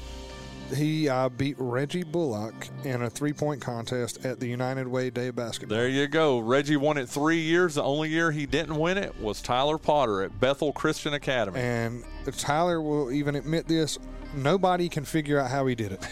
He 0.76 1.10
uh, 1.10 1.30
beat 1.30 1.56
Reggie 1.58 2.04
Bullock 2.04 2.54
in 2.84 3.02
a 3.02 3.10
three 3.10 3.34
point 3.34 3.62
contest 3.62 4.26
at 4.26 4.40
the 4.40 4.48
United 4.48 4.88
Way 4.88 5.10
Day 5.10 5.28
of 5.28 5.36
Basketball. 5.36 5.78
There 5.78 5.88
you 5.88 6.08
go. 6.08 6.40
Reggie 6.40 6.78
won 6.78 6.98
it 6.98 7.10
three 7.10 7.40
years. 7.40 7.76
The 7.76 7.84
only 7.84 8.10
year 8.10 8.32
he 8.32 8.46
didn't 8.46 8.76
win 8.76 8.98
it 8.98 9.20
was 9.20 9.42
Tyler 9.42 9.78
Potter 9.78 10.24
at 10.24 10.40
Bethel 10.40 10.72
Christian 10.72 11.14
Academy. 11.14 11.60
And 11.60 12.04
Tyler 12.38 12.82
will 12.82 13.12
even 13.12 13.36
admit 13.36 13.68
this 13.68 13.98
nobody 14.36 14.90
can 14.90 15.06
figure 15.06 15.40
out 15.40 15.50
how 15.50 15.66
he 15.66 15.76
did 15.76 15.94
it. 15.94 16.08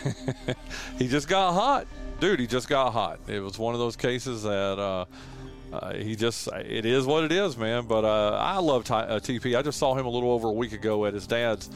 he 0.97 1.07
just 1.07 1.27
got 1.27 1.53
hot. 1.53 1.87
Dude, 2.19 2.39
he 2.39 2.47
just 2.47 2.67
got 2.67 2.91
hot. 2.91 3.19
It 3.27 3.39
was 3.39 3.59
one 3.59 3.73
of 3.73 3.79
those 3.79 3.95
cases 3.95 4.43
that. 4.43 4.79
Uh, 4.79 5.05
uh, 5.71 5.93
he 5.95 6.15
just 6.15 6.47
it 6.47 6.85
is 6.85 7.05
what 7.05 7.25
it 7.25 7.31
is 7.33 7.57
man 7.57 7.85
but 7.85 8.05
uh, 8.05 8.37
i 8.37 8.57
love 8.57 8.89
uh, 8.89 9.19
tp 9.19 9.53
i 9.53 9.61
just 9.61 9.77
saw 9.77 9.93
him 9.93 10.05
a 10.05 10.09
little 10.09 10.31
over 10.31 10.47
a 10.47 10.53
week 10.53 10.71
ago 10.71 11.05
at 11.05 11.13
his 11.13 11.27
dad's 11.27 11.69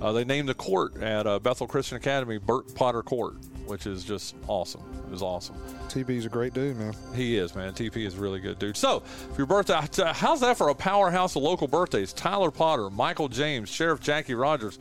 uh, 0.00 0.12
they 0.12 0.24
named 0.24 0.48
the 0.48 0.54
court 0.54 1.02
at 1.02 1.26
uh, 1.26 1.38
Bethel 1.38 1.66
Christian 1.66 1.96
Academy 1.96 2.38
Burt 2.38 2.74
Potter 2.74 3.02
Court, 3.02 3.36
which 3.66 3.86
is 3.86 4.04
just 4.04 4.34
awesome. 4.48 4.82
It 5.06 5.10
was 5.10 5.22
awesome. 5.22 5.56
TP's 5.88 6.26
a 6.26 6.28
great 6.28 6.54
dude, 6.54 6.76
man. 6.76 6.94
He 7.14 7.36
is, 7.36 7.54
man. 7.54 7.72
TP 7.72 8.06
is 8.06 8.16
a 8.16 8.20
really 8.20 8.40
good 8.40 8.58
dude. 8.58 8.76
So, 8.76 9.00
for 9.00 9.36
your 9.38 9.46
birthday, 9.46 9.80
how's 10.12 10.40
that 10.40 10.56
for 10.56 10.68
a 10.70 10.74
powerhouse 10.74 11.36
of 11.36 11.42
local 11.42 11.68
birthdays? 11.68 12.12
Tyler 12.12 12.50
Potter, 12.50 12.90
Michael 12.90 13.28
James, 13.28 13.68
Sheriff 13.68 14.00
Jackie 14.00 14.34
Rogers. 14.34 14.78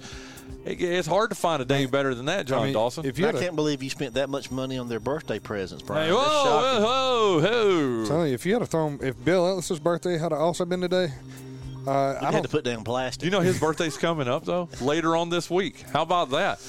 It's 0.66 1.07
hard 1.07 1.30
to 1.30 1.36
find 1.36 1.61
a 1.61 1.66
day 1.66 1.86
better 1.86 2.16
than 2.16 2.26
that, 2.26 2.47
John 2.47 2.61
I 2.61 2.66
mean, 2.66 2.74
Dawson. 2.74 3.05
If 3.05 3.20
you 3.20 3.28
I 3.28 3.32
a, 3.32 3.34
can't 3.34 3.55
believe 3.55 3.84
you 3.84 3.89
spent 3.89 4.14
that 4.14 4.30
much 4.30 4.49
money 4.49 4.78
on 4.78 4.88
their 4.88 4.99
birthday 4.99 5.39
presents, 5.39 5.84
Brian. 5.84 6.07
Hey, 6.07 6.14
whoa, 6.14 6.22
whoa, 6.22 6.82
whoa, 6.82 7.41
whoa! 7.41 8.07
Tell 8.07 8.26
you, 8.28 8.34
if 8.34 8.45
you 8.45 8.53
had 8.53 8.59
to 8.59 8.66
throw 8.66 8.97
if 9.01 9.24
Bill 9.26 9.45
Ellis's 9.45 9.80
birthday 9.80 10.18
had 10.18 10.32
also 10.32 10.64
been 10.64 10.80
today, 10.80 11.09
uh, 11.88 12.18
I 12.22 12.32
had 12.32 12.44
to 12.44 12.50
put 12.50 12.64
down 12.64 12.84
plastic. 12.84 13.26
You 13.26 13.32
know 13.32 13.42
his 13.42 13.60
birthday's 13.62 13.98
coming 13.98 14.28
up 14.28 14.46
though 14.46 14.70
later 14.82 15.16
on 15.16 15.30
this 15.30 15.50
week. 15.50 15.82
How 15.92 16.02
about 16.02 16.32
that? 16.32 16.60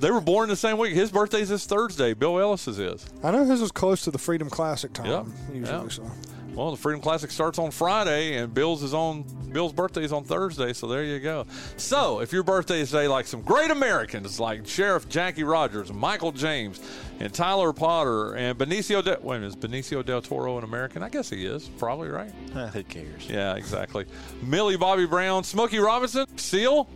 They 0.00 0.10
were 0.10 0.20
born 0.20 0.48
the 0.48 0.56
same 0.56 0.78
week. 0.78 0.94
His 0.94 1.10
birthday's 1.10 1.48
this 1.48 1.66
Thursday. 1.66 2.14
Bill 2.14 2.38
Ellis's 2.38 2.78
is. 2.78 3.06
I 3.22 3.30
know 3.30 3.44
his 3.44 3.60
is 3.60 3.70
close 3.70 4.02
to 4.02 4.10
the 4.10 4.18
Freedom 4.18 4.50
Classic 4.50 4.92
time. 4.92 5.06
Yep. 5.06 5.26
Usually, 5.54 5.82
yep. 5.82 5.92
so. 5.92 6.10
Well, 6.54 6.70
the 6.70 6.76
Freedom 6.76 7.00
Classic 7.00 7.32
starts 7.32 7.58
on 7.58 7.72
Friday, 7.72 8.36
and 8.36 8.54
Bill's 8.54 8.84
is 8.84 8.94
on 8.94 9.24
Bill's 9.52 9.72
birthday 9.72 10.04
is 10.04 10.12
on 10.12 10.22
Thursday. 10.22 10.72
So 10.72 10.86
there 10.86 11.02
you 11.02 11.18
go. 11.18 11.46
So 11.76 12.20
if 12.20 12.32
your 12.32 12.44
birthday 12.44 12.80
is 12.80 12.90
today, 12.90 13.08
like 13.08 13.26
some 13.26 13.42
great 13.42 13.70
Americans 13.72 14.38
like 14.38 14.66
Sheriff 14.66 15.08
Jackie 15.08 15.42
Rogers, 15.42 15.92
Michael 15.92 16.30
James, 16.30 16.80
and 17.18 17.32
Tyler 17.34 17.72
Potter, 17.72 18.34
and 18.34 18.56
Benicio. 18.56 19.02
De- 19.02 19.18
wait, 19.20 19.42
is 19.42 19.56
Benicio 19.56 20.04
del 20.04 20.22
Toro 20.22 20.56
an 20.58 20.64
American? 20.64 21.02
I 21.02 21.08
guess 21.08 21.28
he 21.28 21.44
is. 21.44 21.68
Probably 21.78 22.08
right. 22.08 22.32
Uh, 22.54 22.66
who 22.68 22.84
cares? 22.84 23.28
Yeah, 23.28 23.54
exactly. 23.56 24.06
Millie 24.42 24.76
Bobby 24.76 25.06
Brown, 25.06 25.42
Smokey 25.42 25.78
Robinson, 25.78 26.26
Seal. 26.38 26.88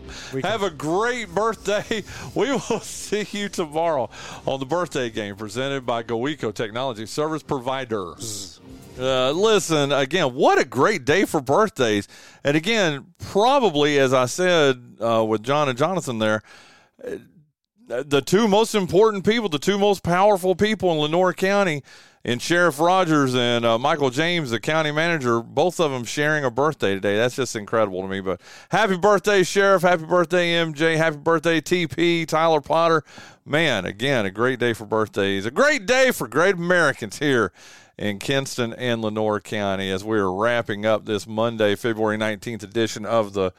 Have 0.43 0.63
a 0.63 0.71
great 0.71 1.35
birthday. 1.35 2.05
We 2.35 2.53
will 2.53 2.81
see 2.81 3.27
you 3.33 3.49
tomorrow 3.49 4.11
on 4.47 4.61
the 4.61 4.67
birthday 4.67 5.11
game 5.11 5.35
presented 5.37 5.85
by 5.85 6.03
GoEco 6.03 6.55
Technology 6.55 7.07
Service 7.07 7.43
Providers. 7.43 8.61
Uh, 8.99 9.31
listen, 9.31 9.93
again, 9.93 10.35
what 10.35 10.59
a 10.59 10.65
great 10.65 11.05
day 11.05 11.25
for 11.25 11.41
birthdays. 11.41 12.09
And 12.43 12.57
again, 12.57 13.07
probably, 13.19 13.99
as 13.99 14.13
I 14.13 14.27
said 14.27 14.97
uh, 15.01 15.25
with 15.25 15.43
John 15.43 15.69
and 15.69 15.79
Jonathan 15.79 16.19
there, 16.19 16.43
uh, 17.05 18.03
the 18.07 18.21
two 18.21 18.49
most 18.49 18.75
important 18.75 19.25
people, 19.25 19.49
the 19.49 19.59
two 19.59 19.79
most 19.79 20.03
powerful 20.03 20.55
people 20.55 20.93
in 20.93 20.99
Lenoir 20.99 21.33
County, 21.33 21.83
and 22.25 22.43
Sheriff 22.43 22.79
Rogers 22.81 23.35
and 23.35 23.65
uh, 23.65 23.79
Michael 23.79 24.11
James, 24.11 24.51
the 24.51 24.61
county 24.61 24.91
manager, 24.91 25.41
both 25.41 25.81
of 25.81 25.93
them 25.93 26.05
sharing 26.05 26.45
a 26.45 26.51
birthday 26.51 26.95
today. 26.95 27.17
That's 27.17 27.37
just 27.37 27.57
incredible 27.57 28.03
to 28.03 28.09
me. 28.09 28.21
But 28.21 28.41
happy 28.71 28.97
birthday, 28.97 29.45
Sheriff. 29.45 29.83
Happy 29.83 30.05
birthday, 30.05 30.55
MJ. 30.55 30.97
Happy 30.97 31.17
birthday, 31.17 31.61
TP, 31.61 32.27
Tyler 32.27 32.61
Potter. 32.61 33.05
Man, 33.47 33.87
again, 33.87 34.27
a 34.27 34.31
great 34.31 34.59
day 34.59 34.75
for 34.75 34.85
birthdays. 34.85 35.47
A 35.47 35.51
great 35.51 35.87
day 35.87 36.11
for 36.11 36.29
great 36.29 36.57
Americans 36.57 37.19
here 37.19 37.53
in 37.99 38.19
Kinston 38.19 38.73
and 38.75 39.03
Lenoir 39.03 39.41
County 39.41 39.91
as 39.91 40.05
we're 40.05 40.31
wrapping 40.31 40.87
up 40.87 41.05
this 41.05 41.27
Monday, 41.27 41.75
February 41.75 42.17
19th 42.17 42.63
edition 42.63 43.05
of 43.05 43.33
the 43.33 43.53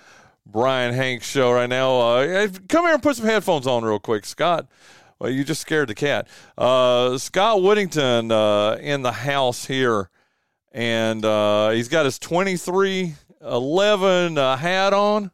Brian 0.45 0.93
Hanks 0.93 1.27
Show 1.27 1.51
right 1.51 1.69
now. 1.69 1.99
Uh, 1.99 2.47
come 2.67 2.85
here 2.85 2.93
and 2.93 3.03
put 3.03 3.17
some 3.17 3.25
headphones 3.25 3.67
on 3.67 3.83
real 3.83 3.99
quick, 3.99 4.25
Scott. 4.25 4.67
Well, 5.19 5.29
you 5.29 5.43
just 5.43 5.61
scared 5.61 5.89
the 5.89 5.95
cat. 5.95 6.27
Uh, 6.57 7.17
Scott 7.17 7.61
Whittington 7.61 8.31
uh, 8.31 8.77
in 8.79 9.01
the 9.01 9.11
house 9.11 9.65
here, 9.65 10.09
and 10.71 11.25
uh, 11.25 11.71
he's 11.71 11.89
got 11.89 12.05
his 12.05 12.17
23 12.17 13.15
11 13.41 14.37
uh, 14.37 14.55
hat 14.55 14.93
on. 14.93 15.31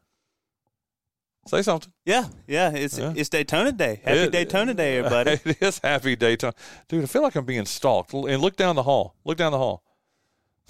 Say 1.47 1.61
something. 1.61 1.93
Yeah, 2.05 2.25
yeah. 2.47 2.71
It's 2.71 2.97
yeah. 2.97 3.13
it's 3.15 3.29
Daytona 3.29 3.71
Day. 3.71 4.01
Happy 4.03 4.17
it, 4.17 4.31
Daytona 4.31 4.73
Day, 4.73 4.97
everybody. 4.97 5.39
It 5.45 5.61
is 5.61 5.79
happy 5.79 6.15
Daytona, 6.15 6.53
dude. 6.87 7.03
I 7.03 7.07
feel 7.07 7.21
like 7.21 7.35
I'm 7.35 7.45
being 7.45 7.65
stalked. 7.65 8.13
And 8.13 8.41
look 8.41 8.55
down 8.55 8.75
the 8.75 8.83
hall. 8.83 9.15
Look 9.23 9.37
down 9.37 9.51
the 9.51 9.59
hall. 9.59 9.83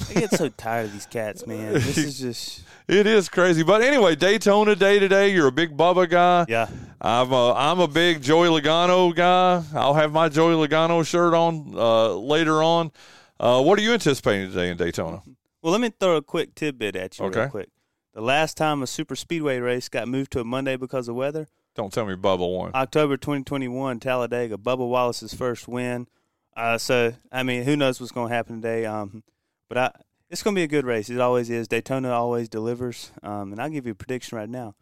I 0.10 0.14
get 0.14 0.32
so 0.32 0.50
tired 0.58 0.88
of 0.88 0.94
these 0.94 1.06
cats, 1.06 1.48
man. 1.48 1.74
This 1.74 1.98
is 1.98 2.20
just. 2.20 2.64
It 2.88 3.08
is 3.08 3.30
crazy, 3.30 3.64
but 3.64 3.82
anyway, 3.82 4.16
Daytona 4.16 4.76
Day 4.76 5.00
today. 5.00 5.34
You're 5.34 5.48
a 5.48 5.52
big 5.52 5.76
Bubba 5.76 6.08
guy. 6.08 6.46
Yeah, 6.48 6.68
I'm 7.02 7.32
a 7.32 7.52
I'm 7.54 7.80
a 7.80 7.88
big 7.88 8.22
Joey 8.22 8.48
Logano 8.48 9.16
guy. 9.16 9.64
I'll 9.74 9.96
have 9.96 10.12
my 10.12 10.30
Joey 10.30 10.54
Logano 10.54 11.04
shirt 11.04 11.34
on 11.34 11.74
uh, 11.76 12.14
later 12.14 12.62
on. 12.62 12.92
Uh, 13.40 13.64
what 13.64 13.80
are 13.80 13.82
you 13.82 13.94
anticipating 13.94 14.50
today 14.50 14.70
in 14.70 14.78
Daytona? 14.78 15.24
Well, 15.64 15.72
let 15.72 15.82
me 15.82 15.92
throw 16.00 16.18
a 16.18 16.22
quick 16.22 16.54
tidbit 16.54 16.96
at 16.96 17.18
you 17.18 17.26
okay. 17.26 17.40
real 17.40 17.50
quick. 17.50 17.70
The 18.16 18.22
last 18.22 18.56
time 18.56 18.82
a 18.82 18.88
super 18.88 19.18
speedway 19.18 19.60
race 19.60 19.90
got 19.90 20.08
moved 20.08 20.32
to 20.32 20.40
a 20.40 20.46
Monday 20.46 20.78
because 20.78 21.10
of 21.10 21.16
weather. 21.16 21.50
Don't 21.76 21.92
tell 21.92 22.06
me 22.06 22.16
Bubba 22.16 22.50
won. 22.50 22.72
October 22.74 23.18
2021, 23.18 24.00
Talladega. 24.00 24.56
Bubba 24.58 24.88
Wallace's 24.88 25.34
first 25.34 25.68
win. 25.68 26.08
Uh, 26.56 26.78
so 26.78 27.14
I 27.30 27.44
mean, 27.44 27.64
who 27.64 27.76
knows 27.76 28.00
what's 28.00 28.14
going 28.14 28.30
to 28.30 28.34
happen 28.34 28.62
today? 28.62 28.86
Um, 28.86 29.22
but 29.68 29.78
I, 29.78 29.92
it's 30.30 30.44
going 30.44 30.56
to 30.56 30.60
be 30.60 30.64
a 30.64 30.68
good 30.68 30.86
race. 30.86 31.10
It 31.10 31.20
always 31.20 31.50
is. 31.50 31.68
Daytona 31.68 32.10
always 32.10 32.48
delivers. 32.48 33.12
Um, 33.22 33.52
and 33.52 33.62
I'll 33.62 33.70
give 33.70 33.86
you 33.86 33.92
a 33.92 33.96
prediction 33.96 34.38
right 34.38 34.50
now. 34.50 34.76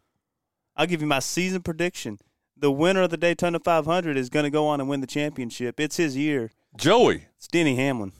I'll 0.76 0.86
give 0.86 1.00
you 1.00 1.08
my 1.08 1.18
season 1.18 1.60
prediction. 1.62 2.20
The 2.56 2.70
winner 2.70 3.02
of 3.02 3.10
the 3.10 3.16
Daytona 3.16 3.58
500 3.58 4.16
is 4.16 4.30
going 4.30 4.44
to 4.44 4.50
go 4.50 4.68
on 4.68 4.78
and 4.78 4.88
win 4.88 5.00
the 5.00 5.08
championship. 5.08 5.80
It's 5.80 5.96
his 5.96 6.16
year. 6.16 6.52
Joey. 6.76 7.24
It's 7.36 7.48
Denny 7.48 7.74
Hamlin. 7.74 8.12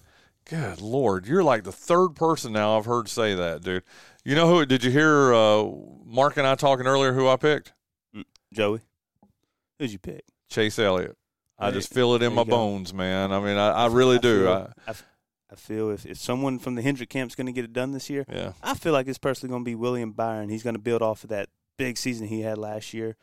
Good 0.45 0.81
Lord. 0.83 1.27
You're 1.27 1.45
like 1.45 1.65
the 1.65 1.73
third 1.73 2.11
person 2.17 2.53
now 2.53 2.77
I've 2.77 2.85
heard 2.85 3.09
say 3.09 3.35
that, 3.35 3.63
dude. 3.63 3.83
You 4.25 4.35
know 4.35 4.49
who? 4.49 4.65
Did 4.65 4.83
you 4.83 4.91
hear 4.91 5.35
uh, 5.35 5.65
Mark 6.05 6.39
and 6.39 6.47
I 6.47 6.55
talking 6.55 6.87
earlier? 6.87 7.13
Who 7.13 7.29
I 7.29 7.37
picked? 7.37 7.75
Joey. 8.53 8.81
Who'd 9.79 9.93
you 9.93 9.99
pick? 9.99 10.25
Chase 10.49 10.79
Elliott. 10.79 11.17
I 11.59 11.71
just 11.71 11.93
feel 11.93 12.15
it 12.15 12.23
in 12.23 12.35
my 12.35 12.45
go. 12.45 12.51
bones, 12.51 12.93
man. 12.93 13.33
I 13.33 13.41
mean, 13.41 13.57
I, 13.57 13.71
I 13.71 13.87
really 13.87 14.17
I 14.17 14.21
do. 14.21 14.45
Feel, 14.45 14.73
I, 14.87 14.95
I, 15.51 15.57
feel 15.57 15.91
if, 15.91 16.05
if 16.05 16.19
someone 16.19 16.59
from 16.59 16.75
the 16.75 16.83
Hendrick 16.83 17.11
camp's 17.11 17.35
going 17.35 17.47
to 17.47 17.53
get 17.53 17.65
it 17.65 17.73
done 17.73 17.93
this 17.93 18.11
year, 18.11 18.25
yeah. 18.31 18.53
I 18.63 18.75
feel 18.75 18.93
like 18.93 19.07
it's 19.09 19.19
personally 19.19 19.51
going 19.51 19.63
to 19.63 19.69
be 19.69 19.75
William 19.75 20.13
Byron. 20.13 20.49
He's 20.49 20.63
going 20.63 20.75
to 20.75 20.81
build 20.81 21.01
off 21.03 21.25
of 21.25 21.31
that 21.31 21.49
big 21.77 21.97
season 21.97 22.27
he 22.27 22.41
had 22.41 22.59
last 22.59 22.93
year. 22.93 23.17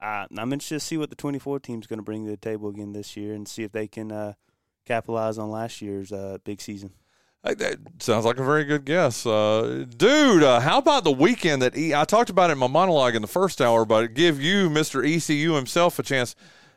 Uh, 0.00 0.26
I'm 0.36 0.52
interested 0.52 0.76
to 0.76 0.80
see 0.80 0.98
what 0.98 1.10
the 1.10 1.16
24 1.16 1.60
team's 1.60 1.86
going 1.86 1.98
to 1.98 2.04
bring 2.04 2.24
to 2.24 2.30
the 2.30 2.36
table 2.36 2.68
again 2.68 2.92
this 2.92 3.16
year 3.16 3.34
and 3.34 3.46
see 3.46 3.62
if 3.62 3.72
they 3.72 3.86
can 3.86 4.10
uh, 4.10 4.34
capitalize 4.84 5.38
on 5.38 5.50
last 5.50 5.80
year's 5.80 6.12
uh, 6.12 6.38
big 6.44 6.60
season. 6.60 6.92
That 7.44 7.78
sounds 7.98 8.24
like 8.24 8.38
a 8.38 8.44
very 8.44 8.62
good 8.64 8.84
guess, 8.84 9.26
uh, 9.26 9.84
dude. 9.96 10.44
Uh, 10.44 10.60
how 10.60 10.78
about 10.78 11.02
the 11.02 11.10
weekend 11.10 11.60
that 11.62 11.76
e- 11.76 11.92
I 11.92 12.04
talked 12.04 12.30
about 12.30 12.50
in 12.50 12.58
my 12.58 12.68
monologue 12.68 13.16
in 13.16 13.22
the 13.22 13.26
first 13.28 13.60
hour, 13.60 13.84
but 13.84 14.14
give 14.14 14.40
you, 14.40 14.70
Mister 14.70 15.02
ECU 15.02 15.54
himself, 15.54 15.98
a 15.98 16.04
chance. 16.04 16.36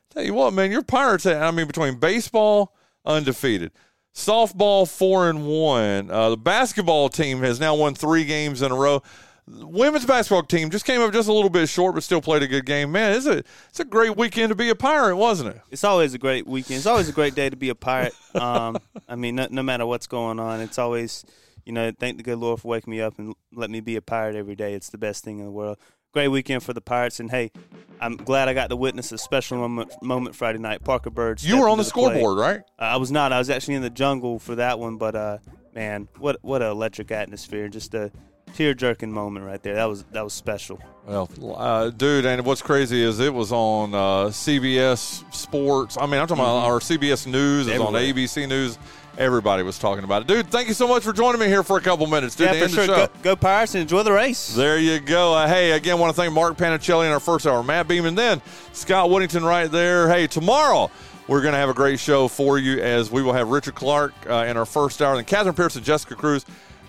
Tell 0.10 0.24
you 0.24 0.34
what, 0.34 0.54
man, 0.54 0.72
your 0.72 0.82
Pirates. 0.82 1.28
I 1.28 1.52
mean, 1.52 1.68
between 1.68 2.00
baseball 2.00 2.76
undefeated, 3.06 3.74
softball 4.16 4.90
four 4.90 5.30
and 5.30 5.46
one, 5.46 6.10
uh, 6.10 6.32
the 6.32 6.38
basketball 6.38 7.10
team 7.10 7.42
has 7.42 7.60
now 7.60 7.76
won 7.76 7.94
three 7.94 8.26
games 8.26 8.64
in 8.64 8.72
a 8.72 8.76
row 8.76 9.04
women's 9.48 10.06
basketball 10.06 10.44
team 10.44 10.70
just 10.70 10.86
came 10.86 11.02
up 11.02 11.14
just 11.14 11.30
a 11.30 11.34
little 11.34 11.50
bit 11.50 11.70
short, 11.70 11.96
but 11.96 12.04
still 12.04 12.22
played 12.22 12.44
a 12.44 12.48
good 12.48 12.66
game. 12.66 12.92
Man, 12.92 13.16
it's 13.16 13.26
a 13.26 13.44
it's 13.70 13.80
a 13.80 13.86
great 13.86 14.18
weekend 14.18 14.50
to 14.50 14.56
be 14.56 14.70
a 14.70 14.76
pirate, 14.76 15.16
wasn't 15.16 15.56
it? 15.56 15.62
It's 15.72 15.84
always 15.84 16.14
a 16.14 16.18
great 16.18 16.48
weekend. 16.48 16.78
It's 16.78 16.86
always 16.86 17.10
a 17.10 17.14
great 17.14 17.36
day 17.36 17.50
to 17.50 17.56
be 17.56 17.70
a 17.70 17.76
pirate. 17.76 18.14
Um, 18.36 18.78
I 19.08 19.16
mean, 19.16 19.36
no, 19.36 19.48
no, 19.50 19.64
matter 19.64 19.86
what's 19.86 20.08
going 20.08 20.40
on, 20.40 20.60
it's 20.60 20.78
always 20.78 21.26
you 21.64 21.74
know 21.74 21.92
thank 21.98 22.18
the 22.18 22.24
good 22.24 22.38
Lord 22.38 22.60
for 22.60 22.68
waking 22.68 22.92
me 22.92 23.02
up 23.02 23.18
and 23.18 23.36
let 23.54 23.70
me 23.70 23.80
be 23.80 23.96
a 23.96 24.02
pirate 24.02 24.36
every 24.36 24.56
day. 24.56 24.74
It's 24.74 24.90
the 24.90 24.98
best 24.98 25.24
thing 25.24 25.40
in 25.40 25.46
the 25.46 25.52
world. 25.52 25.78
Great 26.12 26.30
weekend 26.30 26.64
for 26.64 26.74
the 26.74 26.82
Pirates, 26.82 27.20
and 27.20 27.30
hey, 27.30 27.52
I'm 28.00 28.16
glad 28.16 28.48
I 28.48 28.54
got 28.54 28.70
to 28.70 28.76
witness 28.76 29.12
a 29.12 29.18
special 29.18 29.58
moment, 29.58 29.92
moment 30.02 30.36
Friday 30.36 30.60
night. 30.60 30.84
Parker 30.84 31.10
Byrd's. 31.10 31.46
You 31.46 31.60
were 31.60 31.68
on 31.68 31.78
the, 31.78 31.84
the 31.84 31.90
scoreboard, 31.90 32.38
right? 32.38 32.62
Uh, 32.80 32.84
I 32.84 32.98
was 32.98 33.12
not. 33.12 33.34
I 33.34 33.38
was 33.38 33.50
actually 33.50 33.76
in 33.76 33.82
the 33.82 33.90
jungle 33.90 34.40
for 34.40 34.56
that 34.56 34.80
one, 34.80 34.98
but 34.98 35.16
uh, 35.16 35.38
man, 35.74 36.08
what 36.18 36.38
what 36.42 36.62
an 36.62 36.70
electric 36.70 37.12
atmosphere! 37.12 37.68
Just 37.68 37.94
a 37.94 38.12
tear 38.56 38.74
jerking 38.74 39.12
moment 39.12 39.46
right 39.46 39.62
there. 39.62 39.76
That 39.76 39.86
was 39.86 40.04
that 40.12 40.24
was 40.24 40.34
special. 40.34 40.80
Well, 41.06 41.30
uh, 41.56 41.90
dude, 41.92 42.26
and 42.26 42.46
what's 42.46 42.62
crazy 42.62 43.04
is 43.04 43.20
it 43.20 43.34
was 43.34 43.52
on 43.52 43.94
uh, 43.94 43.98
CBS 44.30 45.32
Sports. 45.34 45.98
I 46.00 46.06
mean, 46.06 46.20
I'm 46.20 46.28
talking 46.28 46.44
mm-hmm. 46.44 46.58
about 46.58 46.66
our 46.66 46.80
CBS 46.80 47.28
News. 47.28 47.68
It's 47.68 47.80
on 47.80 47.94
ABC 47.94 48.48
News. 48.48 48.80
Everybody 49.18 49.64
was 49.64 49.80
talking 49.80 50.04
about 50.04 50.24
it. 50.24 50.28
Dude, 50.28 50.48
thank 50.48 50.68
you 50.68 50.74
so 50.74 50.88
much 50.88 51.04
for 51.04 51.14
joining 51.14 51.40
me 51.40 51.48
here 51.48 51.64
for 51.64 51.78
a 51.78 51.82
couple 51.82 52.06
minutes. 52.08 52.36
Dude, 52.36 52.54
yeah, 52.54 52.64
for 52.64 52.70
sure. 52.70 52.88
Go, 52.88 53.08
go, 53.22 53.36
Pirates 53.36 53.74
and 53.74 53.84
enjoy 53.84 54.04
the 54.04 54.12
race. 54.12 54.54
There 54.54 54.78
you 54.78 55.00
go. 55.00 55.34
Uh, 55.34 55.48
hey, 55.48 55.72
again, 55.72 56.00
want 56.00 56.14
to 56.14 56.22
thank 56.22 56.34
Mark 56.34 56.58
Panichelli 56.58 57.06
in 57.06 57.14
our 57.14 57.22
first 57.22 57.48
hour, 57.48 57.64
Matt 57.64 57.88
Beam, 57.88 58.06
and 58.06 58.18
then 58.18 58.42
Scott 58.74 59.10
Whittington 59.10 59.46
right 59.46 59.72
there. 59.72 60.10
Hey, 60.10 60.28
tomorrow 60.28 60.92
we're 61.28 61.42
going 61.42 61.54
to 61.54 61.58
have 61.58 61.70
a 61.70 61.74
great 61.74 62.00
show 62.00 62.28
for 62.28 62.58
you 62.58 62.82
as 62.82 63.10
we 63.10 63.24
will 63.24 63.34
have 63.34 63.48
Richard 63.48 63.76
Clark 63.76 64.14
uh, 64.30 64.46
in 64.48 64.58
our 64.58 64.66
first 64.66 65.02
hour, 65.02 65.16
and 65.16 65.26
Catherine 65.26 65.56
Pierce 65.56 65.78
and 65.78 65.86
Jessica 65.86 66.16
Cruz. 66.16 66.46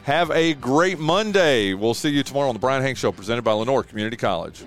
Have 0.06 0.30
a 0.30 0.54
great 0.54 1.00
Monday. 1.00 1.74
We'll 1.74 1.92
see 1.92 2.10
you 2.10 2.22
tomorrow 2.22 2.46
on 2.46 2.54
the 2.54 2.60
Brian 2.60 2.80
Hank 2.80 2.96
Show 2.96 3.10
presented 3.10 3.42
by 3.42 3.50
Lenoir 3.50 3.82
Community 3.82 4.16
College. 4.16 4.62